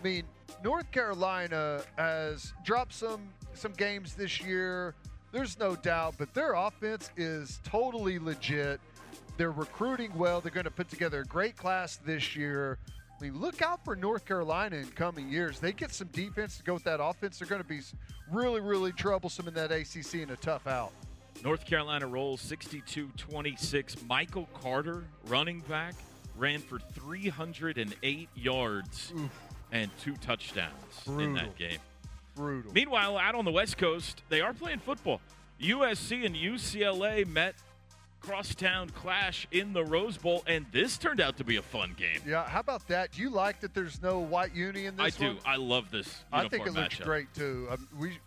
I 0.00 0.04
mean, 0.04 0.24
North 0.62 0.90
Carolina 0.90 1.82
has 1.96 2.52
dropped 2.64 2.94
some 2.94 3.28
some 3.54 3.72
games 3.72 4.14
this 4.14 4.40
year. 4.40 4.94
There's 5.32 5.58
no 5.58 5.76
doubt, 5.76 6.14
but 6.18 6.32
their 6.34 6.54
offense 6.54 7.10
is 7.16 7.60
totally 7.64 8.18
legit. 8.18 8.80
They're 9.36 9.50
recruiting 9.50 10.12
well. 10.16 10.40
They're 10.40 10.50
going 10.50 10.64
to 10.64 10.70
put 10.70 10.88
together 10.88 11.20
a 11.20 11.24
great 11.24 11.56
class 11.56 11.96
this 11.96 12.36
year. 12.36 12.78
I 13.20 13.24
mean, 13.24 13.38
look 13.38 13.60
out 13.60 13.84
for 13.84 13.94
North 13.94 14.24
Carolina 14.24 14.76
in 14.76 14.86
coming 14.86 15.28
years. 15.28 15.60
They 15.60 15.72
get 15.72 15.92
some 15.92 16.08
defense 16.08 16.56
to 16.56 16.62
go 16.62 16.74
with 16.74 16.84
that 16.84 17.02
offense. 17.02 17.38
They're 17.38 17.48
going 17.48 17.62
to 17.62 17.68
be 17.68 17.80
really, 18.30 18.60
really 18.60 18.92
troublesome 18.92 19.46
in 19.46 19.54
that 19.54 19.70
ACC 19.70 20.22
and 20.22 20.30
a 20.30 20.36
tough 20.36 20.66
out. 20.66 20.92
North 21.44 21.66
Carolina 21.66 22.06
rolls 22.06 22.40
62 22.40 23.10
26. 23.16 23.96
Michael 24.08 24.48
Carter, 24.62 25.04
running 25.26 25.60
back, 25.60 25.94
ran 26.36 26.60
for 26.60 26.78
308 26.78 28.28
yards 28.34 29.12
and 29.72 29.90
two 30.02 30.14
touchdowns 30.16 30.70
in 31.06 31.34
that 31.34 31.56
game. 31.56 31.78
Brutal. 32.34 32.72
Meanwhile, 32.72 33.18
out 33.18 33.34
on 33.34 33.44
the 33.44 33.52
West 33.52 33.76
Coast, 33.76 34.22
they 34.28 34.40
are 34.40 34.54
playing 34.54 34.78
football. 34.78 35.20
USC 35.60 36.24
and 36.24 36.34
UCLA 36.34 37.26
met 37.26 37.54
crosstown 38.20 38.90
clash 38.90 39.46
in 39.50 39.72
the 39.72 39.84
Rose 39.84 40.16
Bowl, 40.16 40.42
and 40.46 40.66
this 40.72 40.98
turned 40.98 41.20
out 41.20 41.36
to 41.38 41.44
be 41.44 41.56
a 41.56 41.62
fun 41.62 41.94
game. 41.96 42.20
Yeah, 42.26 42.46
how 42.46 42.60
about 42.60 42.86
that? 42.88 43.12
Do 43.12 43.22
you 43.22 43.30
like 43.30 43.60
that 43.60 43.74
there's 43.74 44.02
no 44.02 44.18
white 44.20 44.54
uni 44.54 44.86
in 44.86 44.96
this 44.96 45.16
I 45.16 45.18
do. 45.18 45.36
I 45.44 45.56
love 45.56 45.90
this. 45.90 46.24
I 46.32 46.48
think 46.48 46.66
it 46.66 46.72
looks 46.72 46.96
matchup. 46.96 47.04
great 47.04 47.34
too. 47.34 47.68
Um, 47.70 47.88
we 47.98 48.18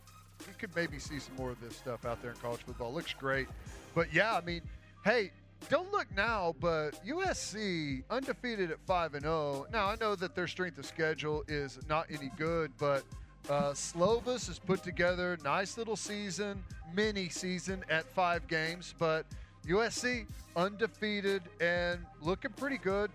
we 0.48 0.54
could 0.58 0.76
maybe 0.76 1.00
see 1.00 1.20
some 1.20 1.36
more 1.36 1.52
of 1.52 1.62
this 1.62 1.76
stuff 1.78 2.06
out 2.06 2.22
there 2.22 2.32
in 2.32 2.38
college 2.38 2.62
football. 2.62 2.90
It 2.90 2.96
looks 2.96 3.14
great, 3.14 3.48
but 3.96 4.14
yeah, 4.14 4.36
I 4.36 4.42
mean, 4.42 4.62
hey, 5.06 5.32
don't 5.70 5.92
look 5.92 6.08
now, 6.16 6.56
but 6.60 7.06
USC 7.06 8.04
undefeated 8.10 8.72
at 8.72 8.80
five 8.86 9.14
and 9.14 9.24
zero. 9.24 9.68
Now 9.72 9.88
I 9.88 9.96
know 9.96 10.16
that 10.16 10.36
their 10.36 10.48
strength 10.48 10.78
of 10.78 10.86
schedule 10.86 11.44
is 11.48 11.80
not 11.88 12.08
any 12.10 12.32
good, 12.38 12.72
but 12.78 13.04
uh, 13.50 13.72
Slovis 13.72 14.48
has 14.48 14.60
put 14.60 14.84
together 14.84 15.34
a 15.34 15.44
nice 15.44 15.78
little 15.78 15.96
season, 15.96 16.64
mini 16.94 17.30
season 17.30 17.84
at 17.90 18.06
five 18.06 18.48
games, 18.48 18.94
but 18.98 19.26
USC 19.68 20.26
undefeated 20.56 21.42
and 21.62 22.00
looking 22.22 22.52
pretty 22.52 22.78
good. 22.78 23.10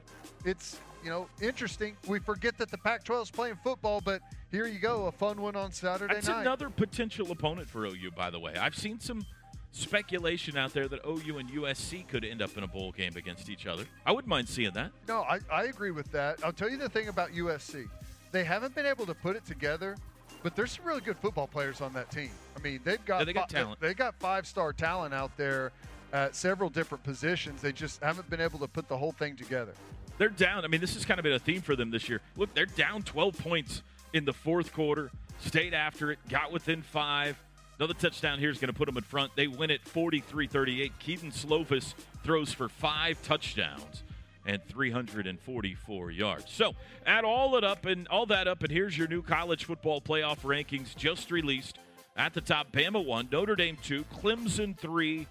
It's 0.44 0.78
you 1.05 1.11
know 1.11 1.28
interesting. 1.40 1.96
We 2.07 2.18
forget 2.18 2.57
that 2.59 2.70
the 2.70 2.78
Pac-12 2.78 3.22
is 3.22 3.30
playing 3.30 3.57
football, 3.62 4.01
but 4.01 4.20
here 4.51 4.66
you 4.66 4.78
go, 4.78 5.07
a 5.07 5.12
fun 5.12 5.40
one 5.40 5.57
on 5.57 5.72
Saturday 5.72 6.14
That's 6.14 6.28
night. 6.28 6.40
another 6.42 6.70
potential 6.70 7.30
opponent 7.30 7.68
for 7.68 7.84
OU, 7.86 8.11
by 8.16 8.30
the 8.30 8.38
way. 8.40 8.55
I've 8.57 8.76
seen 8.76 8.99
some 9.01 9.24
speculation 9.72 10.57
out 10.57 10.72
there 10.72 10.88
that 10.88 11.01
OU 11.07 11.38
and 11.38 11.51
USC 11.51 12.09
could 12.09 12.24
end 12.24 12.40
up 12.40 12.57
in 12.57 12.64
a 12.64 12.66
bowl 12.66 12.90
game 12.92 13.12
against 13.16 13.51
each 13.51 13.66
other. 13.66 13.84
I 14.07 14.12
wouldn't 14.12 14.28
mind 14.28 14.49
seeing 14.49 14.72
that. 14.72 14.90
No, 15.07 15.22
I, 15.22 15.40
I 15.53 15.64
agree 15.64 15.90
with 15.90 16.11
that. 16.12 16.38
I'll 16.42 16.53
tell 16.55 16.70
you 16.70 16.78
the 16.78 16.88
thing 16.88 17.09
about 17.09 17.32
USC. 17.32 17.86
They 18.32 18.44
haven't 18.44 18.74
been 18.74 18.86
able 18.86 19.05
to 19.07 19.14
put 19.14 19.36
it 19.36 19.44
together, 19.44 19.96
but 20.42 20.57
there's 20.57 20.72
some 20.72 20.86
really 20.86 21.03
good 21.03 21.18
football 21.18 21.46
players 21.46 21.80
on 21.82 21.92
that 21.92 22.11
team. 22.11 22.30
I 22.57 22.61
mean, 22.62 22.80
they've 22.82 23.05
got 23.05 23.18
Yeah, 23.20 23.24
they 23.26 23.32
got 23.34 23.51
fi- 23.53 23.59
talent. 23.59 23.80
They 23.80 23.94
got 23.94 24.14
five-star 24.18 24.72
talent 24.72 25.12
out 25.14 25.36
there 25.36 25.72
at 26.12 26.34
several 26.34 26.70
different 26.70 27.04
positions. 27.04 27.61
They 27.62 27.72
just 27.72 28.02
haven't 28.02 28.28
been 28.30 28.40
able 28.40 28.59
to 28.61 28.68
put 28.68 28.88
the 28.88 28.96
whole 28.96 29.12
thing 29.12 29.36
together. 29.36 29.72
They're 30.18 30.28
down. 30.28 30.64
I 30.64 30.68
mean, 30.68 30.80
this 30.80 30.94
has 30.94 31.04
kind 31.04 31.20
of 31.20 31.24
been 31.24 31.32
a 31.32 31.38
theme 31.38 31.61
for 31.61 31.76
them 31.76 31.90
this 31.90 32.09
year. 32.09 32.20
Look, 32.36 32.52
they're 32.54 32.66
down 32.66 33.02
12 33.02 33.38
points 33.38 33.82
in 34.12 34.24
the 34.24 34.32
fourth 34.32 34.72
quarter, 34.72 35.11
stayed 35.40 35.74
after 35.74 36.11
it, 36.11 36.18
got 36.28 36.50
within 36.52 36.82
five. 36.82 37.36
Another 37.78 37.94
touchdown 37.94 38.40
here 38.40 38.50
is 38.50 38.59
going 38.59 38.72
to 38.72 38.76
put 38.76 38.86
them 38.86 38.96
in 38.96 39.04
front. 39.04 39.30
They 39.36 39.46
win 39.46 39.70
it 39.70 39.86
43 39.86 40.48
38. 40.48 40.92
Kedon 40.98 41.30
Slovis 41.30 41.94
throws 42.24 42.52
for 42.52 42.68
five 42.68 43.22
touchdowns 43.22 44.02
and 44.44 44.64
344 44.64 46.11
yards. 46.11 46.46
So 46.48 46.74
add 47.06 47.24
all 47.24 47.56
it 47.56 47.62
up 47.62 47.86
and 47.86 48.09
all 48.09 48.26
that 48.26 48.48
up, 48.48 48.62
and 48.62 48.72
here's 48.72 48.98
your 48.98 49.06
new 49.06 49.22
college 49.22 49.64
football 49.64 50.00
playoff 50.00 50.40
rankings 50.40 50.96
just 50.96 51.30
released. 51.30 51.78
At 52.16 52.34
the 52.34 52.40
top, 52.40 52.72
Bama 52.72 53.04
one, 53.04 53.28
Notre 53.30 53.54
Dame 53.54 53.76
two, 53.80 54.04
Clemson 54.20 54.76
three, 54.76 55.28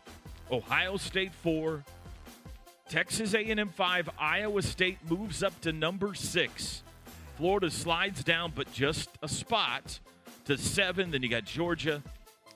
Ohio 0.51 0.97
State 0.97 1.33
four, 1.33 1.83
Texas 2.89 3.33
A&M 3.33 3.69
five, 3.69 4.09
Iowa 4.17 4.61
State 4.61 4.97
moves 5.09 5.43
up 5.43 5.59
to 5.61 5.71
number 5.73 6.13
six. 6.13 6.83
Florida 7.37 7.69
slides 7.69 8.23
down, 8.23 8.51
but 8.55 8.71
just 8.71 9.09
a 9.21 9.27
spot 9.27 9.99
to 10.45 10.57
seven. 10.57 11.11
Then 11.11 11.21
you 11.21 11.29
got 11.29 11.45
Georgia, 11.45 12.01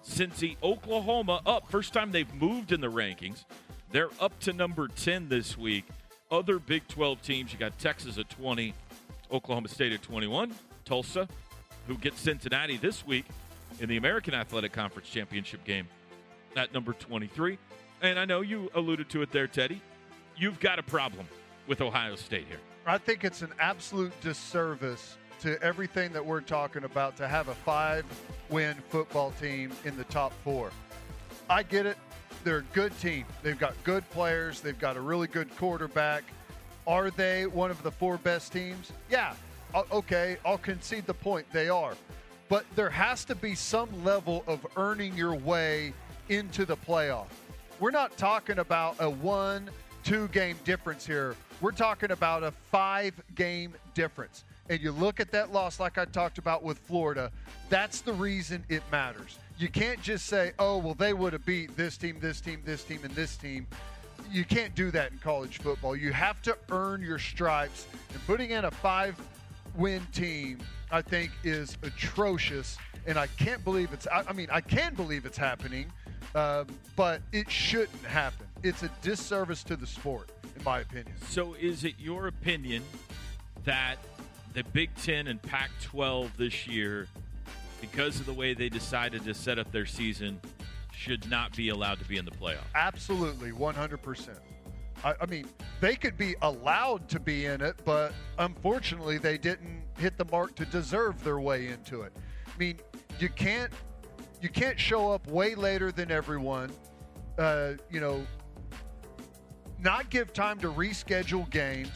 Cincy, 0.07 0.55
Oklahoma 0.63 1.41
up. 1.45 1.69
First 1.69 1.93
time 1.93 2.11
they've 2.11 2.33
moved 2.33 2.71
in 2.71 2.81
the 2.81 2.91
rankings. 2.91 3.43
They're 3.91 4.09
up 4.19 4.39
to 4.41 4.53
number 4.53 4.87
10 4.87 5.29
this 5.29 5.57
week. 5.57 5.85
Other 6.31 6.59
Big 6.59 6.87
12 6.87 7.21
teams, 7.21 7.51
you 7.51 7.59
got 7.59 7.77
Texas 7.77 8.17
at 8.17 8.29
20, 8.29 8.73
Oklahoma 9.31 9.67
State 9.67 9.91
at 9.91 10.01
21, 10.01 10.53
Tulsa, 10.85 11.27
who 11.87 11.97
gets 11.97 12.21
Cincinnati 12.21 12.77
this 12.77 13.05
week 13.05 13.25
in 13.81 13.89
the 13.89 13.97
American 13.97 14.33
Athletic 14.33 14.71
Conference 14.71 15.09
Championship 15.09 15.63
game 15.65 15.87
at 16.55 16.73
number 16.73 16.93
23. 16.93 17.57
And 18.01 18.17
I 18.17 18.25
know 18.25 18.41
you 18.41 18.69
alluded 18.73 19.09
to 19.09 19.21
it 19.21 19.31
there, 19.31 19.47
Teddy. 19.47 19.81
You've 20.35 20.59
got 20.59 20.79
a 20.79 20.83
problem 20.83 21.27
with 21.67 21.81
Ohio 21.81 22.15
State 22.15 22.47
here. 22.47 22.59
I 22.85 22.97
think 22.97 23.23
it's 23.23 23.43
an 23.43 23.53
absolute 23.59 24.11
disservice 24.21 25.17
to 25.41 25.61
everything 25.61 26.11
that 26.13 26.25
we're 26.25 26.41
talking 26.41 26.83
about 26.83 27.15
to 27.17 27.27
have 27.27 27.47
a 27.47 27.55
five 27.55 28.05
win 28.49 28.75
football 28.89 29.31
team 29.39 29.71
in 29.85 29.95
the 29.97 30.03
top 30.05 30.33
four. 30.43 30.71
I 31.49 31.63
get 31.63 31.85
it. 31.85 31.97
They're 32.43 32.57
a 32.57 32.73
good 32.73 32.97
team. 32.99 33.25
They've 33.43 33.59
got 33.59 33.75
good 33.83 34.09
players. 34.09 34.61
They've 34.61 34.77
got 34.77 34.97
a 34.97 35.01
really 35.01 35.27
good 35.27 35.55
quarterback. 35.57 36.23
Are 36.87 37.11
they 37.11 37.45
one 37.45 37.69
of 37.69 37.83
the 37.83 37.91
four 37.91 38.17
best 38.17 38.51
teams? 38.51 38.91
Yeah. 39.09 39.33
Uh, 39.75 39.83
okay, 39.91 40.37
I'll 40.43 40.57
concede 40.57 41.05
the 41.05 41.13
point. 41.13 41.45
They 41.51 41.69
are. 41.69 41.93
But 42.49 42.65
there 42.75 42.89
has 42.89 43.23
to 43.25 43.35
be 43.35 43.53
some 43.53 44.03
level 44.03 44.43
of 44.47 44.65
earning 44.75 45.15
your 45.15 45.35
way 45.35 45.93
into 46.29 46.65
the 46.65 46.75
playoff. 46.75 47.27
We're 47.81 47.89
not 47.89 48.15
talking 48.15 48.59
about 48.59 48.97
a 48.99 49.09
one, 49.09 49.67
two 50.03 50.27
game 50.27 50.55
difference 50.63 51.03
here. 51.03 51.35
We're 51.61 51.71
talking 51.71 52.11
about 52.11 52.43
a 52.43 52.51
five 52.51 53.19
game 53.33 53.73
difference. 53.95 54.43
And 54.69 54.79
you 54.79 54.91
look 54.91 55.19
at 55.19 55.31
that 55.31 55.51
loss, 55.51 55.79
like 55.79 55.97
I 55.97 56.05
talked 56.05 56.37
about 56.37 56.61
with 56.61 56.77
Florida, 56.77 57.31
that's 57.69 58.01
the 58.01 58.13
reason 58.13 58.63
it 58.69 58.83
matters. 58.91 59.39
You 59.57 59.67
can't 59.67 59.99
just 59.99 60.27
say, 60.27 60.51
oh, 60.59 60.77
well, 60.77 60.93
they 60.93 61.13
would 61.13 61.33
have 61.33 61.43
beat 61.43 61.75
this 61.75 61.97
team, 61.97 62.19
this 62.19 62.39
team, 62.39 62.61
this 62.63 62.83
team, 62.83 62.99
and 63.03 63.15
this 63.15 63.35
team. 63.35 63.65
You 64.31 64.45
can't 64.45 64.75
do 64.75 64.91
that 64.91 65.11
in 65.11 65.17
college 65.17 65.57
football. 65.57 65.95
You 65.95 66.13
have 66.13 66.39
to 66.43 66.55
earn 66.69 67.01
your 67.01 67.17
stripes. 67.17 67.87
And 68.13 68.23
putting 68.27 68.51
in 68.51 68.65
a 68.65 68.71
five 68.71 69.19
win 69.75 70.05
team, 70.13 70.59
I 70.91 71.01
think, 71.01 71.31
is 71.43 71.79
atrocious. 71.81 72.77
And 73.07 73.17
I 73.17 73.25
can't 73.25 73.63
believe 73.63 73.91
it's, 73.91 74.05
I, 74.05 74.23
I 74.27 74.33
mean, 74.33 74.49
I 74.51 74.61
can 74.61 74.93
believe 74.93 75.25
it's 75.25 75.37
happening, 75.37 75.91
um, 76.35 76.67
but 76.95 77.21
it 77.31 77.49
shouldn't 77.49 78.03
happen. 78.05 78.47
It's 78.63 78.83
a 78.83 78.89
disservice 79.01 79.63
to 79.63 79.75
the 79.75 79.87
sport, 79.87 80.29
in 80.55 80.63
my 80.63 80.79
opinion. 80.79 81.15
So, 81.29 81.55
is 81.59 81.83
it 81.83 81.95
your 81.99 82.27
opinion 82.27 82.83
that 83.63 83.97
the 84.53 84.63
Big 84.63 84.93
Ten 84.95 85.27
and 85.27 85.41
Pac 85.41 85.71
12 85.81 86.37
this 86.37 86.67
year, 86.67 87.07
because 87.79 88.19
of 88.19 88.25
the 88.25 88.33
way 88.33 88.53
they 88.53 88.69
decided 88.69 89.23
to 89.23 89.33
set 89.33 89.57
up 89.57 89.71
their 89.71 89.85
season, 89.85 90.39
should 90.91 91.29
not 91.29 91.55
be 91.55 91.69
allowed 91.69 91.99
to 91.99 92.05
be 92.05 92.17
in 92.17 92.25
the 92.25 92.31
playoff? 92.31 92.65
Absolutely, 92.75 93.51
100%. 93.51 94.37
I, 95.03 95.15
I 95.19 95.25
mean, 95.25 95.47
they 95.79 95.95
could 95.95 96.17
be 96.17 96.35
allowed 96.41 97.09
to 97.09 97.19
be 97.19 97.45
in 97.45 97.61
it, 97.61 97.79
but 97.83 98.13
unfortunately, 98.37 99.17
they 99.17 99.37
didn't 99.37 99.83
hit 99.97 100.17
the 100.17 100.25
mark 100.25 100.55
to 100.55 100.65
deserve 100.65 101.23
their 101.23 101.39
way 101.39 101.67
into 101.67 102.01
it. 102.01 102.13
I 102.47 102.57
mean, 102.57 102.79
you 103.19 103.29
can't 103.29 103.71
you 104.41 104.49
can't 104.49 104.79
show 104.79 105.11
up 105.11 105.27
way 105.27 105.55
later 105.55 105.91
than 105.91 106.11
everyone. 106.11 106.71
Uh, 107.37 107.73
you 107.89 107.99
know, 107.99 108.25
not 109.79 110.09
give 110.09 110.33
time 110.33 110.59
to 110.59 110.71
reschedule 110.71 111.49
games, 111.49 111.91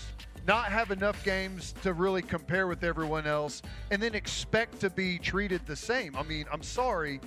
not 0.47 0.65
have 0.65 0.91
enough 0.91 1.23
games 1.23 1.73
to 1.81 1.93
really 1.93 2.21
compare 2.21 2.67
with 2.67 2.83
everyone 2.83 3.27
else, 3.27 3.61
and 3.91 4.01
then 4.01 4.15
expect 4.15 4.79
to 4.79 4.89
be 4.89 5.17
treated 5.17 5.65
the 5.65 5.75
same. 5.75 6.15
I 6.15 6.23
mean, 6.23 6.45
I'm 6.51 6.63
sorry, 6.63 7.19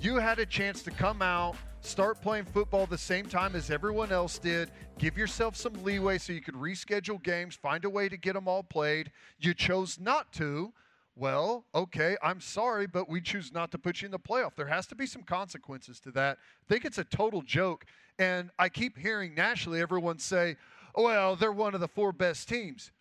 you 0.00 0.16
had 0.16 0.38
a 0.38 0.46
chance 0.46 0.82
to 0.82 0.90
come 0.90 1.22
out, 1.22 1.54
start 1.80 2.20
playing 2.20 2.46
football 2.46 2.86
the 2.86 2.98
same 2.98 3.26
time 3.26 3.54
as 3.54 3.70
everyone 3.70 4.10
else 4.10 4.38
did, 4.38 4.70
give 4.98 5.18
yourself 5.18 5.54
some 5.56 5.72
leeway 5.84 6.18
so 6.18 6.32
you 6.32 6.40
could 6.40 6.54
reschedule 6.54 7.22
games, 7.22 7.54
find 7.54 7.84
a 7.84 7.90
way 7.90 8.08
to 8.08 8.16
get 8.16 8.34
them 8.34 8.48
all 8.48 8.62
played. 8.62 9.12
You 9.38 9.54
chose 9.54 9.98
not 10.00 10.32
to. 10.34 10.72
Well, 11.14 11.66
okay, 11.74 12.16
I'm 12.22 12.40
sorry, 12.40 12.86
but 12.86 13.08
we 13.08 13.20
choose 13.20 13.52
not 13.52 13.70
to 13.72 13.78
put 13.78 14.00
you 14.00 14.06
in 14.06 14.12
the 14.12 14.18
playoff. 14.18 14.54
There 14.56 14.66
has 14.66 14.86
to 14.86 14.94
be 14.94 15.04
some 15.06 15.22
consequences 15.22 16.00
to 16.00 16.10
that. 16.12 16.38
I 16.40 16.72
think 16.72 16.86
it's 16.86 16.98
a 16.98 17.04
total 17.04 17.42
joke. 17.42 17.84
And 18.18 18.50
I 18.58 18.68
keep 18.68 18.96
hearing 18.96 19.34
nationally 19.34 19.80
everyone 19.80 20.18
say, 20.18 20.56
well, 20.96 21.36
they're 21.36 21.52
one 21.52 21.74
of 21.74 21.80
the 21.80 21.88
four 21.88 22.12
best 22.12 22.48
teams. 22.48 22.92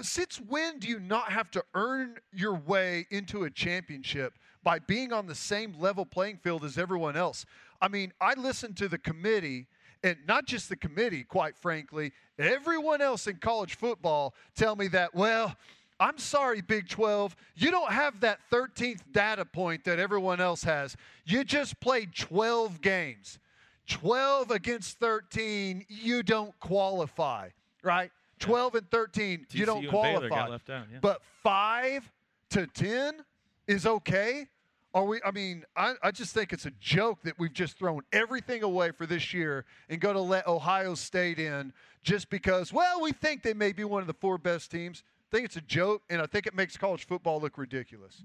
Since 0.00 0.40
when 0.40 0.80
do 0.80 0.88
you 0.88 0.98
not 0.98 1.30
have 1.30 1.50
to 1.52 1.64
earn 1.74 2.16
your 2.32 2.54
way 2.54 3.06
into 3.10 3.44
a 3.44 3.50
championship 3.50 4.34
by 4.64 4.80
being 4.80 5.12
on 5.12 5.26
the 5.26 5.34
same 5.34 5.74
level 5.78 6.04
playing 6.04 6.38
field 6.38 6.64
as 6.64 6.76
everyone 6.76 7.16
else? 7.16 7.46
I 7.80 7.86
mean, 7.86 8.12
I 8.20 8.34
listened 8.34 8.76
to 8.78 8.88
the 8.88 8.98
committee, 8.98 9.68
and 10.02 10.16
not 10.26 10.46
just 10.46 10.68
the 10.68 10.76
committee, 10.76 11.22
quite 11.22 11.56
frankly, 11.56 12.12
everyone 12.38 13.00
else 13.00 13.28
in 13.28 13.36
college 13.36 13.76
football 13.76 14.34
tell 14.56 14.74
me 14.74 14.88
that, 14.88 15.14
well, 15.14 15.54
I'm 16.00 16.18
sorry, 16.18 16.60
Big 16.60 16.88
12. 16.88 17.36
You 17.54 17.70
don't 17.70 17.92
have 17.92 18.20
that 18.20 18.40
13th 18.50 19.00
data 19.12 19.44
point 19.44 19.84
that 19.84 19.98
everyone 19.98 20.40
else 20.40 20.64
has. 20.64 20.96
You 21.24 21.44
just 21.44 21.78
played 21.80 22.14
12 22.14 22.80
games. 22.80 23.38
12 23.86 24.50
against 24.50 24.98
13, 24.98 25.84
you 25.88 26.22
don't 26.22 26.58
qualify, 26.58 27.50
right? 27.82 28.10
12 28.38 28.74
and 28.76 28.90
13, 28.90 29.46
you 29.50 29.66
don't 29.66 29.86
qualify. 29.88 30.40
out, 30.40 30.60
yeah. 30.68 30.98
But 31.00 31.20
5 31.42 32.10
to 32.50 32.66
10 32.66 33.24
is 33.66 33.86
okay? 33.86 34.46
Are 34.94 35.04
we 35.04 35.20
I 35.24 35.32
mean, 35.32 35.64
I, 35.76 35.94
I 36.02 36.12
just 36.12 36.34
think 36.34 36.52
it's 36.52 36.66
a 36.66 36.72
joke 36.80 37.18
that 37.24 37.36
we've 37.38 37.52
just 37.52 37.76
thrown 37.76 38.02
everything 38.12 38.62
away 38.62 38.92
for 38.92 39.06
this 39.06 39.34
year 39.34 39.64
and 39.88 40.00
go 40.00 40.12
to 40.12 40.20
let 40.20 40.46
Ohio 40.46 40.94
State 40.94 41.40
in 41.40 41.72
just 42.04 42.30
because, 42.30 42.72
well, 42.72 43.02
we 43.02 43.10
think 43.10 43.42
they 43.42 43.54
may 43.54 43.72
be 43.72 43.82
one 43.82 44.02
of 44.02 44.06
the 44.06 44.14
four 44.14 44.38
best 44.38 44.70
teams. 44.70 45.02
I 45.34 45.36
think 45.38 45.46
it's 45.46 45.56
a 45.56 45.62
joke, 45.62 46.02
and 46.10 46.22
I 46.22 46.26
think 46.26 46.46
it 46.46 46.54
makes 46.54 46.76
college 46.76 47.08
football 47.08 47.40
look 47.40 47.58
ridiculous. 47.58 48.22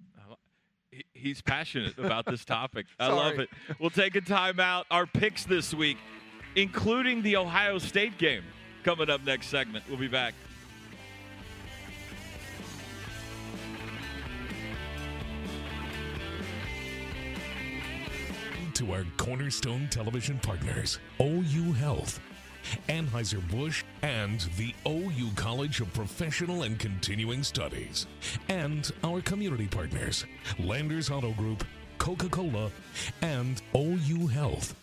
He- 0.91 1.03
He's 1.12 1.41
passionate 1.41 1.97
about 1.97 2.28
this 2.28 2.45
topic. 2.45 2.86
I 2.99 3.07
love 3.07 3.39
it. 3.39 3.49
We'll 3.80 3.89
take 3.89 4.16
a 4.16 4.22
timeout. 4.22 4.84
Our 4.91 5.07
picks 5.07 5.43
this 5.43 5.74
week, 5.74 5.97
including 6.55 7.24
the 7.24 7.36
Ohio 7.38 7.80
State 7.80 8.20
game, 8.20 8.43
coming 8.84 9.10
up 9.10 9.24
next 9.26 9.47
segment. 9.47 9.86
We'll 9.89 9.97
be 9.97 10.07
back. 10.07 10.36
to 18.74 18.93
our 18.93 19.03
cornerstone 19.18 19.88
television 19.89 20.39
partners, 20.39 20.99
OU 21.22 21.74
Health, 21.74 22.20
Anheuser-Busch, 22.88 23.84
and 24.02 24.42
the 24.58 24.74
OU 24.88 25.32
College 25.36 25.82
of 25.82 25.94
Professional 25.94 26.64
and 26.64 26.78
Continuing 26.80 27.44
Studies, 27.44 28.08
and 28.48 28.92
our 29.04 29.22
community 29.22 29.68
partners, 29.68 30.26
Landers 30.60 31.10
Auto 31.10 31.34
Group, 31.34 31.66
Coca-Cola, 31.98 32.72
and 33.22 33.62
OU 33.76 34.28
Health. 34.28 34.76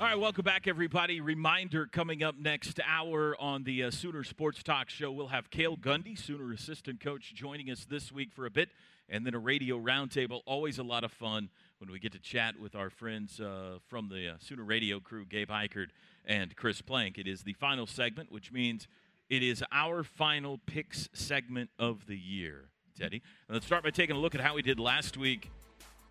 All 0.00 0.06
right, 0.06 0.18
welcome 0.18 0.44
back, 0.44 0.66
everybody. 0.66 1.20
Reminder 1.20 1.84
coming 1.84 2.22
up 2.22 2.34
next 2.38 2.80
hour 2.88 3.36
on 3.38 3.64
the 3.64 3.84
uh, 3.84 3.90
Sooner 3.90 4.24
Sports 4.24 4.62
Talk 4.62 4.88
Show, 4.88 5.12
we'll 5.12 5.28
have 5.28 5.50
Cale 5.50 5.76
Gundy, 5.76 6.18
Sooner 6.18 6.54
assistant 6.54 7.00
coach, 7.00 7.34
joining 7.34 7.70
us 7.70 7.84
this 7.84 8.10
week 8.10 8.32
for 8.32 8.46
a 8.46 8.50
bit, 8.50 8.70
and 9.10 9.26
then 9.26 9.34
a 9.34 9.38
radio 9.38 9.78
roundtable. 9.78 10.40
Always 10.46 10.78
a 10.78 10.82
lot 10.82 11.04
of 11.04 11.12
fun 11.12 11.50
when 11.80 11.90
we 11.90 11.98
get 11.98 12.12
to 12.12 12.18
chat 12.18 12.60
with 12.60 12.76
our 12.76 12.90
friends 12.90 13.40
uh, 13.40 13.78
from 13.88 14.10
the 14.10 14.28
uh, 14.28 14.34
Sooner 14.38 14.62
radio 14.62 15.00
crew, 15.00 15.24
Gabe 15.24 15.48
Ikard 15.48 15.88
and 16.26 16.54
Chris 16.54 16.82
Plank. 16.82 17.16
It 17.16 17.26
is 17.26 17.42
the 17.42 17.54
final 17.54 17.86
segment, 17.86 18.30
which 18.30 18.52
means 18.52 18.86
it 19.30 19.42
is 19.42 19.64
our 19.72 20.04
final 20.04 20.58
picks 20.66 21.08
segment 21.14 21.70
of 21.78 22.06
the 22.06 22.18
year, 22.18 22.66
Teddy. 22.98 23.22
And 23.48 23.54
let's 23.54 23.64
start 23.64 23.82
by 23.82 23.90
taking 23.90 24.14
a 24.14 24.18
look 24.18 24.34
at 24.34 24.42
how 24.42 24.54
we 24.54 24.60
did 24.60 24.78
last 24.78 25.16
week. 25.16 25.50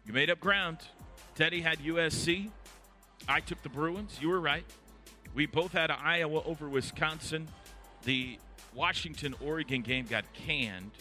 You 0.06 0.14
made 0.14 0.32
up 0.32 0.40
ground. 0.40 0.80
Teddy 1.36 1.62
had 1.62 1.78
USC. 1.80 2.50
I 3.28 3.40
took 3.40 3.62
the 3.62 3.70
Bruins. 3.70 4.18
You 4.20 4.30
were 4.30 4.42
right. 4.42 4.66
We 5.36 5.46
both 5.46 5.74
had 5.74 5.92
Iowa 5.92 6.42
over 6.46 6.68
Wisconsin. 6.68 7.48
The 8.06 8.40
Washington 8.74 9.36
Oregon 9.40 9.84
game 9.84 10.08
got 10.08 10.26
canned. 10.34 10.92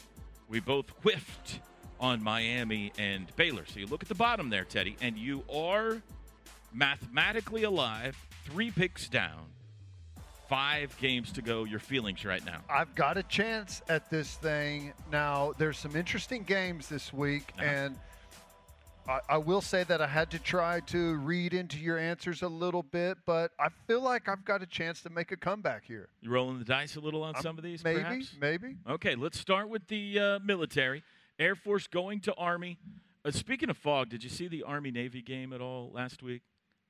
We 0.46 0.60
both 0.60 0.90
whiffed 1.02 1.60
on 2.00 2.22
Miami 2.22 2.92
and 2.98 3.26
Baylor. 3.36 3.64
So 3.66 3.80
you 3.80 3.86
look 3.86 4.02
at 4.02 4.08
the 4.08 4.14
bottom 4.14 4.50
there, 4.50 4.64
Teddy, 4.64 4.96
and 5.00 5.16
you 5.16 5.42
are 5.52 6.00
mathematically 6.72 7.64
alive, 7.64 8.16
three 8.44 8.70
picks 8.70 9.08
down, 9.08 9.46
five 10.48 10.96
games 11.00 11.32
to 11.32 11.42
go. 11.42 11.64
Your 11.64 11.80
feelings 11.80 12.24
right 12.24 12.44
now? 12.44 12.60
I've 12.70 12.94
got 12.94 13.16
a 13.16 13.22
chance 13.24 13.82
at 13.88 14.08
this 14.10 14.34
thing. 14.36 14.92
Now, 15.10 15.52
there's 15.58 15.78
some 15.78 15.96
interesting 15.96 16.42
games 16.42 16.88
this 16.88 17.12
week, 17.12 17.52
Uh-huh. 17.58 17.64
and 17.66 17.98
I, 19.08 19.20
I 19.30 19.36
will 19.38 19.62
say 19.62 19.84
that 19.84 20.02
I 20.02 20.06
had 20.06 20.30
to 20.32 20.38
try 20.38 20.80
to 20.80 21.14
read 21.16 21.54
into 21.54 21.78
your 21.78 21.98
answers 21.98 22.42
a 22.42 22.48
little 22.48 22.82
bit, 22.82 23.16
but 23.24 23.52
I 23.58 23.68
feel 23.86 24.02
like 24.02 24.28
I've 24.28 24.44
got 24.44 24.62
a 24.62 24.66
chance 24.66 25.00
to 25.02 25.10
make 25.10 25.32
a 25.32 25.36
comeback 25.36 25.84
here. 25.86 26.08
You 26.20 26.30
rolling 26.30 26.58
the 26.58 26.64
dice 26.66 26.96
a 26.96 27.00
little 27.00 27.22
on 27.22 27.34
Um, 27.34 27.42
some 27.42 27.56
of 27.56 27.64
these, 27.64 27.82
maybe, 27.82 28.00
perhaps? 28.02 28.34
maybe. 28.38 28.76
Okay, 28.86 29.14
let's 29.14 29.38
start 29.40 29.70
with 29.70 29.86
the 29.88 30.18
uh, 30.18 30.38
military. 30.44 31.02
Air 31.38 31.54
Force 31.54 31.86
going 31.86 32.20
to 32.20 32.34
Army. 32.34 32.78
Uh, 33.24 33.30
speaking 33.30 33.70
of 33.70 33.76
fog, 33.76 34.08
did 34.08 34.22
you 34.24 34.30
see 34.30 34.48
the 34.48 34.62
Army 34.62 34.90
Navy 34.90 35.22
game 35.22 35.52
at 35.52 35.60
all 35.60 35.90
last 35.92 36.22
week? 36.22 36.42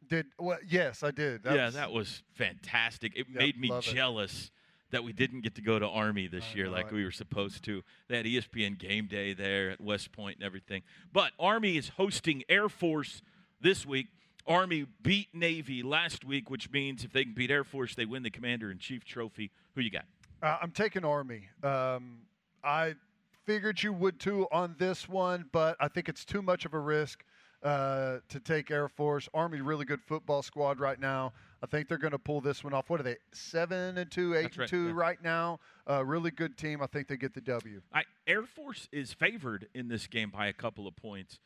Did 0.09 0.26
well? 0.38 0.59
Yes, 0.66 1.03
I 1.03 1.11
did. 1.11 1.42
yeah, 1.44 1.66
was- 1.66 1.74
that 1.74 1.92
was 1.92 2.22
fantastic. 2.34 3.12
It 3.16 3.26
Yeah, 3.30 3.38
made 3.38 3.59
me 3.59 3.68
love 3.68 3.86
it. 3.86 3.94
jealous 3.94 4.51
that 4.90 5.05
we 5.05 5.12
didn't 5.12 5.42
get 5.42 5.55
to 5.57 5.61
go 5.61 5.78
to 5.78 5.86
Army 5.86 6.28
this 6.28 6.44
I 6.53 6.57
year 6.57 6.64
know 6.66 6.72
like 6.72 6.90
we 6.90 7.05
were 7.05 7.11
supposed 7.11 7.62
to. 7.64 7.82
They 8.09 8.16
had 8.16 8.24
ESPN 8.26 8.78
game 8.78 9.07
day 9.07 9.34
there 9.34 9.70
at 9.70 9.80
West 9.82 10.12
Point 10.12 10.36
and 10.36 10.44
everything. 10.44 10.82
But 11.12 11.32
Army 11.38 11.76
is 11.76 11.90
hosting 11.90 12.42
Air 12.49 12.70
Force 12.70 13.20
this 13.61 13.84
week. 13.84 14.07
Army 14.46 14.86
beat 15.03 15.28
Navy 15.34 15.82
last 15.82 16.24
week, 16.24 16.49
which 16.49 16.70
means 16.70 17.05
if 17.05 17.12
they 17.12 17.24
can 17.24 17.34
beat 17.34 17.51
Air 17.51 17.64
Force, 17.64 17.94
they 17.94 18.07
win 18.07 18.22
the 18.22 18.30
Commander 18.30 18.70
in 18.70 18.78
Chief 18.78 19.05
trophy. 19.05 19.51
Who 19.74 19.82
you 19.82 19.90
got? 19.90 20.07
Uh, 20.42 20.57
I'm 20.62 20.70
taking 20.70 21.05
Army. 21.05 21.49
Um, 21.62 22.20
I 22.64 22.94
figured 23.49 23.82
you 23.82 23.94
would 23.94 24.20
too 24.20 24.46
on 24.53 24.76
this 24.78 25.09
one, 25.09 25.46
but 25.53 25.74
I 25.80 25.88
think 25.88 26.11
it's 26.11 26.22
too 26.22 26.42
much 26.42 26.66
of 26.66 26.74
a 26.74 26.78
risk 26.78 27.24
uh, 27.62 28.18
to 28.28 28.40
take 28.40 28.70
Air 28.70 28.90
Force. 28.90 29.26
Army, 29.32 29.62
really 29.62 29.86
good 29.86 30.03
football 30.03 30.42
squad 30.42 30.78
right 30.78 31.01
now. 31.01 31.32
I 31.62 31.66
think 31.66 31.88
they're 31.88 31.96
going 31.96 32.12
to 32.12 32.18
pull 32.18 32.42
this 32.42 32.62
one 32.62 32.74
off. 32.74 32.90
What 32.90 33.01
are 33.01 33.05
they? 33.05 33.16
Seven 33.32 33.96
and 33.96 34.11
two, 34.11 34.34
eight 34.34 34.42
That's 34.42 34.57
and 34.57 34.61
right, 34.61 34.68
two 34.68 34.86
yeah. 34.88 34.92
right 34.94 35.22
now. 35.24 35.61
Uh, 35.88 36.05
really 36.05 36.30
good 36.30 36.59
team. 36.59 36.82
I 36.82 36.86
think 36.88 37.09
they 37.09 37.16
get 37.16 37.32
the 37.32 37.40
W. 37.40 37.80
I, 37.90 38.03
Air 38.26 38.42
Force 38.42 38.86
is 38.92 39.14
favored 39.14 39.68
in 39.74 39.88
this 39.88 40.07
game 40.07 40.28
by 40.28 40.49
a 40.49 40.53
couple 40.53 40.86
of 40.86 40.94
points, 40.94 41.40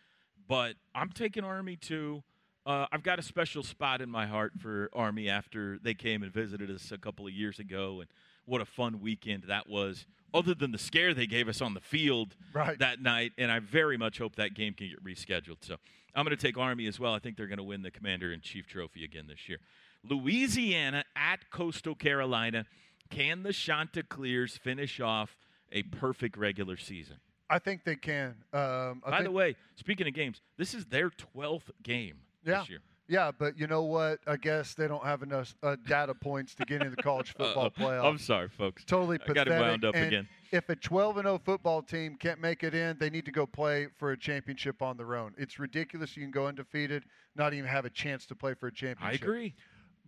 but 0.48 0.74
I'm 0.96 1.11
taking 1.11 1.44
Army 1.44 1.76
too. 1.76 2.24
Uh, 2.66 2.86
I've 2.90 3.05
got 3.05 3.20
a 3.20 3.22
special 3.22 3.62
spot 3.62 4.00
in 4.00 4.11
my 4.11 4.26
heart 4.26 4.55
for 4.59 4.90
Army 4.92 5.28
after 5.28 5.78
they 5.80 5.94
came 5.94 6.24
and 6.24 6.32
visited 6.32 6.68
us 6.68 6.90
a 6.90 6.98
couple 6.98 7.28
of 7.28 7.32
years 7.32 7.61
ago, 7.61 8.00
and 8.00 8.11
what 8.53 8.61
a 8.61 8.66
fun 8.66 9.00
weekend 9.00 9.44
that 9.48 9.66
was. 9.66 10.05
Other 10.34 10.55
than 10.55 10.72
the 10.72 10.78
scare 10.78 11.14
they 11.14 11.26
gave 11.26 11.48
us 11.48 11.62
on 11.62 11.72
the 11.72 11.80
field 11.80 12.36
Right. 12.53 12.78
that 12.78 13.00
night, 13.00 13.32
and 13.38 13.50
I 13.50 13.61
very 13.61 13.96
much 13.96 14.18
hope 14.18 14.36
that 14.36 14.53
game 14.55 14.74
can 14.74 14.88
get 14.90 15.03
rescheduled. 15.03 15.59
So 15.64 15.76
I'm 16.14 16.24
going 16.26 16.36
to 16.36 16.42
take 16.42 16.59
Army 16.59 16.86
as 16.86 17.00
well. 17.00 17.14
I 17.14 17.18
think 17.18 17.38
they're 17.38 17.46
going 17.46 17.57
to 17.59 17.62
win 17.64 17.80
the 17.80 17.90
Commander 17.90 18.30
in 18.30 18.42
Chief 18.42 18.66
trophy 18.66 19.05
again 19.05 19.26
this 19.26 19.48
year. 19.48 19.59
Louisiana 20.05 21.05
at 21.16 21.50
Coastal 21.50 21.94
Carolina. 21.94 22.66
Can 23.11 23.42
the 23.42 23.53
Chanticleers 23.55 24.57
finish 24.59 25.00
off 25.00 25.36
a 25.70 25.82
perfect 25.84 26.36
regular 26.36 26.76
season? 26.76 27.16
I 27.48 27.59
think 27.59 27.84
they 27.84 27.96
can. 27.96 28.34
Um, 28.53 29.03
I 29.05 29.11
By 29.11 29.16
think, 29.18 29.24
the 29.24 29.30
way, 29.32 29.57
speaking 29.76 30.07
of 30.07 30.14
games, 30.14 30.40
this 30.59 30.74
is 30.74 30.84
their 30.86 31.11
12th 31.11 31.70
game 31.82 32.18
Yeah. 32.44 32.61
this 32.61 32.70
year. 32.70 32.80
Yeah, 33.13 33.31
but 33.31 33.59
you 33.59 33.67
know 33.67 33.83
what? 33.83 34.21
I 34.27 34.39
guess 34.39 34.73
they 34.73 34.89
don't 34.89 35.05
have 35.05 35.23
enough 35.23 35.55
uh, 35.63 35.77
data 35.87 36.15
points 36.15 36.55
to 36.55 36.65
get 36.65 36.81
into 36.81 36.97
the 36.97 37.03
college 37.03 37.35
football 37.37 37.69
playoff. 37.71 38.07
I'm 38.07 38.17
sorry, 38.17 38.49
folks. 38.49 38.87
Totally 38.87 39.17
I 39.17 39.19
got 39.19 39.47
pathetic. 39.47 39.53
it 39.53 39.61
wound 39.61 39.85
up 39.85 39.95
and 39.95 40.07
again. 40.07 40.29
If 40.51 40.71
a 40.71 40.77
12 40.77 41.19
and 41.19 41.27
0 41.27 41.39
football 41.45 41.83
team 41.83 42.17
can't 42.17 42.41
make 42.41 42.63
it 42.63 42.75
in, 42.75 42.97
they 42.99 43.11
need 43.11 43.27
to 43.27 43.31
go 43.31 43.45
play 43.45 43.89
for 43.99 44.13
a 44.13 44.19
championship 44.19 44.81
on 44.81 44.97
their 44.97 45.15
own. 45.15 45.35
It's 45.37 45.59
ridiculous. 45.59 46.17
You 46.17 46.23
can 46.23 46.31
go 46.31 46.47
undefeated, 46.47 47.05
not 47.37 47.53
even 47.53 47.69
have 47.69 47.85
a 47.85 47.91
chance 47.91 48.25
to 48.27 48.35
play 48.35 48.55
for 48.55 48.69
a 48.69 48.73
championship. 48.73 49.23
I 49.23 49.25
agree. 49.25 49.55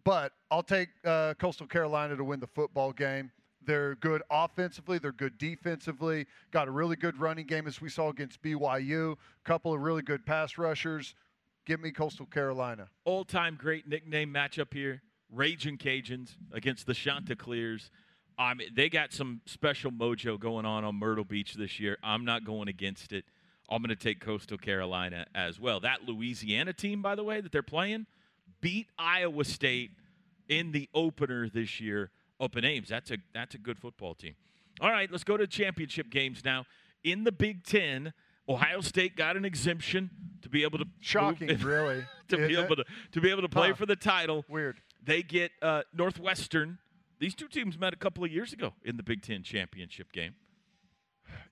But 0.02 0.32
I'll 0.50 0.62
take 0.62 0.88
uh, 1.04 1.34
Coastal 1.34 1.66
Carolina 1.66 2.16
to 2.16 2.24
win 2.24 2.40
the 2.40 2.46
football 2.46 2.92
game. 2.92 3.30
They're 3.66 3.96
good 3.96 4.22
offensively. 4.30 4.98
They're 4.98 5.12
good 5.12 5.36
defensively. 5.36 6.26
Got 6.52 6.68
a 6.68 6.70
really 6.70 6.96
good 6.96 7.18
running 7.18 7.46
game 7.46 7.66
as 7.66 7.80
we 7.80 7.88
saw 7.90 8.08
against 8.08 8.42
BYU. 8.42 9.12
A 9.12 9.16
Couple 9.44 9.74
of 9.74 9.80
really 9.80 10.02
good 10.02 10.24
pass 10.24 10.56
rushers. 10.58 11.14
Give 11.66 11.80
me 11.80 11.90
Coastal 11.90 12.26
Carolina. 12.26 12.88
All 13.04 13.24
time 13.24 13.56
great 13.58 13.88
nickname 13.88 14.32
matchup 14.32 14.72
here. 14.72 15.02
Raging 15.30 15.78
Cajuns 15.78 16.36
against 16.52 16.86
the 16.86 16.94
Chanticleers. 16.94 17.90
I 18.38 18.54
mean, 18.54 18.68
they 18.74 18.88
got 18.88 19.12
some 19.12 19.40
special 19.46 19.90
mojo 19.90 20.38
going 20.38 20.66
on 20.66 20.84
on 20.84 20.96
Myrtle 20.96 21.24
Beach 21.24 21.54
this 21.54 21.80
year. 21.80 21.96
I'm 22.02 22.24
not 22.24 22.44
going 22.44 22.68
against 22.68 23.12
it. 23.12 23.24
I'm 23.70 23.80
going 23.80 23.96
to 23.96 23.96
take 23.96 24.20
Coastal 24.20 24.58
Carolina 24.58 25.26
as 25.34 25.58
well. 25.58 25.80
That 25.80 26.06
Louisiana 26.06 26.72
team, 26.72 27.00
by 27.00 27.14
the 27.14 27.24
way, 27.24 27.40
that 27.40 27.50
they're 27.50 27.62
playing, 27.62 28.06
beat 28.60 28.88
Iowa 28.98 29.44
State 29.44 29.92
in 30.48 30.72
the 30.72 30.88
opener 30.94 31.48
this 31.48 31.80
year 31.80 32.10
up 32.40 32.56
in 32.56 32.64
Ames. 32.64 32.88
That's 32.88 33.10
a 33.10 33.18
that's 33.32 33.54
a 33.54 33.58
good 33.58 33.78
football 33.78 34.14
team. 34.14 34.34
All 34.80 34.90
right, 34.90 35.10
let's 35.10 35.24
go 35.24 35.36
to 35.36 35.46
championship 35.46 36.10
games 36.10 36.44
now. 36.44 36.66
In 37.04 37.24
the 37.24 37.32
Big 37.32 37.64
Ten, 37.64 38.12
Ohio 38.48 38.80
State 38.80 39.16
got 39.16 39.36
an 39.36 39.44
exemption 39.44 40.10
to 40.42 40.48
be 40.48 40.62
able 40.62 40.78
to 40.78 40.84
move- 40.84 40.94
Shocking, 41.00 41.56
really. 41.58 42.04
to 42.28 42.36
be 42.36 42.56
able 42.56 42.72
it? 42.74 42.76
to 42.76 42.84
to 43.12 43.20
be 43.20 43.30
able 43.30 43.42
to 43.42 43.48
play 43.48 43.68
Huh. 43.70 43.74
for 43.76 43.86
the 43.86 43.96
title. 43.96 44.44
Weird. 44.48 44.80
They 45.02 45.22
get 45.22 45.52
uh, 45.62 45.82
Northwestern. 45.92 46.78
These 47.20 47.34
two 47.34 47.48
teams 47.48 47.78
met 47.78 47.92
a 47.92 47.96
couple 47.96 48.24
of 48.24 48.30
years 48.32 48.52
ago 48.52 48.74
in 48.84 48.96
the 48.96 49.02
Big 49.02 49.22
Ten 49.22 49.42
championship 49.42 50.12
game. 50.12 50.34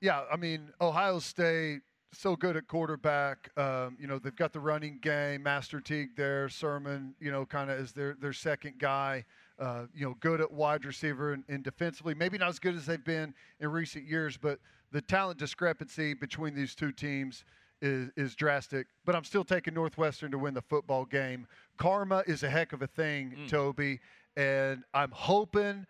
Yeah, 0.00 0.22
I 0.30 0.36
mean, 0.36 0.70
Ohio 0.80 1.18
State 1.18 1.80
so 2.12 2.36
good 2.36 2.56
at 2.56 2.66
quarterback. 2.66 3.50
Um, 3.56 3.96
you 3.98 4.06
know, 4.06 4.18
they've 4.18 4.36
got 4.36 4.52
the 4.52 4.60
running 4.60 4.98
game, 5.00 5.42
Master 5.44 5.80
Teague 5.80 6.14
there, 6.16 6.48
Sermon, 6.50 7.14
you 7.20 7.30
know, 7.32 7.46
kind 7.46 7.70
of 7.70 7.78
is 7.78 7.92
their 7.92 8.14
their 8.14 8.32
second 8.34 8.74
guy. 8.78 9.24
Uh, 9.58 9.86
you 9.94 10.04
know, 10.04 10.14
good 10.20 10.40
at 10.40 10.50
wide 10.50 10.84
receiver 10.84 11.32
and, 11.32 11.44
and 11.48 11.62
defensively. 11.62 12.14
Maybe 12.14 12.36
not 12.36 12.48
as 12.48 12.58
good 12.58 12.74
as 12.74 12.84
they've 12.86 13.02
been 13.04 13.32
in 13.60 13.68
recent 13.70 14.06
years, 14.08 14.36
but 14.36 14.58
the 14.92 15.00
talent 15.00 15.38
discrepancy 15.38 16.14
between 16.14 16.54
these 16.54 16.74
two 16.74 16.92
teams 16.92 17.44
is, 17.80 18.10
is 18.16 18.34
drastic. 18.36 18.86
But 19.04 19.16
I'm 19.16 19.24
still 19.24 19.44
taking 19.44 19.74
Northwestern 19.74 20.30
to 20.32 20.38
win 20.38 20.54
the 20.54 20.62
football 20.62 21.04
game. 21.04 21.46
Karma 21.78 22.22
is 22.26 22.42
a 22.42 22.50
heck 22.50 22.72
of 22.72 22.82
a 22.82 22.86
thing, 22.86 23.36
Toby, 23.48 24.00
and 24.36 24.84
I'm 24.94 25.10
hoping 25.10 25.86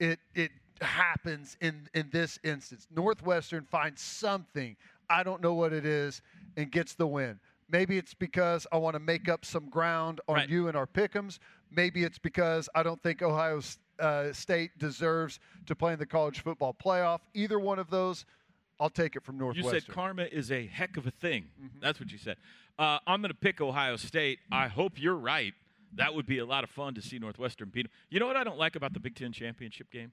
it 0.00 0.18
it 0.34 0.50
happens 0.80 1.56
in 1.60 1.88
in 1.94 2.08
this 2.12 2.38
instance. 2.44 2.86
Northwestern 2.94 3.64
finds 3.64 4.00
something 4.02 4.76
I 5.10 5.22
don't 5.22 5.42
know 5.42 5.54
what 5.54 5.72
it 5.72 5.84
is 5.84 6.22
and 6.56 6.70
gets 6.70 6.94
the 6.94 7.06
win. 7.06 7.38
Maybe 7.70 7.98
it's 7.98 8.14
because 8.14 8.66
I 8.72 8.76
want 8.78 8.94
to 8.94 9.00
make 9.00 9.28
up 9.28 9.44
some 9.44 9.68
ground 9.68 10.20
on 10.28 10.36
Right. 10.36 10.48
you 10.48 10.68
and 10.68 10.76
our 10.76 10.86
pick'ems. 10.86 11.38
Maybe 11.70 12.04
it's 12.04 12.18
because 12.18 12.68
I 12.74 12.82
don't 12.82 13.02
think 13.02 13.22
Ohio 13.22 13.60
uh, 13.98 14.32
State 14.32 14.76
deserves 14.78 15.40
to 15.66 15.74
play 15.74 15.92
in 15.92 15.98
the 15.98 16.06
college 16.06 16.40
football 16.40 16.74
playoff. 16.74 17.20
Either 17.34 17.58
one 17.58 17.78
of 17.78 17.90
those, 17.90 18.26
I'll 18.80 18.90
take 18.90 19.16
it 19.16 19.22
from 19.22 19.38
Northwestern. 19.38 19.74
You 19.74 19.80
said 19.80 19.88
karma 19.88 20.24
is 20.24 20.50
a 20.50 20.66
heck 20.66 20.96
of 20.96 21.06
a 21.06 21.10
thing. 21.10 21.44
Mm-hmm. 21.62 21.78
That's 21.80 22.00
what 22.00 22.10
you 22.10 22.18
said. 22.18 22.36
Uh, 22.78 22.98
I'm 23.06 23.20
going 23.20 23.30
to 23.30 23.38
pick 23.38 23.60
Ohio 23.60 23.96
State. 23.96 24.40
I 24.50 24.68
hope 24.68 24.92
you're 24.96 25.14
right. 25.14 25.54
That 25.94 26.14
would 26.14 26.26
be 26.26 26.38
a 26.38 26.44
lot 26.44 26.64
of 26.64 26.70
fun 26.70 26.94
to 26.94 27.02
see 27.02 27.18
Northwestern 27.18 27.68
beat 27.68 27.84
them. 27.84 27.92
You 28.10 28.18
know 28.18 28.26
what 28.26 28.36
I 28.36 28.42
don't 28.42 28.58
like 28.58 28.74
about 28.74 28.92
the 28.94 29.00
Big 29.00 29.14
Ten 29.14 29.32
championship 29.32 29.90
game? 29.92 30.10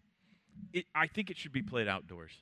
It, 0.74 0.86
I 0.94 1.08
think 1.08 1.32
it 1.32 1.38
should 1.38 1.54
be 1.54 1.64
played 1.64 1.88
outdoors. 1.88 2.34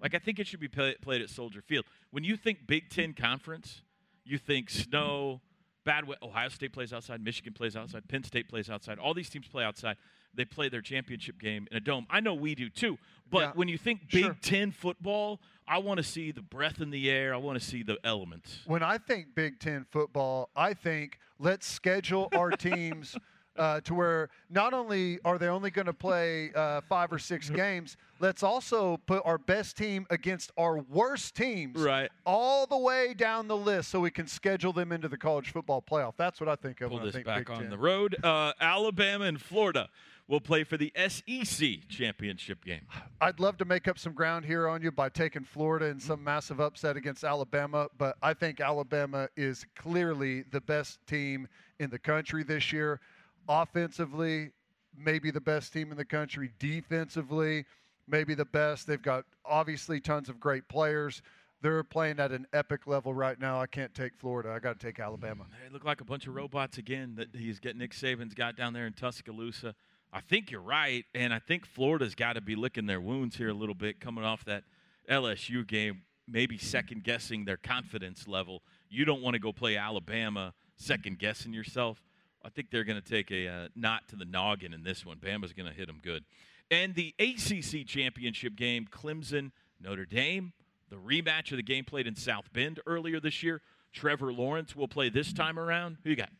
Like 0.00 0.14
I 0.14 0.18
think 0.18 0.38
it 0.38 0.46
should 0.46 0.60
be 0.60 0.68
play, 0.68 0.94
played 1.02 1.20
at 1.20 1.28
Soldier 1.28 1.60
Field. 1.60 1.84
When 2.10 2.24
you 2.24 2.36
think 2.36 2.66
Big 2.66 2.88
Ten 2.88 3.12
conference, 3.12 3.82
you 4.24 4.38
think 4.38 4.70
snow, 4.70 5.42
bad 5.84 6.06
weather. 6.06 6.20
Ohio 6.22 6.48
State 6.48 6.72
plays 6.72 6.92
outside, 6.92 7.22
Michigan 7.22 7.52
plays 7.52 7.76
outside, 7.76 8.08
Penn 8.08 8.24
State 8.24 8.48
plays 8.48 8.70
outside. 8.70 8.98
All 8.98 9.12
these 9.12 9.28
teams 9.28 9.48
play 9.48 9.64
outside. 9.64 9.96
They 10.38 10.44
play 10.44 10.68
their 10.68 10.80
championship 10.80 11.40
game 11.40 11.66
in 11.68 11.76
a 11.76 11.80
dome. 11.80 12.06
I 12.08 12.20
know 12.20 12.32
we 12.32 12.54
do 12.54 12.70
too. 12.70 12.96
But 13.28 13.38
yeah, 13.38 13.52
when 13.56 13.66
you 13.66 13.76
think 13.76 14.08
Big 14.08 14.24
sure. 14.24 14.36
Ten 14.40 14.70
football, 14.70 15.40
I 15.66 15.78
want 15.78 15.98
to 15.98 16.04
see 16.04 16.30
the 16.30 16.42
breath 16.42 16.80
in 16.80 16.90
the 16.90 17.10
air. 17.10 17.34
I 17.34 17.38
want 17.38 17.58
to 17.58 17.64
see 17.64 17.82
the 17.82 17.98
elements. 18.04 18.60
When 18.64 18.84
I 18.84 18.98
think 18.98 19.34
Big 19.34 19.58
Ten 19.58 19.84
football, 19.90 20.50
I 20.54 20.74
think 20.74 21.18
let's 21.40 21.66
schedule 21.66 22.28
our 22.36 22.50
teams 22.56 23.16
uh, 23.56 23.80
to 23.80 23.94
where 23.94 24.30
not 24.48 24.72
only 24.72 25.18
are 25.24 25.38
they 25.38 25.48
only 25.48 25.70
going 25.70 25.86
to 25.86 25.92
play 25.92 26.52
uh, 26.54 26.80
five 26.88 27.12
or 27.12 27.18
six 27.18 27.50
games, 27.64 27.96
let's 28.20 28.44
also 28.44 28.98
put 29.06 29.20
our 29.24 29.38
best 29.38 29.76
team 29.76 30.06
against 30.10 30.52
our 30.56 30.78
worst 30.78 31.34
teams 31.34 31.80
right. 31.80 32.10
all 32.24 32.64
the 32.66 32.78
way 32.78 33.12
down 33.12 33.48
the 33.48 33.56
list 33.56 33.90
so 33.90 33.98
we 33.98 34.10
can 34.10 34.28
schedule 34.28 34.72
them 34.72 34.92
into 34.92 35.08
the 35.08 35.18
college 35.18 35.50
football 35.52 35.82
playoff. 35.82 36.14
That's 36.16 36.40
what 36.40 36.48
I 36.48 36.54
think 36.54 36.80
of 36.80 36.90
Pull 36.90 37.00
this 37.00 37.08
I 37.08 37.12
think 37.12 37.26
back 37.26 37.38
Big 37.38 37.50
on 37.50 37.60
Ten. 37.62 37.70
the 37.70 37.78
road. 37.78 38.16
Uh, 38.22 38.52
Alabama 38.60 39.24
and 39.24 39.40
Florida 39.40 39.88
will 40.28 40.40
play 40.40 40.62
for 40.62 40.76
the 40.76 40.92
SEC 41.08 41.88
championship 41.88 42.64
game. 42.64 42.82
I'd 43.20 43.40
love 43.40 43.56
to 43.58 43.64
make 43.64 43.88
up 43.88 43.98
some 43.98 44.12
ground 44.12 44.44
here 44.44 44.68
on 44.68 44.82
you 44.82 44.92
by 44.92 45.08
taking 45.08 45.42
Florida 45.42 45.86
in 45.86 45.98
some 45.98 46.16
mm-hmm. 46.16 46.26
massive 46.26 46.60
upset 46.60 46.96
against 46.96 47.24
Alabama, 47.24 47.88
but 47.96 48.16
I 48.22 48.34
think 48.34 48.60
Alabama 48.60 49.28
is 49.36 49.66
clearly 49.74 50.42
the 50.52 50.60
best 50.60 50.98
team 51.06 51.48
in 51.80 51.90
the 51.90 51.98
country 51.98 52.44
this 52.44 52.72
year. 52.72 53.00
Offensively, 53.48 54.50
maybe 54.96 55.30
the 55.30 55.40
best 55.40 55.72
team 55.72 55.90
in 55.90 55.96
the 55.96 56.04
country. 56.04 56.50
Defensively, 56.58 57.64
maybe 58.06 58.34
the 58.34 58.44
best. 58.44 58.86
They've 58.86 59.00
got 59.00 59.24
obviously 59.46 60.00
tons 60.00 60.28
of 60.28 60.38
great 60.38 60.68
players. 60.68 61.22
They're 61.60 61.82
playing 61.82 62.20
at 62.20 62.30
an 62.30 62.46
epic 62.52 62.86
level 62.86 63.14
right 63.14 63.40
now. 63.40 63.60
I 63.60 63.66
can't 63.66 63.92
take 63.92 64.14
Florida. 64.14 64.50
I 64.50 64.60
got 64.60 64.78
to 64.78 64.86
take 64.86 65.00
Alabama. 65.00 65.44
Mm, 65.44 65.66
they 65.66 65.72
look 65.72 65.84
like 65.84 66.00
a 66.00 66.04
bunch 66.04 66.26
of 66.26 66.34
robots 66.34 66.78
again 66.78 67.14
that 67.16 67.34
he's 67.34 67.58
getting 67.58 67.78
Nick 67.78 67.92
Saban's 67.92 68.34
got 68.34 68.56
down 68.56 68.74
there 68.74 68.86
in 68.86 68.92
Tuscaloosa. 68.92 69.74
I 70.12 70.20
think 70.20 70.50
you're 70.50 70.60
right, 70.60 71.04
and 71.14 71.34
I 71.34 71.38
think 71.38 71.66
Florida's 71.66 72.14
got 72.14 72.34
to 72.34 72.40
be 72.40 72.56
licking 72.56 72.86
their 72.86 73.00
wounds 73.00 73.36
here 73.36 73.50
a 73.50 73.54
little 73.54 73.74
bit 73.74 74.00
coming 74.00 74.24
off 74.24 74.44
that 74.46 74.64
LSU 75.08 75.66
game, 75.66 76.02
maybe 76.26 76.56
second 76.56 77.04
guessing 77.04 77.44
their 77.44 77.56
confidence 77.58 78.26
level. 78.26 78.62
You 78.88 79.04
don't 79.04 79.20
want 79.20 79.34
to 79.34 79.38
go 79.38 79.52
play 79.52 79.76
Alabama 79.76 80.54
second 80.76 81.18
guessing 81.18 81.52
yourself. 81.52 82.02
I 82.42 82.48
think 82.48 82.70
they're 82.70 82.84
going 82.84 83.00
to 83.00 83.06
take 83.06 83.30
a 83.30 83.48
uh, 83.48 83.68
knot 83.74 84.08
to 84.08 84.16
the 84.16 84.24
noggin 84.24 84.72
in 84.72 84.82
this 84.82 85.04
one. 85.04 85.18
Bama's 85.18 85.52
going 85.52 85.68
to 85.68 85.74
hit 85.74 85.88
them 85.88 85.98
good. 86.02 86.24
And 86.70 86.94
the 86.94 87.14
ACC 87.18 87.86
championship 87.86 88.54
game, 88.54 88.86
Clemson, 88.90 89.50
Notre 89.80 90.06
Dame, 90.06 90.52
the 90.88 90.96
rematch 90.96 91.50
of 91.50 91.56
the 91.56 91.62
game 91.62 91.84
played 91.84 92.06
in 92.06 92.14
South 92.14 92.52
Bend 92.52 92.80
earlier 92.86 93.20
this 93.20 93.42
year. 93.42 93.60
Trevor 93.92 94.32
Lawrence 94.32 94.76
will 94.76 94.88
play 94.88 95.08
this 95.08 95.32
time 95.32 95.58
around. 95.58 95.98
Who 96.04 96.10
you 96.10 96.16
got? 96.16 96.30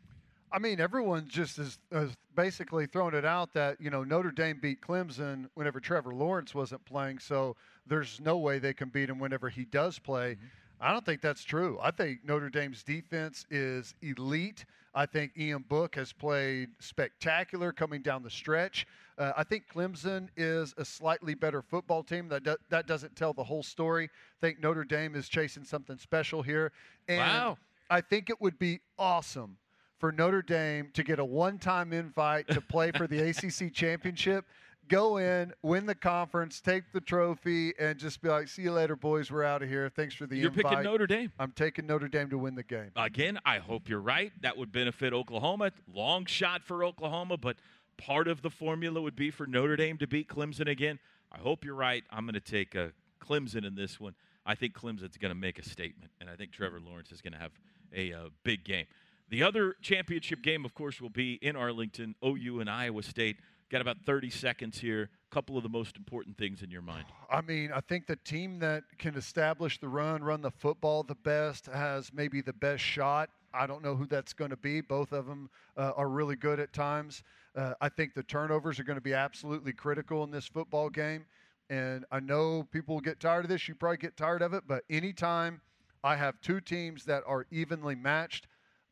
I 0.50 0.58
mean, 0.58 0.80
everyone 0.80 1.26
just 1.28 1.58
is, 1.58 1.78
has 1.92 2.10
basically 2.34 2.86
throwing 2.86 3.14
it 3.14 3.24
out 3.24 3.52
that, 3.54 3.80
you 3.80 3.90
know, 3.90 4.04
Notre 4.04 4.30
Dame 4.30 4.58
beat 4.60 4.80
Clemson 4.80 5.48
whenever 5.54 5.80
Trevor 5.80 6.14
Lawrence 6.14 6.54
wasn't 6.54 6.84
playing, 6.84 7.18
so 7.18 7.56
there's 7.86 8.20
no 8.20 8.38
way 8.38 8.58
they 8.58 8.72
can 8.72 8.88
beat 8.88 9.10
him 9.10 9.18
whenever 9.18 9.48
he 9.48 9.64
does 9.64 9.98
play. 9.98 10.32
Mm-hmm. 10.32 10.46
I 10.80 10.92
don't 10.92 11.04
think 11.04 11.20
that's 11.20 11.42
true. 11.42 11.78
I 11.82 11.90
think 11.90 12.24
Notre 12.24 12.48
Dame's 12.48 12.84
defense 12.84 13.44
is 13.50 13.94
elite. 14.00 14.64
I 14.94 15.06
think 15.06 15.32
Ian 15.36 15.64
Book 15.68 15.96
has 15.96 16.12
played 16.12 16.70
spectacular 16.78 17.72
coming 17.72 18.00
down 18.00 18.22
the 18.22 18.30
stretch. 18.30 18.86
Uh, 19.18 19.32
I 19.36 19.42
think 19.42 19.64
Clemson 19.72 20.28
is 20.36 20.74
a 20.78 20.84
slightly 20.84 21.34
better 21.34 21.62
football 21.62 22.04
team. 22.04 22.28
That 22.28 22.44
do, 22.44 22.56
that 22.70 22.86
doesn't 22.86 23.16
tell 23.16 23.32
the 23.32 23.42
whole 23.42 23.64
story. 23.64 24.04
I 24.04 24.46
think 24.46 24.62
Notre 24.62 24.84
Dame 24.84 25.16
is 25.16 25.28
chasing 25.28 25.64
something 25.64 25.98
special 25.98 26.42
here. 26.42 26.72
And 27.08 27.18
wow. 27.18 27.58
I 27.90 28.00
think 28.00 28.30
it 28.30 28.40
would 28.40 28.58
be 28.58 28.80
awesome 28.98 29.56
for 29.98 30.12
Notre 30.12 30.42
Dame 30.42 30.90
to 30.94 31.02
get 31.02 31.18
a 31.18 31.24
one-time 31.24 31.92
invite 31.92 32.48
to 32.48 32.60
play 32.60 32.92
for 32.92 33.06
the 33.06 33.18
ACC 33.28 33.72
championship, 33.72 34.44
go 34.88 35.18
in, 35.18 35.52
win 35.62 35.86
the 35.86 35.94
conference, 35.94 36.60
take 36.60 36.92
the 36.92 37.00
trophy, 37.00 37.74
and 37.78 37.98
just 37.98 38.22
be 38.22 38.28
like, 38.28 38.48
"See 38.48 38.62
you 38.62 38.72
later, 38.72 38.96
boys. 38.96 39.30
We're 39.30 39.44
out 39.44 39.62
of 39.62 39.68
here. 39.68 39.88
Thanks 39.88 40.14
for 40.14 40.26
the 40.26 40.36
you're 40.36 40.48
invite." 40.48 40.64
You're 40.64 40.70
picking 40.70 40.84
Notre 40.84 41.06
Dame. 41.06 41.32
I'm 41.38 41.52
taking 41.52 41.86
Notre 41.86 42.08
Dame 42.08 42.30
to 42.30 42.38
win 42.38 42.54
the 42.54 42.62
game. 42.62 42.90
Again, 42.96 43.38
I 43.44 43.58
hope 43.58 43.88
you're 43.88 44.00
right. 44.00 44.32
That 44.40 44.56
would 44.56 44.72
benefit 44.72 45.12
Oklahoma. 45.12 45.72
Long 45.92 46.24
shot 46.26 46.62
for 46.62 46.84
Oklahoma, 46.84 47.36
but 47.36 47.56
part 47.96 48.28
of 48.28 48.42
the 48.42 48.50
formula 48.50 49.00
would 49.00 49.16
be 49.16 49.30
for 49.30 49.46
Notre 49.46 49.76
Dame 49.76 49.98
to 49.98 50.06
beat 50.06 50.28
Clemson 50.28 50.68
again. 50.68 50.98
I 51.30 51.38
hope 51.38 51.64
you're 51.64 51.74
right. 51.74 52.04
I'm 52.10 52.24
going 52.24 52.34
to 52.34 52.40
take 52.40 52.74
a 52.74 52.84
uh, 52.84 52.88
Clemson 53.22 53.66
in 53.66 53.74
this 53.74 54.00
one. 54.00 54.14
I 54.46 54.54
think 54.54 54.72
Clemson's 54.72 55.18
going 55.18 55.30
to 55.30 55.38
make 55.38 55.58
a 55.58 55.68
statement, 55.68 56.10
and 56.20 56.30
I 56.30 56.36
think 56.36 56.52
Trevor 56.52 56.80
Lawrence 56.80 57.12
is 57.12 57.20
going 57.20 57.34
to 57.34 57.38
have 57.38 57.52
a 57.94 58.12
uh, 58.14 58.28
big 58.44 58.64
game. 58.64 58.86
The 59.30 59.42
other 59.42 59.76
championship 59.82 60.42
game, 60.42 60.64
of 60.64 60.74
course, 60.74 61.00
will 61.00 61.10
be 61.10 61.34
in 61.34 61.54
Arlington, 61.54 62.14
OU 62.24 62.60
and 62.60 62.70
Iowa 62.70 63.02
State. 63.02 63.36
Got 63.70 63.82
about 63.82 63.98
30 64.06 64.30
seconds 64.30 64.78
here. 64.78 65.10
A 65.30 65.34
couple 65.34 65.58
of 65.58 65.62
the 65.62 65.68
most 65.68 65.98
important 65.98 66.38
things 66.38 66.62
in 66.62 66.70
your 66.70 66.80
mind. 66.80 67.04
I 67.30 67.42
mean, 67.42 67.70
I 67.70 67.80
think 67.80 68.06
the 68.06 68.16
team 68.16 68.58
that 68.60 68.84
can 68.96 69.14
establish 69.14 69.78
the 69.78 69.88
run, 69.88 70.24
run 70.24 70.40
the 70.40 70.50
football 70.50 71.02
the 71.02 71.14
best, 71.14 71.66
has 71.66 72.10
maybe 72.14 72.40
the 72.40 72.54
best 72.54 72.82
shot. 72.82 73.28
I 73.52 73.66
don't 73.66 73.82
know 73.82 73.94
who 73.94 74.06
that's 74.06 74.32
going 74.32 74.50
to 74.50 74.56
be. 74.56 74.80
Both 74.80 75.12
of 75.12 75.26
them 75.26 75.50
uh, 75.76 75.92
are 75.96 76.08
really 76.08 76.36
good 76.36 76.60
at 76.60 76.72
times. 76.72 77.22
Uh, 77.54 77.74
I 77.82 77.90
think 77.90 78.14
the 78.14 78.22
turnovers 78.22 78.78
are 78.80 78.84
going 78.84 78.96
to 78.96 79.02
be 79.02 79.14
absolutely 79.14 79.74
critical 79.74 80.24
in 80.24 80.30
this 80.30 80.46
football 80.46 80.88
game. 80.88 81.26
And 81.68 82.06
I 82.10 82.20
know 82.20 82.66
people 82.72 82.94
will 82.94 83.02
get 83.02 83.20
tired 83.20 83.44
of 83.44 83.50
this. 83.50 83.68
You 83.68 83.74
probably 83.74 83.98
get 83.98 84.16
tired 84.16 84.40
of 84.40 84.54
it. 84.54 84.64
But 84.66 84.84
anytime 84.88 85.60
I 86.02 86.16
have 86.16 86.40
two 86.40 86.62
teams 86.62 87.04
that 87.04 87.22
are 87.26 87.46
evenly 87.50 87.94
matched, 87.94 88.46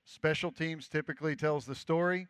Special 0.06 0.52
teams 0.52 0.88
typically 0.88 1.34
tells 1.34 1.66
the 1.66 1.74
story. 1.74 2.28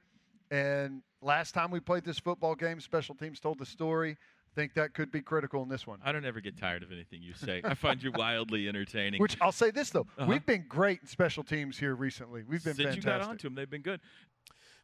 And 0.50 1.02
last 1.20 1.52
time 1.52 1.70
we 1.70 1.78
played 1.78 2.04
this 2.04 2.18
football 2.18 2.54
game, 2.54 2.80
special 2.80 3.14
teams 3.14 3.38
told 3.38 3.58
the 3.58 3.66
story. 3.66 4.16
Think 4.54 4.72
that 4.74 4.94
could 4.94 5.12
be 5.12 5.20
critical 5.20 5.62
in 5.62 5.68
this 5.68 5.86
one. 5.86 5.98
I 6.02 6.10
don't 6.12 6.24
ever 6.24 6.40
get 6.40 6.56
tired 6.56 6.82
of 6.82 6.90
anything 6.90 7.22
you 7.22 7.34
say. 7.34 7.60
I 7.62 7.74
find 7.74 8.02
you 8.02 8.10
wildly 8.12 8.66
entertaining. 8.68 9.20
Which 9.20 9.36
I'll 9.42 9.52
say 9.52 9.70
this 9.70 9.90
though, 9.90 10.06
uh-huh. 10.16 10.26
we've 10.26 10.46
been 10.46 10.64
great 10.66 11.00
in 11.02 11.08
special 11.08 11.44
teams 11.44 11.76
here 11.76 11.94
recently. 11.94 12.42
We've 12.48 12.64
been 12.64 12.74
since 12.74 12.94
fantastic. 12.94 13.04
you 13.04 13.10
got 13.10 13.20
onto 13.20 13.48
them, 13.48 13.54
they've 13.54 13.68
been 13.68 13.82
good. 13.82 14.00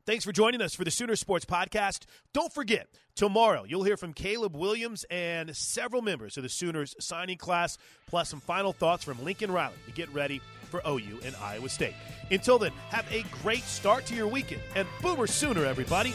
Thanks 0.05 0.25
for 0.25 0.33
joining 0.33 0.61
us 0.61 0.75
for 0.75 0.83
the 0.83 0.91
Sooner 0.91 1.15
Sports 1.15 1.45
Podcast. 1.45 2.07
Don't 2.35 2.53
forget, 2.53 2.89
tomorrow 3.15 3.63
you'll 3.63 3.85
hear 3.85 3.97
from 3.97 4.13
Caleb 4.13 4.57
Williams 4.57 5.05
and 5.11 5.57
several 5.57 6.03
members 6.03 6.37
of 6.37 6.43
the 6.43 6.49
Sooners 6.49 6.97
signing 6.99 7.39
class, 7.39 7.79
plus 8.09 8.29
some 8.29 8.41
final 8.41 8.73
thoughts 8.73 9.05
from 9.05 9.23
Lincoln 9.23 9.53
Riley 9.53 9.77
to 9.87 9.93
get 9.93 10.13
ready 10.13 10.41
for 10.71 10.83
OU 10.85 11.21
and 11.25 11.37
Iowa 11.37 11.69
State. 11.69 11.95
Until 12.33 12.59
then, 12.59 12.73
have 12.89 13.07
a 13.13 13.25
great 13.45 13.63
start 13.63 14.05
to 14.07 14.17
your 14.17 14.27
weekend 14.27 14.63
and 14.75 14.89
Boomer 15.03 15.29
Sooner, 15.29 15.65
everybody. 15.65 16.13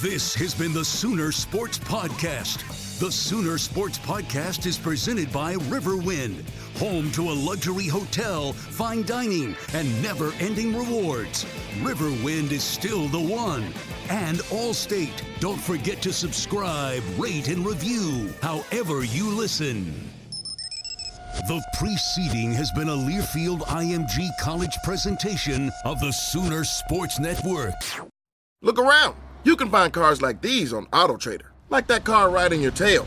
This 0.00 0.34
has 0.34 0.54
been 0.54 0.72
the 0.72 0.84
Sooner 0.84 1.30
Sports 1.30 1.78
Podcast. 1.78 2.98
The 2.98 3.12
Sooner 3.12 3.58
Sports 3.58 3.98
Podcast 3.98 4.66
is 4.66 4.76
presented 4.76 5.32
by 5.32 5.54
Riverwind, 5.54 6.42
home 6.78 7.10
to 7.10 7.30
a 7.30 7.34
luxury 7.34 7.88
hotel, 7.88 8.52
fine 8.52 9.02
dining, 9.02 9.56
and 9.74 10.02
never 10.02 10.32
ending 10.38 10.76
rewards. 10.76 11.44
Riverwind 11.80 12.52
is 12.52 12.62
still 12.62 13.08
the 13.08 13.20
one. 13.20 13.64
And 14.08 14.38
Allstate. 14.50 15.22
Don't 15.40 15.60
forget 15.60 16.00
to 16.02 16.12
subscribe, 16.12 17.02
rate, 17.18 17.48
and 17.48 17.66
review 17.66 18.32
however 18.40 19.04
you 19.04 19.28
listen. 19.28 19.92
The 21.46 21.62
preceding 21.78 22.52
has 22.52 22.70
been 22.72 22.88
a 22.88 22.96
Learfield 22.96 23.60
IMG 23.62 24.28
College 24.40 24.76
presentation 24.84 25.70
of 25.84 26.00
the 26.00 26.12
Sooner 26.12 26.64
Sports 26.64 27.18
Network. 27.18 27.74
Look 28.62 28.78
around. 28.78 29.16
You 29.44 29.56
can 29.56 29.70
find 29.70 29.92
cars 29.92 30.20
like 30.20 30.40
these 30.40 30.72
on 30.72 30.86
AutoTrader, 30.86 31.46
like 31.70 31.86
that 31.88 32.04
car 32.04 32.30
riding 32.30 32.60
your 32.60 32.72
tail. 32.72 33.06